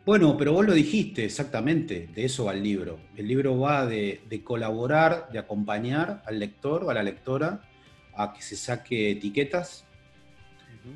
Bueno, 0.07 0.37
pero 0.37 0.53
vos 0.53 0.67
lo 0.67 0.75
dijiste 0.75 1.25
exactamente, 1.25 2.09
de 2.15 2.27
eso 2.27 2.45
va 2.45 2.53
el 2.53 2.63
libro. 2.63 3.01
El 3.17 3.27
libro 3.27 3.59
va 3.59 3.87
de, 3.87 4.21
colaborar, 4.45 5.31
de 5.33 5.39
acompañar 5.39 6.23
al 6.27 6.39
lector 6.39 6.85
o 6.85 6.91
a 6.91 6.95
la 6.95 7.03
lectora 7.03 7.63
a 8.15 8.35
que 8.35 8.43
se 8.43 8.55
saque 8.55 9.13
etiquetas, 9.13 9.87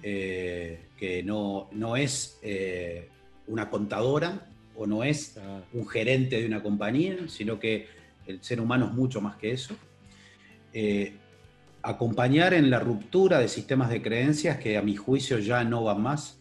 eh, 0.02 0.88
que 0.98 1.22
no, 1.22 1.70
no 1.72 1.96
es 1.96 2.38
eh, 2.42 3.08
una 3.46 3.70
contadora 3.70 4.46
o 4.76 4.86
no 4.86 5.02
es 5.02 5.40
un 5.72 5.88
gerente 5.88 6.38
de 6.38 6.46
una 6.46 6.62
compañía, 6.62 7.16
sino 7.28 7.58
que 7.58 7.86
el 8.26 8.42
ser 8.42 8.60
humano 8.60 8.88
es 8.88 8.92
mucho 8.92 9.22
más 9.22 9.36
que 9.36 9.52
eso. 9.52 9.74
Eh, 10.74 11.14
acompañar 11.80 12.52
en 12.52 12.68
la 12.68 12.78
ruptura 12.78 13.38
de 13.38 13.48
sistemas 13.48 13.88
de 13.88 14.02
creencias 14.02 14.58
que 14.58 14.76
a 14.76 14.82
mi 14.82 14.96
juicio 14.96 15.38
ya 15.38 15.64
no 15.64 15.84
van 15.84 16.02
más 16.02 16.37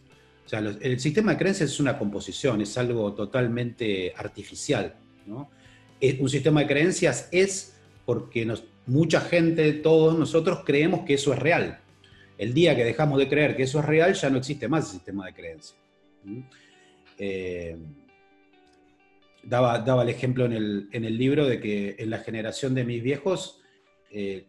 o 0.48 0.50
sea, 0.50 0.60
el 0.60 0.98
sistema 0.98 1.32
de 1.32 1.36
creencias 1.36 1.70
es 1.70 1.78
una 1.78 1.98
composición, 1.98 2.62
es 2.62 2.78
algo 2.78 3.12
totalmente 3.12 4.14
artificial. 4.16 4.94
Un 5.26 6.28
sistema 6.30 6.60
de 6.60 6.66
creencias 6.66 7.28
es 7.30 7.76
porque 8.06 8.50
mucha 8.86 9.20
gente, 9.20 9.70
todos 9.74 10.18
nosotros 10.18 10.62
creemos 10.64 11.04
que 11.04 11.12
eso 11.14 11.34
es 11.34 11.38
real. 11.38 11.80
El 12.38 12.54
día 12.54 12.74
que 12.74 12.82
dejamos 12.82 13.18
de 13.18 13.28
creer 13.28 13.56
que 13.58 13.64
eso 13.64 13.80
es 13.80 13.84
real, 13.84 14.14
ya 14.14 14.30
no 14.30 14.38
existe 14.38 14.68
más 14.68 14.86
el 14.86 14.92
sistema 14.92 15.26
de 15.26 15.34
creencias. 15.34 15.76
Eh, 17.18 17.76
daba, 19.42 19.80
daba, 19.80 20.02
el 20.02 20.08
ejemplo 20.08 20.46
en 20.46 20.54
el, 20.54 21.18
libro 21.18 21.46
de 21.46 21.60
que 21.60 21.96
en 21.98 22.08
la 22.08 22.20
generación 22.20 22.74
de 22.74 22.84
mis 22.84 23.02
viejos 23.02 23.60
eh, 24.10 24.46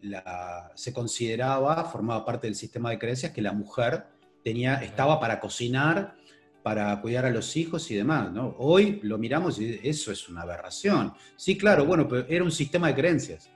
se 0.76 0.94
consideraba, 0.94 1.84
formaba 1.92 2.24
parte 2.24 2.48
del 2.48 2.56
sistema 2.56 2.90
de 2.90 3.00
creencias, 3.00 3.34
que 3.34 3.42
la 3.42 3.52
mujer 3.52 4.06
tenía, 4.44 4.76
estaba 4.76 5.20
para 5.20 5.40
cocinar, 5.40 6.16
para 6.64 7.00
cuidar 7.02 7.26
a 7.26 7.30
los 7.30 7.56
hijos 7.58 7.90
y 7.92 7.96
demás. 7.96 8.32
¿no? 8.32 8.56
Hoy 8.60 9.00
lo 9.04 9.18
miramos 9.18 9.60
y 9.60 9.80
eso 9.84 10.12
es 10.12 10.30
una 10.30 10.42
aberración. 10.42 11.14
Sí, 11.36 11.58
claro, 11.58 11.86
bueno, 11.86 12.08
pero 12.08 12.26
era 12.28 12.44
un 12.44 12.52
sistema 12.52 12.88
de 12.88 12.96
creencias. 12.96 13.50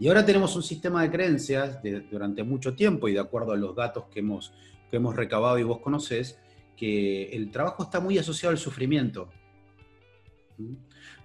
Y 0.00 0.08
ahora 0.08 0.26
tenemos 0.26 0.56
un 0.56 0.62
sistema 0.62 1.02
de 1.02 1.10
creencias 1.10 1.78
durante 2.10 2.42
mucho 2.42 2.74
tiempo 2.74 3.08
y 3.08 3.12
de 3.12 3.20
acuerdo 3.20 3.52
a 3.52 3.56
los 3.56 3.76
datos 3.76 4.06
que 4.12 4.18
hemos, 4.18 4.52
que 4.90 4.96
hemos 4.96 5.14
recabado 5.14 5.58
y 5.58 5.62
vos 5.62 5.78
conocés, 5.78 6.38
que 6.76 7.30
el 7.30 7.50
trabajo 7.50 7.84
está 7.84 8.00
muy 8.00 8.18
asociado 8.18 8.50
al 8.50 8.58
sufrimiento. 8.58 9.30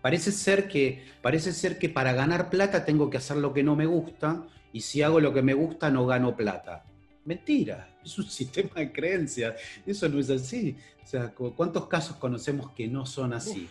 Parece 0.01 0.31
ser, 0.31 0.67
que, 0.67 1.03
parece 1.21 1.51
ser 1.51 1.79
que 1.79 1.89
para 1.89 2.13
ganar 2.13 2.49
plata 2.49 2.85
tengo 2.85 3.09
que 3.09 3.17
hacer 3.17 3.37
lo 3.37 3.53
que 3.53 3.63
no 3.63 3.75
me 3.75 3.85
gusta 3.85 4.47
y 4.71 4.81
si 4.81 5.01
hago 5.01 5.19
lo 5.19 5.33
que 5.33 5.41
me 5.41 5.53
gusta 5.53 5.89
no 5.89 6.05
gano 6.05 6.35
plata. 6.35 6.85
Mentira, 7.26 7.95
es 8.03 8.17
un 8.17 8.26
sistema 8.26 8.72
de 8.76 8.91
creencias. 8.91 9.55
Eso 9.86 10.07
no 10.09 10.19
es 10.19 10.30
así. 10.30 10.76
O 11.03 11.07
sea, 11.07 11.34
¿cuántos 11.34 11.88
casos 11.88 12.17
conocemos 12.17 12.72
que 12.72 12.88
no 12.88 13.05
son 13.05 13.34
así? 13.34 13.69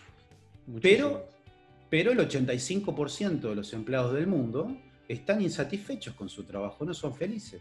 pero, 0.80 1.28
pero 1.88 2.12
el 2.12 2.18
85% 2.18 3.40
de 3.40 3.54
los 3.54 3.72
empleados 3.72 4.14
del 4.14 4.26
mundo 4.26 4.76
están 5.08 5.42
insatisfechos 5.42 6.14
con 6.14 6.28
su 6.28 6.44
trabajo, 6.44 6.84
no 6.84 6.94
son 6.94 7.14
felices. 7.14 7.60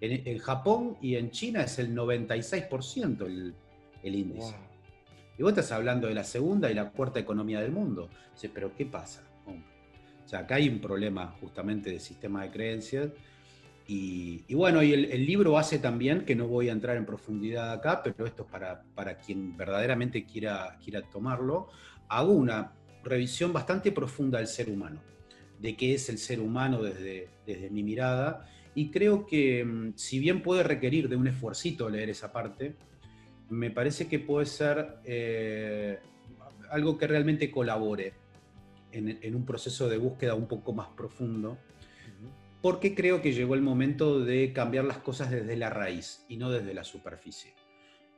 En, 0.00 0.38
Japón 0.38 0.96
y 1.00 1.16
en 1.16 1.30
China 1.30 1.62
es 1.62 1.78
el 1.80 1.94
96% 1.94 3.26
el, 3.26 3.54
el 4.02 4.14
índice. 4.14 4.54
Y 5.36 5.42
vos 5.42 5.50
estás 5.50 5.72
hablando 5.72 6.08
de 6.08 6.14
la 6.14 6.24
segunda 6.24 6.70
y 6.70 6.74
la 6.74 6.90
cuarta 6.90 7.20
economía 7.20 7.60
del 7.60 7.72
mundo. 7.72 8.08
pero 8.52 8.74
¿qué 8.74 8.86
pasa? 8.86 9.22
O 9.46 10.28
sea, 10.28 10.40
acá 10.40 10.56
hay 10.56 10.68
un 10.68 10.80
problema 10.80 11.34
justamente 11.40 11.90
de 11.90 12.00
sistema 12.00 12.42
de 12.42 12.50
creencias 12.50 13.08
y, 13.90 14.54
bueno, 14.54 14.82
y 14.82 14.92
el, 14.92 15.24
libro 15.24 15.56
hace 15.56 15.78
también, 15.78 16.26
que 16.26 16.36
no 16.36 16.46
voy 16.46 16.68
a 16.68 16.72
entrar 16.72 16.98
en 16.98 17.06
profundidad 17.06 17.72
acá, 17.72 18.02
pero 18.02 18.26
esto 18.26 18.42
es 18.42 18.50
para, 18.50 18.82
para 18.94 19.16
quien 19.16 19.56
verdaderamente 19.56 20.26
quiera, 20.26 20.76
quiera 20.84 21.00
tomarlo, 21.00 21.68
hago 22.06 22.32
una 22.32 22.74
revisión 23.02 23.50
bastante 23.50 23.90
profunda 23.90 24.40
del 24.40 24.46
ser 24.46 24.68
humano, 24.68 25.00
de 25.58 25.74
qué 25.74 25.94
es 25.94 26.10
el 26.10 26.18
ser 26.18 26.38
humano 26.38 26.82
desde, 26.82 27.30
desde 27.46 27.70
mi 27.70 27.82
mirada, 27.82 28.46
y 28.74 28.90
creo 28.90 29.24
que 29.24 29.64
mm, 29.64 29.92
si 29.96 30.18
bien 30.18 30.42
puede 30.42 30.64
requerir 30.64 31.08
de 31.08 31.16
un 31.16 31.26
esfuercito 31.26 31.88
leer 31.88 32.10
esa 32.10 32.30
parte, 32.30 32.74
me 33.48 33.70
parece 33.70 34.06
que 34.06 34.18
puede 34.18 34.44
ser 34.44 34.98
eh, 35.06 35.98
algo 36.70 36.98
que 36.98 37.06
realmente 37.06 37.50
colabore 37.50 38.12
en, 38.92 39.18
en 39.22 39.34
un 39.34 39.46
proceso 39.46 39.88
de 39.88 39.96
búsqueda 39.96 40.34
un 40.34 40.46
poco 40.46 40.74
más 40.74 40.88
profundo 40.88 41.56
porque 42.60 42.94
creo 42.94 43.22
que 43.22 43.32
llegó 43.32 43.54
el 43.54 43.62
momento 43.62 44.20
de 44.20 44.52
cambiar 44.52 44.84
las 44.84 44.98
cosas 44.98 45.30
desde 45.30 45.56
la 45.56 45.70
raíz 45.70 46.24
y 46.28 46.36
no 46.36 46.50
desde 46.50 46.74
la 46.74 46.84
superficie. 46.84 47.54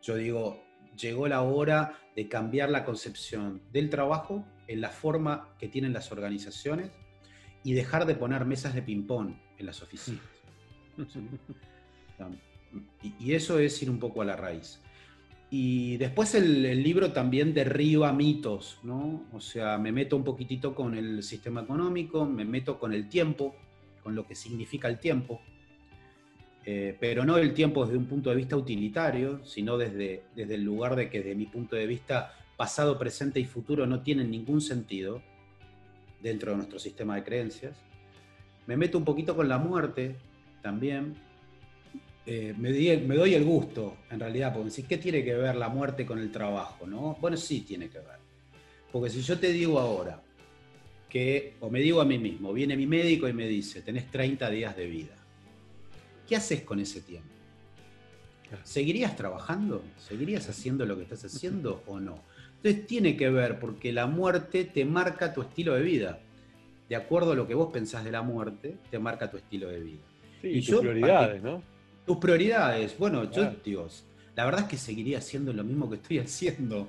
Yo 0.02 0.16
digo, 0.16 0.62
llegó 0.96 1.28
la 1.28 1.42
hora 1.42 1.98
de 2.16 2.28
cambiar 2.28 2.70
la 2.70 2.84
concepción 2.84 3.62
del 3.72 3.90
trabajo 3.90 4.44
en 4.66 4.80
la 4.80 4.90
forma 4.90 5.54
que 5.58 5.68
tienen 5.68 5.92
las 5.92 6.10
organizaciones 6.10 6.90
y 7.62 7.74
dejar 7.74 8.06
de 8.06 8.14
poner 8.14 8.46
mesas 8.46 8.74
de 8.74 8.82
ping-pong 8.82 9.34
en 9.58 9.66
las 9.66 9.82
oficinas. 9.82 10.22
Y, 13.18 13.32
eso 13.32 13.58
es 13.58 13.82
ir 13.82 13.90
un 13.90 13.98
poco 13.98 14.22
a 14.22 14.24
la 14.24 14.36
raíz. 14.36 14.80
Y 15.50 15.96
después 15.96 16.36
el, 16.36 16.64
el, 16.64 16.84
libro 16.84 17.12
también 17.12 17.52
derriba 17.52 18.12
mitos, 18.12 18.78
¿no? 18.84 19.26
O 19.32 19.40
sea, 19.40 19.76
me 19.76 19.90
meto 19.90 20.16
un 20.16 20.22
poquitito 20.22 20.72
con 20.72 20.94
el 20.94 21.24
sistema 21.24 21.62
económico, 21.62 22.24
me 22.24 22.44
meto 22.44 22.78
con 22.78 22.92
el 22.92 23.08
tiempo, 23.08 23.56
con 24.02 24.14
lo 24.14 24.26
que 24.26 24.34
significa 24.34 24.88
el 24.88 24.98
tiempo, 24.98 25.40
eh, 26.64 26.96
pero 27.00 27.24
no 27.24 27.38
el 27.38 27.54
tiempo 27.54 27.84
desde 27.84 27.98
un 27.98 28.06
punto 28.06 28.30
de 28.30 28.36
vista 28.36 28.56
utilitario, 28.56 29.44
sino 29.44 29.78
desde, 29.78 30.24
desde 30.34 30.54
el 30.54 30.62
lugar 30.62 30.96
de 30.96 31.08
que 31.08 31.18
desde 31.18 31.34
mi 31.34 31.46
punto 31.46 31.76
de 31.76 31.86
vista 31.86 32.34
pasado, 32.56 32.98
presente 32.98 33.40
y 33.40 33.46
futuro 33.46 33.86
no 33.86 34.02
tienen 34.02 34.30
ningún 34.30 34.60
sentido 34.60 35.22
dentro 36.20 36.50
de 36.50 36.58
nuestro 36.58 36.78
sistema 36.78 37.16
de 37.16 37.24
creencias. 37.24 37.74
Me 38.66 38.76
meto 38.76 38.98
un 38.98 39.04
poquito 39.04 39.34
con 39.34 39.48
la 39.48 39.56
muerte 39.56 40.16
también. 40.60 41.14
Eh, 42.26 42.54
me, 42.58 42.70
doy 42.70 43.34
el 43.34 43.44
gusto, 43.44 43.96
en 44.10 44.20
realidad, 44.20 44.52
porque 44.52 44.66
decir, 44.66 44.84
¿qué 44.86 44.98
tiene 44.98 45.24
que 45.24 45.34
ver 45.34 45.56
la 45.56 45.70
muerte 45.70 46.04
con 46.04 46.18
el 46.18 46.30
trabajo? 46.30 46.86
¿no? 46.86 47.16
Bueno, 47.18 47.38
sí 47.38 47.62
tiene 47.62 47.88
que 47.88 47.98
ver. 47.98 48.18
Porque 48.92 49.08
si 49.08 49.22
yo 49.22 49.38
te 49.38 49.50
digo 49.52 49.80
ahora, 49.80 50.22
que, 51.10 51.56
o 51.60 51.68
me 51.68 51.80
digo 51.80 52.00
a 52.00 52.06
mí 52.06 52.18
mismo, 52.18 52.52
viene 52.54 52.76
mi 52.76 52.86
médico 52.86 53.28
y 53.28 53.34
me 53.34 53.46
dice, 53.46 53.82
tenés 53.82 54.10
30 54.10 54.48
días 54.48 54.74
de 54.74 54.86
vida. 54.86 55.14
¿Qué 56.26 56.36
haces 56.36 56.62
con 56.62 56.80
ese 56.80 57.02
tiempo? 57.02 57.28
¿Seguirías 58.64 59.14
trabajando? 59.16 59.84
¿Seguirías 59.98 60.48
haciendo 60.48 60.86
lo 60.86 60.96
que 60.96 61.02
estás 61.02 61.24
haciendo 61.24 61.82
o 61.86 62.00
no? 62.00 62.22
Entonces 62.56 62.86
tiene 62.86 63.16
que 63.16 63.30
ver 63.30 63.58
porque 63.58 63.92
la 63.92 64.06
muerte 64.06 64.64
te 64.64 64.84
marca 64.84 65.32
tu 65.32 65.42
estilo 65.42 65.74
de 65.74 65.82
vida. 65.82 66.20
De 66.88 66.96
acuerdo 66.96 67.32
a 67.32 67.34
lo 67.34 67.46
que 67.46 67.54
vos 67.54 67.72
pensás 67.72 68.04
de 68.04 68.10
la 68.10 68.22
muerte, 68.22 68.76
te 68.90 68.98
marca 68.98 69.30
tu 69.30 69.36
estilo 69.36 69.68
de 69.68 69.80
vida. 69.80 70.02
y 70.42 70.64
tus 70.64 70.80
prioridades, 70.80 71.42
¿no? 71.42 71.62
Tus 72.06 72.16
prioridades. 72.16 72.98
Bueno, 72.98 73.30
yo 73.30 73.54
digo, 73.64 73.86
la 74.34 74.44
verdad 74.44 74.62
es 74.62 74.68
que 74.68 74.76
seguiría 74.76 75.18
haciendo 75.18 75.52
lo 75.52 75.62
mismo 75.62 75.88
que 75.88 75.96
estoy 75.96 76.18
haciendo 76.18 76.88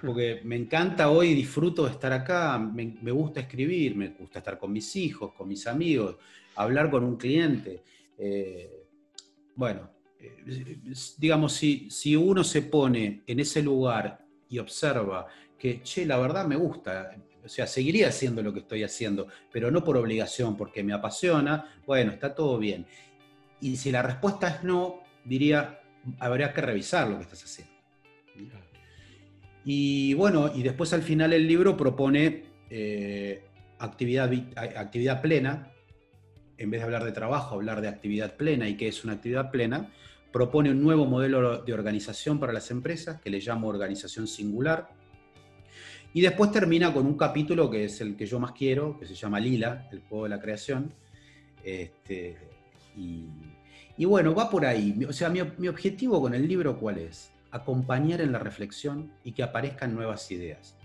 porque 0.00 0.40
me 0.44 0.56
encanta 0.56 1.10
hoy, 1.10 1.34
disfruto 1.34 1.84
de 1.84 1.92
estar 1.92 2.12
acá, 2.12 2.58
me, 2.58 3.10
gusta 3.10 3.40
escribir, 3.40 3.96
me 3.96 4.08
gusta 4.08 4.38
estar 4.38 4.58
con 4.58 4.72
mis 4.72 4.94
hijos, 4.96 5.32
con 5.32 5.48
mis 5.48 5.66
amigos, 5.66 6.16
hablar 6.54 6.90
con 6.90 7.04
un 7.04 7.16
cliente. 7.16 7.82
Eh, 8.16 8.84
bueno, 9.54 9.90
eh, 10.20 10.78
digamos, 11.16 11.52
si, 11.52 11.90
si 11.90 12.14
uno 12.14 12.44
se 12.44 12.62
pone 12.62 13.22
en 13.26 13.40
ese 13.40 13.62
lugar 13.62 14.24
y 14.48 14.58
observa 14.58 15.26
que, 15.58 15.82
che, 15.82 16.06
la 16.06 16.18
verdad 16.18 16.46
me 16.46 16.56
gusta, 16.56 17.16
o 17.44 17.48
sea, 17.48 17.66
seguiría 17.66 18.08
haciendo 18.08 18.42
lo 18.42 18.52
que 18.52 18.60
estoy 18.60 18.84
haciendo, 18.84 19.26
pero 19.50 19.70
no 19.70 19.82
por 19.82 19.96
obligación, 19.96 20.56
porque 20.56 20.84
me 20.84 20.92
apasiona, 20.92 21.80
bueno, 21.86 22.12
está 22.12 22.34
todo 22.34 22.58
bien. 22.58 22.86
Y 23.60 23.76
si 23.76 23.90
la 23.90 24.02
respuesta 24.02 24.48
es 24.48 24.64
no, 24.64 25.00
diría, 25.24 25.80
habría 26.20 26.52
que 26.52 26.60
revisar 26.60 27.08
lo 27.08 27.16
que 27.16 27.24
estás 27.24 27.42
haciendo. 27.42 27.72
Y 29.70 30.14
bueno, 30.14 30.50
y 30.54 30.62
después 30.62 30.94
al 30.94 31.02
final 31.02 31.34
el 31.34 31.46
libro 31.46 31.76
propone 31.76 32.44
eh, 32.70 33.42
actividad, 33.78 34.32
actividad 34.56 35.20
plena, 35.20 35.74
en 36.56 36.70
vez 36.70 36.80
de 36.80 36.84
hablar 36.86 37.04
de 37.04 37.12
trabajo, 37.12 37.56
hablar 37.56 37.82
de 37.82 37.88
actividad 37.88 38.34
plena 38.34 38.66
y 38.66 38.78
qué 38.78 38.88
es 38.88 39.04
una 39.04 39.12
actividad 39.12 39.50
plena, 39.50 39.92
propone 40.32 40.70
un 40.70 40.82
nuevo 40.82 41.04
modelo 41.04 41.58
de 41.64 41.74
organización 41.74 42.40
para 42.40 42.54
las 42.54 42.70
empresas 42.70 43.20
que 43.20 43.28
le 43.28 43.40
llamo 43.40 43.68
organización 43.68 44.26
singular. 44.26 44.88
Y 46.14 46.22
después 46.22 46.50
termina 46.50 46.94
con 46.94 47.04
un 47.04 47.18
capítulo 47.18 47.68
que 47.68 47.84
es 47.84 48.00
el 48.00 48.16
que 48.16 48.24
yo 48.24 48.40
más 48.40 48.52
quiero, 48.52 48.98
que 48.98 49.04
se 49.04 49.14
llama 49.14 49.38
Lila, 49.38 49.86
el 49.92 50.00
juego 50.00 50.24
de 50.24 50.30
la 50.30 50.40
creación. 50.40 50.94
Este, 51.62 52.38
y, 52.96 54.06
bueno, 54.06 54.34
va 54.34 54.48
por 54.48 54.64
ahí. 54.64 54.98
O 55.06 55.12
sea, 55.12 55.28
mi, 55.28 55.40
mi 55.58 55.68
objetivo 55.68 56.22
con 56.22 56.32
el 56.32 56.48
libro, 56.48 56.78
¿cuál 56.80 56.96
es? 56.96 57.34
Acompañar 57.50 58.20
en 58.20 58.32
la 58.32 58.38
reflexión 58.38 59.12
y 59.24 59.32
que 59.32 59.42
aparezcan 59.42 59.94
nuevas 59.94 60.30
ideas. 60.30 60.76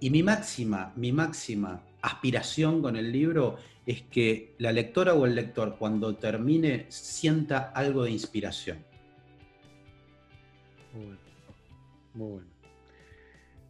Y 0.00 0.10
mi 0.10 0.22
máxima, 0.22 0.92
mi 0.96 1.12
máxima 1.12 1.82
aspiración 2.00 2.82
con 2.82 2.96
el 2.96 3.12
libro 3.12 3.56
es 3.86 4.02
que 4.02 4.54
la 4.58 4.72
lectora 4.72 5.14
o 5.14 5.26
el 5.26 5.34
lector 5.34 5.76
cuando 5.78 6.16
termine 6.16 6.86
sienta 6.88 7.70
algo 7.70 8.04
de 8.04 8.10
inspiración. 8.10 8.78
Muy 10.92 11.04
bueno. 11.04 11.18
Muy 12.14 12.30
bueno. 12.30 12.52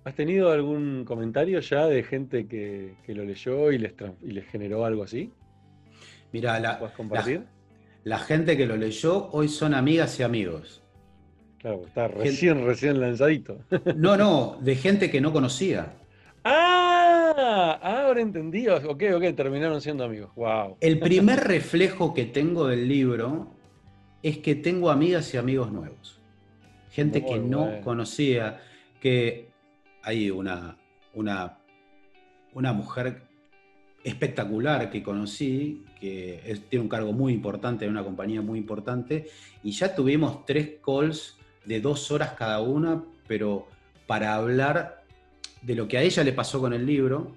¿Has 0.04 0.14
tenido 0.16 0.50
algún 0.50 1.04
comentario 1.04 1.60
ya 1.60 1.86
de 1.86 2.02
gente 2.02 2.48
que, 2.48 2.96
lo 3.06 3.24
leyó 3.24 3.70
y 3.70 3.78
les, 3.78 3.94
y 4.22 4.32
les, 4.32 4.46
generó 4.46 4.84
algo 4.84 5.04
así? 5.04 5.32
Mira, 6.32 6.58
la, 6.58 6.92
La, 8.02 8.18
gente 8.18 8.56
que 8.56 8.66
lo 8.66 8.76
leyó 8.76 9.30
hoy 9.30 9.48
son 9.48 9.74
amigas 9.74 10.18
y 10.18 10.24
amigos. 10.24 10.81
Claro, 11.62 11.86
está 11.86 12.08
recién, 12.08 12.66
recién 12.66 13.00
lanzadito. 13.00 13.60
No, 13.96 14.16
no, 14.16 14.58
de 14.60 14.74
gente 14.74 15.10
que 15.12 15.20
no 15.20 15.32
conocía. 15.32 15.94
Ah, 16.42 17.78
ahora 17.80 18.20
entendí. 18.20 18.66
Ok, 18.66 19.04
ok, 19.14 19.22
terminaron 19.36 19.80
siendo 19.80 20.02
amigos. 20.02 20.32
Wow. 20.34 20.76
El 20.80 20.98
primer 20.98 21.38
reflejo 21.40 22.12
que 22.14 22.24
tengo 22.24 22.66
del 22.66 22.88
libro 22.88 23.54
es 24.24 24.38
que 24.38 24.56
tengo 24.56 24.90
amigas 24.90 25.32
y 25.34 25.36
amigos 25.36 25.70
nuevos. 25.70 26.20
Gente 26.90 27.24
que 27.24 27.38
no 27.38 27.80
conocía, 27.80 28.60
que 29.00 29.48
hay 30.02 30.30
una, 30.30 30.76
una, 31.14 31.58
una 32.54 32.72
mujer 32.72 33.22
espectacular 34.02 34.90
que 34.90 35.00
conocí, 35.00 35.84
que 36.00 36.60
tiene 36.68 36.82
un 36.82 36.88
cargo 36.88 37.12
muy 37.12 37.32
importante 37.32 37.84
en 37.84 37.92
una 37.92 38.02
compañía 38.02 38.42
muy 38.42 38.58
importante, 38.58 39.28
y 39.62 39.70
ya 39.70 39.94
tuvimos 39.94 40.44
tres 40.44 40.72
calls 40.84 41.38
de 41.64 41.80
dos 41.80 42.10
horas 42.10 42.32
cada 42.36 42.60
una, 42.60 43.02
pero 43.26 43.68
para 44.06 44.34
hablar 44.34 45.04
de 45.62 45.74
lo 45.74 45.88
que 45.88 45.98
a 45.98 46.02
ella 46.02 46.24
le 46.24 46.32
pasó 46.32 46.60
con 46.60 46.72
el 46.72 46.84
libro, 46.84 47.32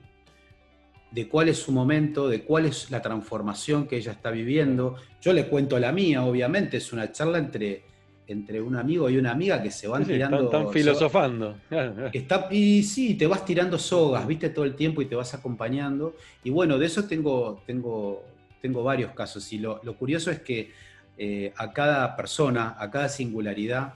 de 1.11 1.29
cuál 1.29 1.47
es 1.47 1.59
su 1.59 1.71
momento, 1.71 2.27
de 2.27 2.43
cuál 2.43 2.65
es 2.65 2.91
la 2.91 3.01
transformación 3.01 3.87
que 3.87 3.95
ella 3.95 4.11
está 4.11 4.31
viviendo. 4.31 4.97
Yo 5.21 5.31
le 5.31 5.47
cuento 5.47 5.79
la 5.79 5.91
mía, 5.91 6.25
obviamente, 6.25 6.77
es 6.77 6.91
una 6.91 7.11
charla 7.11 7.37
entre, 7.37 7.83
entre 8.27 8.61
un 8.61 8.75
amigo 8.75 9.09
y 9.09 9.17
una 9.17 9.31
amiga 9.31 9.61
que 9.63 9.71
se 9.71 9.87
van 9.87 10.03
tirando. 10.03 10.43
Están, 10.43 10.71
filosofando. 10.71 11.55
está, 12.13 12.49
y 12.51 12.83
sí, 12.83 13.15
te 13.15 13.27
vas 13.27 13.45
tirando 13.45 13.77
sogas, 13.77 14.27
viste, 14.27 14.49
todo 14.49 14.65
el 14.65 14.75
tiempo 14.75 15.01
y 15.01 15.05
te 15.05 15.15
vas 15.15 15.33
acompañando. 15.33 16.15
Y 16.43 16.49
bueno, 16.49 16.77
de 16.77 16.87
eso 16.87 17.05
tengo, 17.05 17.61
tengo, 17.65 18.23
tengo 18.61 18.83
varios 18.83 19.11
casos. 19.11 19.53
Y 19.53 19.59
lo, 19.59 19.79
curioso 19.97 20.31
es 20.31 20.41
que 20.41 20.71
eh, 21.17 21.53
a 21.55 21.71
cada 21.71 22.15
persona, 22.17 22.75
a 22.77 22.91
cada 22.91 23.07
singularidad, 23.07 23.93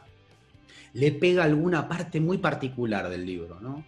le 0.93 1.11
pega 1.11 1.43
alguna 1.43 1.87
parte 1.87 2.19
muy 2.19 2.37
particular 2.37 3.09
del 3.09 3.25
libro, 3.25 3.59
¿no? 3.59 3.83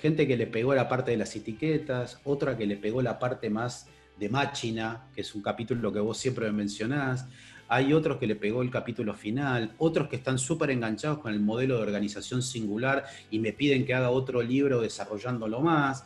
gente 0.00 0.26
que 0.26 0.36
le 0.36 0.48
pegó 0.48 0.74
la 0.74 0.88
parte 0.88 1.12
de 1.12 1.16
las 1.16 1.36
etiquetas, 1.36 2.20
otra 2.24 2.56
que 2.56 2.66
le 2.66 2.76
pegó 2.76 3.00
la 3.00 3.18
parte 3.18 3.48
más 3.48 3.86
de 4.18 4.28
máquina, 4.28 5.06
que 5.14 5.20
es 5.20 5.34
un 5.34 5.42
capítulo 5.42 5.92
que 5.92 6.00
vos 6.00 6.18
siempre 6.18 6.46
me 6.46 6.52
mencionás. 6.52 7.26
Hay 7.68 7.92
otros 7.92 8.18
que 8.18 8.26
le 8.26 8.36
pegó 8.36 8.62
el 8.62 8.70
capítulo 8.70 9.14
final, 9.14 9.72
otros 9.78 10.08
que 10.08 10.16
están 10.16 10.38
súper 10.38 10.70
enganchados 10.70 11.18
con 11.18 11.32
el 11.32 11.40
modelo 11.40 11.76
de 11.76 11.82
organización 11.82 12.42
singular 12.42 13.04
y 13.30 13.38
me 13.38 13.52
piden 13.52 13.86
que 13.86 13.94
haga 13.94 14.10
otro 14.10 14.42
libro 14.42 14.80
desarrollándolo 14.80 15.60
más. 15.60 16.04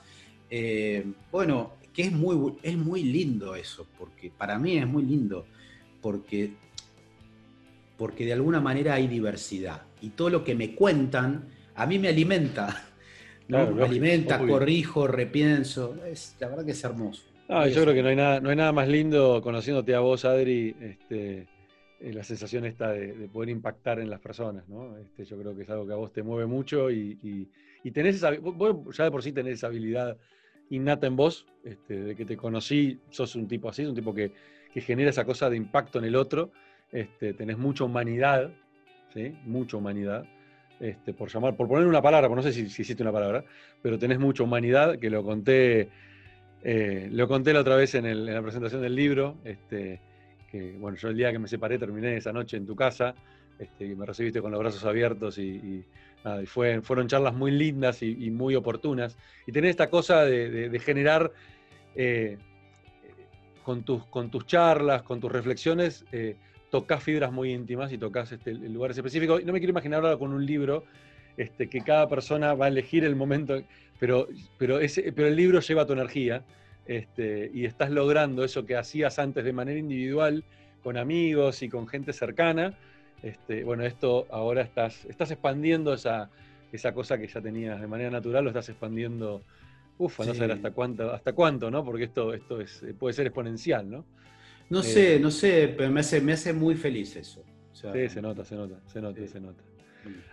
Eh, 0.51 1.05
bueno, 1.33 1.73
que 1.93 2.03
es 2.03 2.13
muy, 2.13 2.57
es 2.63 2.77
muy 2.77 3.03
lindo 3.03 3.57
eso, 3.57 3.87
porque 3.99 4.31
para 4.31 4.59
mí 4.59 4.77
es 4.77 4.87
muy 4.87 5.03
lindo, 5.03 5.47
porque, 6.03 6.53
porque 7.97 8.25
de 8.25 8.33
alguna 8.33 8.61
manera 8.61 8.95
hay 8.95 9.07
diversidad 9.07 9.83
y 10.01 10.11
todo 10.11 10.31
lo 10.31 10.45
que 10.45 10.55
me 10.55 10.75
cuentan 10.75 11.49
a 11.75 11.87
mí 11.87 11.99
me 11.99 12.09
alimenta 12.09 12.87
¿no? 13.49 13.59
alimenta, 13.85 14.39
corrijo, 14.39 15.07
repienso. 15.07 15.97
Es, 16.07 16.37
la 16.41 16.49
verdad 16.49 16.65
que 16.65 16.73
es 16.73 16.85
hermoso. 16.85 17.23
yo 17.49 17.83
creo 17.83 17.95
que 17.95 18.03
no 18.03 18.09
hay, 18.09 18.17
nada, 18.17 18.41
no 18.41 18.51
hay 18.51 18.57
nada 18.57 18.73
más 18.73 18.89
lindo 18.89 19.41
conociéndote 19.43 19.95
a 19.95 20.01
vos, 20.01 20.25
Adri, 20.25 20.75
este, 20.81 21.47
eh, 22.01 22.13
la 22.13 22.25
sensación 22.25 22.65
esta 22.65 22.91
de, 22.91 23.29
poder 23.33 23.51
impactar 23.51 24.01
en 24.01 24.11
las 24.11 24.21
personas, 24.21 24.69
¿no? 24.69 24.97
Este, 24.99 25.25
yo 25.25 25.39
creo 25.39 25.57
que 25.57 25.63
es 25.63 25.71
algo 25.71 25.87
que 25.87 25.93
a 25.93 25.97
vos 25.97 26.13
te 26.13 26.23
mueve 26.23 26.47
mucho 26.47 26.91
y, 26.91 27.19
y, 27.23 27.91
tenés 27.93 28.17
esa, 28.17 28.33
vos 28.33 28.97
ya 28.97 29.05
de 29.05 29.11
por 29.13 29.23
sí 29.23 29.33
tenés 29.33 29.55
esa 29.55 29.69
habilidad 29.69 30.17
innata 30.71 31.07
en 31.07 31.15
vos, 31.15 31.47
este, 31.63 32.03
de 32.03 32.17
que 32.17 32.25
te 32.25 32.37
conocí, 32.37 32.99
sos 33.11 33.37
un 33.37 33.47
tipo 33.47 33.69
así, 33.69 33.85
un 33.85 33.95
tipo 33.95 34.13
que, 34.13 34.33
que 34.75 34.81
genera 34.81 35.11
esa 35.11 35.25
cosa 35.25 35.49
de 35.49 35.57
impacto 35.57 36.01
en 36.01 36.07
el 36.07 36.17
otro, 36.17 36.51
este, 36.93 37.35
tenés 37.35 37.59
mucha 37.59 37.85
humanidad, 37.85 38.51
¿sí? 39.13 39.37
Mucha 39.45 39.77
humanidad. 39.77 40.25
Este, 40.79 41.15
por 41.15 41.31
llamar, 41.31 41.57
por 41.57 41.69
poner 41.69 41.87
una 41.87 42.03
palabra, 42.03 42.29
no 42.29 42.43
sé 42.43 42.53
si, 42.53 42.69
si, 42.69 42.83
existe 42.83 43.03
una 43.03 43.13
palabra, 43.13 43.45
pero 43.81 43.99
tenés 43.99 44.19
mucha 44.19 44.43
humanidad, 44.43 44.99
que 44.99 45.09
lo 45.09 45.25
conté, 45.25 45.89
eh, 46.63 47.09
lo 47.11 47.27
conté 47.29 47.55
la 47.55 47.61
otra 47.61 47.77
vez 47.77 47.95
en, 47.95 48.27
la 48.27 48.43
presentación 48.43 48.83
del 48.83 48.95
libro, 48.95 49.39
este, 49.45 50.01
que 50.51 50.73
bueno, 50.73 50.99
yo 50.99 51.09
el 51.09 51.17
día 51.17 51.33
que 51.33 51.39
me 51.39 51.49
separé 51.49 51.79
terminé 51.79 52.19
esa 52.19 52.31
noche 52.31 52.59
en 52.59 52.67
tu 52.67 52.77
casa, 52.77 53.15
este, 53.59 53.95
me 53.95 54.05
recibiste 54.05 54.43
con 54.43 54.51
los 54.51 54.61
brazos 54.61 54.85
abiertos 54.85 55.39
y, 55.39 55.85
fue, 56.47 56.83
fueron 56.83 57.07
charlas 57.07 57.35
muy 57.35 57.53
lindas 57.53 58.03
y, 58.03 58.31
muy 58.31 58.55
oportunas. 58.57 59.17
Y 59.47 59.53
tenés 59.53 59.71
esta 59.71 59.89
cosa 59.89 60.25
de, 60.25 60.79
generar 60.85 61.33
eh, 61.95 62.37
con, 63.63 63.85
tus, 63.85 64.05
con 64.07 64.31
tus 64.31 64.45
charlas, 64.45 65.03
con 65.03 65.21
tus 65.21 65.31
reflexiones, 65.31 66.05
eh, 66.11 66.37
tocas 66.81 67.03
fibras 67.03 67.33
muy 67.33 67.53
íntimas 67.53 67.91
y 67.91 67.97
tocas 67.97 68.33
este, 68.33 68.53
lugares 68.53 68.99
específicos. 68.99 69.43
No 69.45 69.55
me 69.55 69.61
quiero 69.61 69.71
imaginar 69.71 70.03
ahora 70.03 70.19
con 70.19 70.35
un 70.35 70.45
libro 70.45 70.85
este, 71.39 71.71
que 71.71 71.81
cada 71.81 72.07
persona 72.07 72.53
va 72.53 72.67
a 72.67 72.69
elegir 72.69 73.03
el 73.03 73.17
momento, 73.17 73.63
pero, 73.99 74.29
pero, 74.59 74.79
ese, 74.79 75.11
pero 75.13 75.27
el 75.29 75.37
libro 75.37 75.61
lleva 75.61 75.87
tu 75.87 75.95
energía 75.95 76.43
este, 76.87 77.51
y 77.55 77.65
estás 77.65 77.91
logrando 77.91 78.45
eso 78.45 78.67
que 78.67 78.77
hacías 78.77 79.19
antes 79.19 79.43
de 79.43 79.55
manera 79.55 79.79
individual, 79.79 80.45
con 80.83 80.99
amigos 80.99 81.63
y 81.63 81.71
con 81.71 81.89
gente 81.89 82.13
cercana. 82.13 82.75
Este, 83.23 83.65
bueno, 83.65 83.83
esto 83.85 84.27
ahora 84.31 84.61
estás, 84.61 85.07
estás 85.07 85.31
expandiendo 85.31 85.95
esa, 85.95 86.29
esa 86.73 86.93
cosa 86.93 87.17
que 87.17 87.27
ya 87.27 87.41
tenías 87.41 87.81
de 87.81 87.87
manera 87.87 88.11
natural, 88.11 88.45
lo 88.45 88.51
estás 88.51 88.69
expandiendo, 88.69 89.41
ufa, 89.97 90.27
no 90.27 90.35
sé 90.35 90.45
hasta 90.45 90.73
cuánto, 90.73 91.11
hasta 91.11 91.33
cuánto, 91.33 91.71
¿no? 91.71 91.83
Porque 91.83 92.05
esto, 92.05 92.35
esto 92.35 92.61
es, 92.61 92.85
puede 92.99 93.15
ser 93.15 93.27
exponencial, 93.29 93.91
¿no? 93.91 94.05
No 94.69 94.83
sé, 94.83 95.21
no 95.21 95.31
sé, 95.31 95.75
pero 95.77 95.91
me 95.91 96.01
hace, 96.01 96.21
me 96.21 96.33
hace 96.33 96.53
muy 96.53 96.75
feliz 96.75 97.17
eso. 97.17 97.45
sí, 97.73 98.09
se 98.09 98.21
nota, 98.21 98.45
se 98.45 98.57
nota, 98.57 98.81
se 98.87 99.01
nota, 99.01 99.27
se 99.27 99.41
nota. 99.41 99.63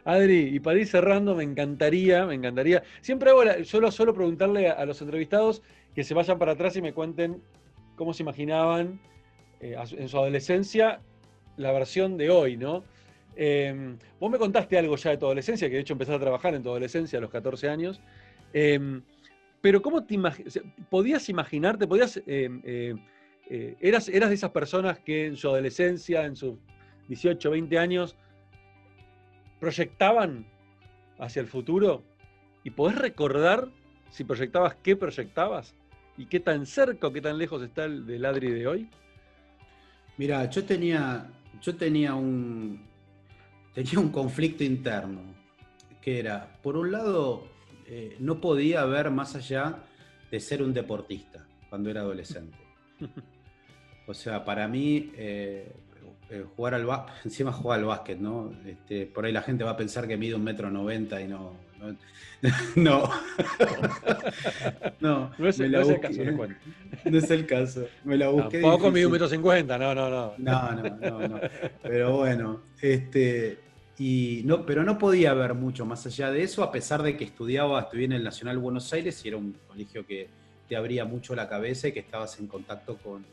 Adri, 0.06 0.56
y 0.56 0.60
para 0.60 0.80
ir 0.80 0.88
cerrando, 0.88 1.36
me 1.36 1.44
encantaría, 1.44 2.26
me 2.26 2.36
encantaría. 2.36 2.84
Siempre 3.02 3.30
hago, 3.30 3.44
solo, 3.64 3.92
solo 3.92 4.14
preguntarle 4.14 4.70
a, 4.70 4.86
los 4.86 5.02
entrevistados 5.02 5.62
que 5.96 6.04
se 6.04 6.14
vayan 6.14 6.38
para 6.38 6.54
atrás 6.54 6.76
y 6.76 6.82
me 6.82 6.94
cuenten 6.94 7.42
cómo 7.96 8.14
se 8.14 8.24
imaginaban 8.24 9.00
eh, 9.60 9.76
en 9.98 10.10
su 10.10 10.18
adolescencia 10.18 11.00
la 11.58 11.72
versión 11.72 12.18
de 12.18 12.30
hoy, 12.30 12.58
¿no? 12.58 12.84
Em, 13.36 13.98
vos 14.20 14.32
me 14.32 14.38
contaste 14.38 14.78
algo 14.78 14.96
ya 14.96 15.12
de 15.12 15.18
tu 15.18 15.26
adolescencia, 15.26 15.70
que 15.70 15.76
de 15.76 15.82
hecho 15.82 15.94
empezaste 15.94 16.18
a 16.18 16.22
trabajar 16.22 16.54
en 16.54 16.64
tu 16.64 16.70
adolescencia 16.70 17.18
a 17.20 17.22
los 17.22 17.32
14 17.32 17.70
años. 17.70 18.02
Em, 18.54 19.02
pero 19.62 19.82
¿cómo 19.82 20.04
te 20.04 20.16
imaginas? 20.16 20.60
¿Podías 20.90 21.30
imaginarte, 21.30 21.88
podías 21.88 22.22
em, 22.28 22.62
eh, 22.64 22.96
eh, 23.56 23.78
eras, 23.82 24.10
eras 24.10 24.30
de 24.30 24.36
esas 24.36 24.50
personas 24.50 24.98
que 24.98 25.28
en 25.28 25.38
su 25.38 25.48
adolescencia, 25.48 26.26
en 26.26 26.36
sus 26.36 26.56
18, 27.08 27.52
20 27.52 27.78
años, 27.78 28.16
proyectaban 29.60 30.48
hacia 31.20 31.40
el 31.40 31.46
futuro 31.46 32.04
y 32.64 32.72
podés 32.72 32.98
recordar 32.98 33.70
si 34.10 34.24
proyectabas 34.24 34.74
qué 34.82 34.96
proyectabas 34.96 35.76
y 36.18 36.26
qué 36.26 36.40
tan 36.40 36.66
cerca 36.66 37.06
o 37.06 37.14
qué 37.14 37.22
tan 37.22 37.38
lejos 37.38 37.62
está 37.62 37.86
el 37.86 38.08
del 38.08 38.26
Adri 38.26 38.50
de 38.50 38.66
hoy? 38.66 38.90
Mira, 40.18 40.50
yo 40.50 40.66
tenía, 40.66 41.30
yo 41.62 41.76
tenía 41.76 42.16
un, 42.16 42.84
tenía 43.76 44.00
un 44.00 44.10
conflicto 44.10 44.64
interno, 44.64 45.22
que 46.02 46.18
era, 46.18 46.58
por 46.64 46.76
un 46.76 46.92
lado, 46.92 47.44
eh, 47.86 48.16
no 48.18 48.42
podía 48.42 48.84
ver 48.86 49.12
más 49.12 49.36
allá 49.36 49.78
de 50.32 50.40
ser 50.40 50.64
un 50.64 50.74
deportista 50.74 51.46
cuando 51.70 51.92
era 51.92 52.02
adolescente. 52.02 52.58
O 54.06 54.14
sea, 54.14 54.44
para 54.44 54.68
mí, 54.68 55.12
eh, 55.16 55.72
eh, 56.30 56.46
jugar 56.56 56.74
al 56.74 56.86
básquet, 56.86 57.16
encima 57.26 57.52
jugar 57.52 57.80
al 57.80 57.86
básquet, 57.86 58.20
¿no? 58.20 58.54
Este, 58.66 59.06
por 59.06 59.26
ahí 59.26 59.32
la 59.32 59.42
gente 59.42 59.64
va 59.64 59.72
a 59.72 59.78
pensar 59.78 60.08
que 60.08 60.18
mide 60.18 60.36
un 60.36 60.44
metro 60.44 60.70
noventa 60.70 61.22
y 61.22 61.28
no. 61.28 61.54
No. 62.76 63.10
No, 65.00 65.32
no, 65.38 65.48
es, 65.48 65.60
el 65.60 65.72
caso, 65.72 66.24
no, 66.24 66.48
no 67.06 67.18
es 67.18 67.32
el 67.32 67.46
caso. 67.46 67.88
Me 68.04 68.18
la 68.18 68.30
busqué. 68.30 68.62
Tampoco 68.62 68.92
mide 68.92 69.06
un 69.06 69.12
metro 69.14 69.30
cincuenta, 69.30 69.78
no, 69.78 69.96
no, 69.96 70.10
no. 70.10 70.34
No, 70.38 70.72
no, 70.74 70.90
no, 70.90 71.28
no. 71.28 71.40
Pero 71.82 72.18
bueno, 72.18 72.62
este. 72.82 73.60
Y 73.98 74.42
no, 74.46 74.66
pero 74.66 74.84
no 74.84 74.98
podía 74.98 75.34
ver 75.34 75.54
mucho 75.54 75.86
más 75.86 76.06
allá 76.06 76.32
de 76.32 76.44
eso, 76.44 76.64
a 76.64 76.72
pesar 76.72 77.02
de 77.04 77.16
que 77.16 77.24
estudiaba, 77.24 77.82
estudié 77.82 78.06
en 78.06 78.14
el 78.14 78.24
Nacional 78.24 78.58
Buenos 78.58 78.92
Aires 78.92 79.24
y 79.24 79.30
era 79.30 79.38
un 79.38 79.56
colegio 79.68 80.06
que 80.06 80.28
te 80.68 80.76
abría 80.76 81.06
mucho 81.06 81.36
la 81.36 81.48
cabeza 81.48 81.88
y 81.88 81.92
que 81.92 82.00
estabas 82.00 82.40
en 82.40 82.48
contacto 82.48 82.98
con, 82.98 83.24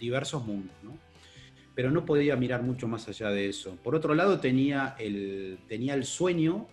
diversos 0.00 0.44
mundos, 0.44 0.74
¿no? 0.82 0.98
Pero 1.74 1.90
no 1.90 2.04
podía 2.04 2.34
mirar 2.34 2.62
mucho 2.62 2.88
más 2.88 3.06
allá 3.08 3.30
de 3.30 3.48
eso. 3.48 3.76
Por 3.84 3.94
otro 3.94 4.14
lado, 4.14 4.40
tenía 4.40 4.96
el, 4.98 5.58
tenía 5.68 5.94
el 5.94 6.04
sueño 6.04 6.66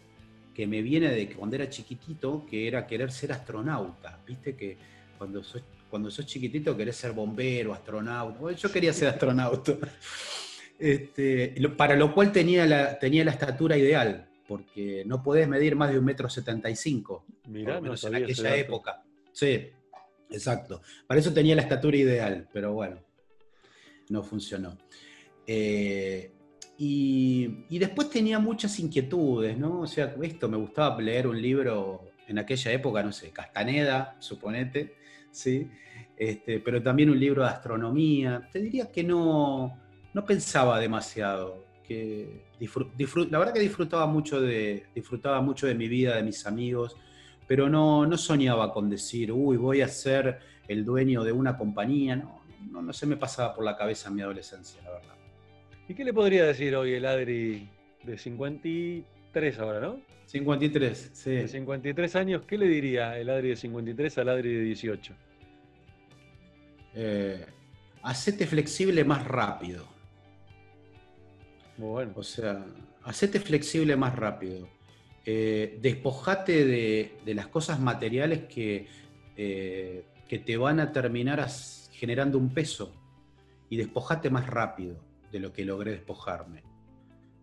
que 0.55 0.65
me 0.65 0.81
viene 0.81 1.09
de 1.09 1.29
cuando 1.29 1.55
era 1.55 1.69
chiquitito, 1.69 2.43
que 2.49 2.67
era 2.67 2.87
querer 2.87 3.11
ser 3.11 3.31
astronauta. 3.31 4.19
Viste 4.25 4.55
que 4.55 4.75
cuando 5.17 5.43
sos, 5.43 5.61
cuando 5.87 6.09
sos 6.09 6.25
chiquitito 6.25 6.75
querés 6.75 6.95
ser 6.95 7.11
bombero, 7.11 7.73
astronauta. 7.73 8.51
yo 8.53 8.71
quería 8.71 8.93
ser 8.93 9.09
astronauta. 9.09 9.73
Este, 10.79 11.55
para 11.75 11.95
lo 11.95 12.13
cual 12.13 12.31
tenía 12.31 12.63
la, 12.67 12.99
tenía 12.99 13.25
la 13.25 13.31
estatura 13.31 13.75
ideal, 13.75 14.29
porque 14.47 15.01
no 15.07 15.23
podés 15.23 15.47
medir 15.47 15.75
más 15.75 15.91
de 15.91 15.97
un 15.97 16.05
metro 16.05 16.29
setenta 16.29 16.69
y 16.69 16.75
cinco. 16.75 17.25
Mirá, 17.47 17.81
no 17.81 17.95
en 17.95 18.15
aquella 18.15 18.55
época. 18.55 19.03
Sí, 19.31 19.71
exacto. 20.29 20.83
Para 21.07 21.19
eso 21.19 21.33
tenía 21.33 21.55
la 21.55 21.63
estatura 21.63 21.97
ideal, 21.97 22.47
pero 22.53 22.73
bueno 22.73 23.06
no 24.09 24.23
funcionó. 24.23 24.77
Eh, 25.45 26.31
y, 26.77 27.79
después 27.79 28.09
tenía 28.09 28.39
muchas 28.39 28.79
inquietudes, 28.79 29.57
¿no? 29.57 29.81
O 29.81 29.87
sea, 29.87 30.15
esto, 30.21 30.47
me 30.47 30.57
gustaba 30.57 31.01
leer 31.01 31.27
un 31.27 31.41
libro 31.41 32.11
en 32.27 32.37
aquella 32.37 32.71
época, 32.71 33.01
no 33.01 33.11
sé, 33.11 33.31
Castaneda, 33.31 34.15
suponete, 34.19 34.95
¿sí? 35.31 35.69
Este, 36.15 36.59
pero 36.59 36.81
también 36.81 37.09
un 37.09 37.19
libro 37.19 37.43
de 37.43 37.49
astronomía. 37.49 38.47
Te 38.51 38.59
diría 38.59 38.91
que 38.91 39.03
no, 39.03 39.79
no 40.13 40.25
pensaba 40.25 40.79
demasiado. 40.79 41.65
Que 41.83 42.47
la 43.29 43.39
verdad 43.39 43.53
que 43.53 43.61
disfrutaba 43.61 44.05
mucho, 44.07 44.41
de, 44.41 44.87
disfrutaba 44.93 45.41
mucho 45.41 45.67
de 45.67 45.73
mi 45.73 45.87
vida, 45.87 46.17
de 46.17 46.23
mis 46.23 46.45
amigos, 46.45 46.97
pero 47.47 47.69
no, 47.69 48.05
no 48.05 48.17
soñaba 48.17 48.73
con 48.73 48.89
decir, 48.89 49.31
uy, 49.31 49.55
voy 49.55 49.81
a 49.81 49.87
ser 49.87 50.39
el 50.67 50.83
dueño 50.83 51.23
de 51.23 51.31
una 51.31 51.57
compañía, 51.57 52.17
no, 52.17 52.41
no, 52.71 52.81
no 52.81 52.93
se 52.93 53.05
me 53.05 53.17
pasaba 53.17 53.53
por 53.53 53.63
la 53.63 53.75
cabeza 53.75 54.09
en 54.09 54.15
mi 54.15 54.21
adolescencia, 54.21 54.81
la 54.83 54.91
verdad. 54.91 55.15
¿Y 55.87 55.93
qué 55.93 56.03
le 56.03 56.13
podría 56.13 56.45
decir 56.45 56.75
hoy 56.75 56.93
el 56.93 57.05
Adri 57.05 57.69
de 58.03 58.17
53 58.17 59.59
ahora, 59.59 59.79
no? 59.79 60.01
53, 60.25 61.11
sí. 61.13 61.31
De 61.31 61.47
53 61.47 62.15
años, 62.17 62.41
¿qué 62.45 62.57
le 62.57 62.67
diría 62.67 63.17
el 63.17 63.29
Adri 63.29 63.49
de 63.49 63.55
53 63.55 64.17
al 64.17 64.29
Adri 64.29 64.53
de 64.53 64.61
18? 64.61 65.13
Eh, 66.95 67.45
hacete 68.01 68.45
flexible 68.45 69.03
más 69.05 69.25
rápido. 69.25 69.85
bueno. 71.77 72.11
O 72.15 72.23
sea, 72.23 72.65
hacete 73.03 73.39
flexible 73.39 73.95
más 73.95 74.15
rápido. 74.15 74.67
Eh, 75.25 75.77
despojate 75.81 76.65
de, 76.65 77.33
las 77.33 77.47
cosas 77.47 77.79
materiales 77.79 78.45
que, 78.45 78.87
eh, 79.37 80.05
que 80.27 80.39
te 80.39 80.57
van 80.57 80.79
a 80.79 80.91
terminar 80.91 81.39
a 81.39 81.47
generando 81.97 82.37
un 82.37 82.49
peso 82.49 82.93
y 83.69 83.77
despojate 83.77 84.29
más 84.29 84.47
rápido 84.47 85.03
de 85.31 85.39
lo 85.39 85.51
que 85.51 85.65
logré 85.65 85.91
despojarme. 85.91 86.63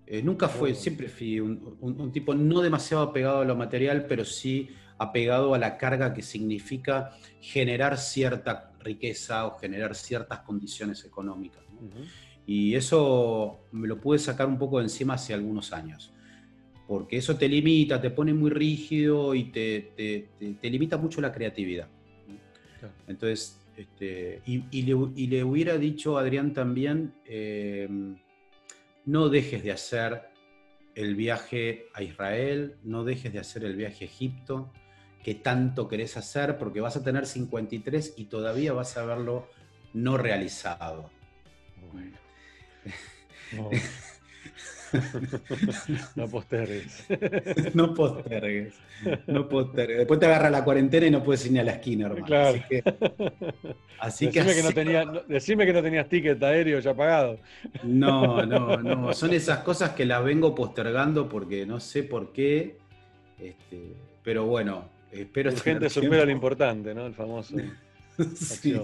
Eh, 0.06 0.22
nunca 0.22 0.48
fue, 0.48 0.72
oh. 0.72 0.74
siempre 0.74 1.08
fui 1.08 1.40
un, 1.40 2.12
tipo 2.12 2.34
no 2.34 2.60
demasiado 2.60 3.02
apegado 3.02 3.40
a 3.40 3.44
lo 3.44 3.56
material, 3.56 4.06
pero 4.08 4.24
sí 4.24 4.68
apegado 4.96 5.54
a 5.54 5.58
la 5.58 5.76
carga 5.76 6.14
que 6.14 6.22
significa 6.22 7.10
generar 7.40 7.98
cierta 7.98 8.72
riqueza 8.78 9.46
o 9.46 9.58
generar 9.58 9.94
ciertas 9.96 10.40
condiciones 10.40 11.04
económicas. 11.04 11.64
Y 12.46 12.74
eso 12.74 13.60
me 13.72 13.88
lo 13.88 14.00
pude 14.00 14.18
sacar 14.18 14.46
un 14.46 14.58
poco 14.58 14.78
de 14.78 14.84
encima 14.84 15.14
hace 15.14 15.34
algunos 15.34 15.72
años, 15.72 16.12
porque 16.86 17.16
eso 17.16 17.36
te 17.36 17.48
limita, 17.48 18.00
te 18.00 18.10
pone 18.10 18.32
muy 18.32 18.50
rígido 18.50 19.34
y 19.34 19.44
te, 19.44 20.28
te, 20.40 20.70
limita 20.70 20.96
mucho 20.96 21.20
la 21.20 21.32
creatividad. 21.32 21.88
Entonces, 23.08 23.63
este, 23.76 24.42
y, 24.46 24.82
le, 24.82 25.44
hubiera 25.44 25.78
dicho 25.78 26.16
a 26.16 26.20
Adrián 26.20 26.52
también, 26.52 27.14
eh, 27.24 27.88
no 29.04 29.28
dejes 29.28 29.62
de 29.64 29.72
hacer 29.72 30.22
el 30.94 31.16
viaje 31.16 31.86
a 31.94 32.02
Israel, 32.02 32.76
no 32.84 33.04
dejes 33.04 33.32
de 33.32 33.40
hacer 33.40 33.64
el 33.64 33.76
viaje 33.76 34.04
a 34.04 34.08
Egipto, 34.08 34.72
que 35.22 35.34
tanto 35.34 35.88
querés 35.88 36.16
hacer, 36.16 36.56
porque 36.56 36.80
vas 36.80 36.96
a 36.96 37.02
tener 37.02 37.26
53 37.26 38.14
y 38.16 38.26
todavía 38.26 38.72
vas 38.72 38.96
a 38.96 39.04
verlo 39.04 39.48
no 39.92 40.16
realizado. 40.16 41.10
no 46.16 46.28
postergues. 46.28 47.06
no 47.74 47.94
postergues. 47.94 48.74
No 49.26 49.48
postergues. 49.48 49.98
Después 49.98 50.20
te 50.20 50.26
agarra 50.26 50.50
la 50.50 50.64
cuarentena 50.64 51.06
y 51.06 51.10
no 51.10 51.22
puedes 51.22 51.44
ir 51.46 51.52
ni 51.52 51.58
a 51.58 51.64
la 51.64 51.72
esquina, 51.72 52.06
hermano. 52.06 52.26
Claro. 52.26 52.58
Así 53.98 54.28
que, 54.30 54.42
decime, 54.42 54.54
que, 54.54 54.62
no 54.62 54.72
tenía, 54.72 55.04
decime 55.28 55.66
que 55.66 55.72
no 55.72 55.82
tenías 55.82 56.08
ticket 56.08 56.42
aéreo 56.42 56.80
ya 56.80 56.94
pagado. 56.94 57.38
No, 57.82 58.44
no, 58.44 58.76
no. 58.76 59.12
Son 59.12 59.32
esas 59.32 59.58
cosas 59.60 59.90
que 59.90 60.04
las 60.04 60.22
vengo 60.24 60.54
postergando 60.54 61.28
porque 61.28 61.66
no 61.66 61.80
sé 61.80 62.02
por 62.02 62.32
qué. 62.32 62.76
Este, 63.38 63.94
pero 64.22 64.46
bueno, 64.46 64.88
espero. 65.10 65.50
La 65.50 65.58
gente 65.58 65.90
supera 65.90 66.24
lo 66.24 66.30
importante, 66.30 66.94
¿no? 66.94 67.06
El 67.06 67.14
famoso. 67.14 67.56
sí. 68.34 68.74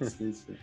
sí, 0.00 0.32
sí. 0.32 0.54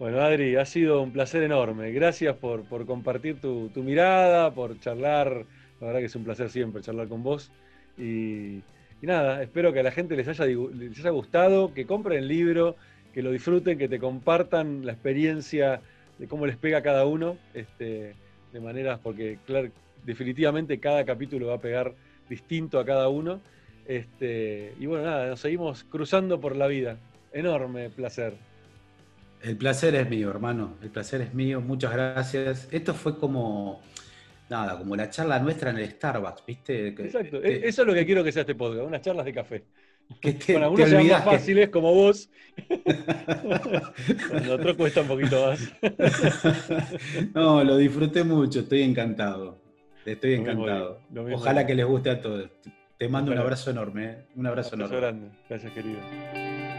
Bueno, 0.00 0.22
Adri, 0.22 0.56
ha 0.56 0.64
sido 0.64 1.02
un 1.02 1.12
placer 1.12 1.42
enorme. 1.42 1.92
Gracias 1.92 2.34
por, 2.34 2.64
compartir 2.86 3.38
tu, 3.38 3.70
mirada, 3.76 4.50
por 4.50 4.80
charlar. 4.80 5.44
La 5.78 5.86
verdad 5.88 6.00
que 6.00 6.06
es 6.06 6.16
un 6.16 6.24
placer 6.24 6.48
siempre 6.48 6.80
charlar 6.80 7.06
con 7.06 7.22
vos. 7.22 7.52
Y, 7.98 8.62
nada, 9.02 9.42
espero 9.42 9.74
que 9.74 9.80
a 9.80 9.82
la 9.82 9.90
gente 9.90 10.16
les 10.16 10.26
haya, 10.26 10.46
les 10.46 10.98
haya 10.98 11.10
gustado, 11.10 11.74
que 11.74 11.84
compren 11.84 12.20
el 12.20 12.28
libro, 12.28 12.76
que 13.12 13.22
lo 13.22 13.30
disfruten, 13.30 13.76
que 13.76 13.88
te 13.90 13.98
compartan 13.98 14.86
la 14.86 14.92
experiencia 14.92 15.82
de 16.18 16.26
cómo 16.26 16.46
les 16.46 16.56
pega 16.56 16.78
a 16.78 16.82
cada 16.82 17.04
uno, 17.04 17.36
este, 17.52 18.14
de 18.54 18.60
maneras, 18.60 19.00
porque 19.02 19.36
claro, 19.44 19.68
definitivamente 20.06 20.80
cada 20.80 21.04
capítulo 21.04 21.48
va 21.48 21.56
a 21.56 21.60
pegar 21.60 21.92
distinto 22.26 22.78
a 22.78 22.86
cada 22.86 23.10
uno. 23.10 23.42
Este, 23.86 24.72
y 24.80 24.86
bueno, 24.86 25.04
nada, 25.04 25.26
nos 25.26 25.40
seguimos 25.40 25.84
cruzando 25.84 26.40
por 26.40 26.56
la 26.56 26.68
vida. 26.68 26.96
Enorme 27.34 27.90
placer. 27.90 28.32
El 29.42 29.56
placer 29.56 29.94
es 29.94 30.08
mío, 30.08 30.30
hermano. 30.30 30.76
El 30.82 30.90
placer 30.90 31.20
es 31.22 31.34
mío. 31.34 31.60
Muchas 31.60 31.92
gracias. 31.92 32.68
Esto 32.70 32.94
fue 32.94 33.18
como, 33.18 33.80
nada, 34.48 34.76
como 34.78 34.96
la 34.96 35.08
charla 35.08 35.38
nuestra 35.38 35.70
en 35.70 35.78
el 35.78 35.90
Starbucks, 35.90 36.44
¿viste? 36.46 36.88
Exacto. 36.88 37.42
E-, 37.42 37.66
eso 37.66 37.82
es 37.82 37.88
lo 37.88 37.94
que 37.94 38.04
quiero 38.04 38.22
que 38.22 38.32
sea 38.32 38.42
este 38.42 38.54
podcast, 38.54 38.86
unas 38.86 39.00
charlas 39.00 39.24
de 39.24 39.32
café. 39.32 39.64
Que 40.20 40.32
te, 40.34 40.52
Con 40.54 40.62
algunos 40.62 40.90
sean 40.90 41.08
más 41.08 41.24
fáciles 41.24 41.68
como 41.70 41.94
vos. 41.94 42.28
Con 44.28 44.50
otros 44.50 44.76
cuesta 44.76 45.00
un 45.02 45.08
poquito 45.08 45.46
más. 45.46 45.72
no, 47.34 47.64
lo 47.64 47.76
disfruté 47.76 48.24
mucho, 48.24 48.60
estoy 48.60 48.82
encantado. 48.82 49.58
Estoy 50.04 50.34
encantado. 50.34 51.00
Ojalá 51.32 51.66
que 51.66 51.74
les 51.74 51.86
guste 51.86 52.10
a 52.10 52.20
todos. 52.20 52.50
Te 52.98 53.08
mando 53.08 53.32
un 53.32 53.38
abrazo 53.38 53.70
enorme, 53.70 54.04
¿eh? 54.04 54.18
un 54.36 54.46
abrazo, 54.46 54.76
un 54.76 54.82
abrazo 54.82 54.98
enorme. 54.98 55.20
grande. 55.20 55.38
Gracias, 55.48 55.72
querido. 55.72 56.69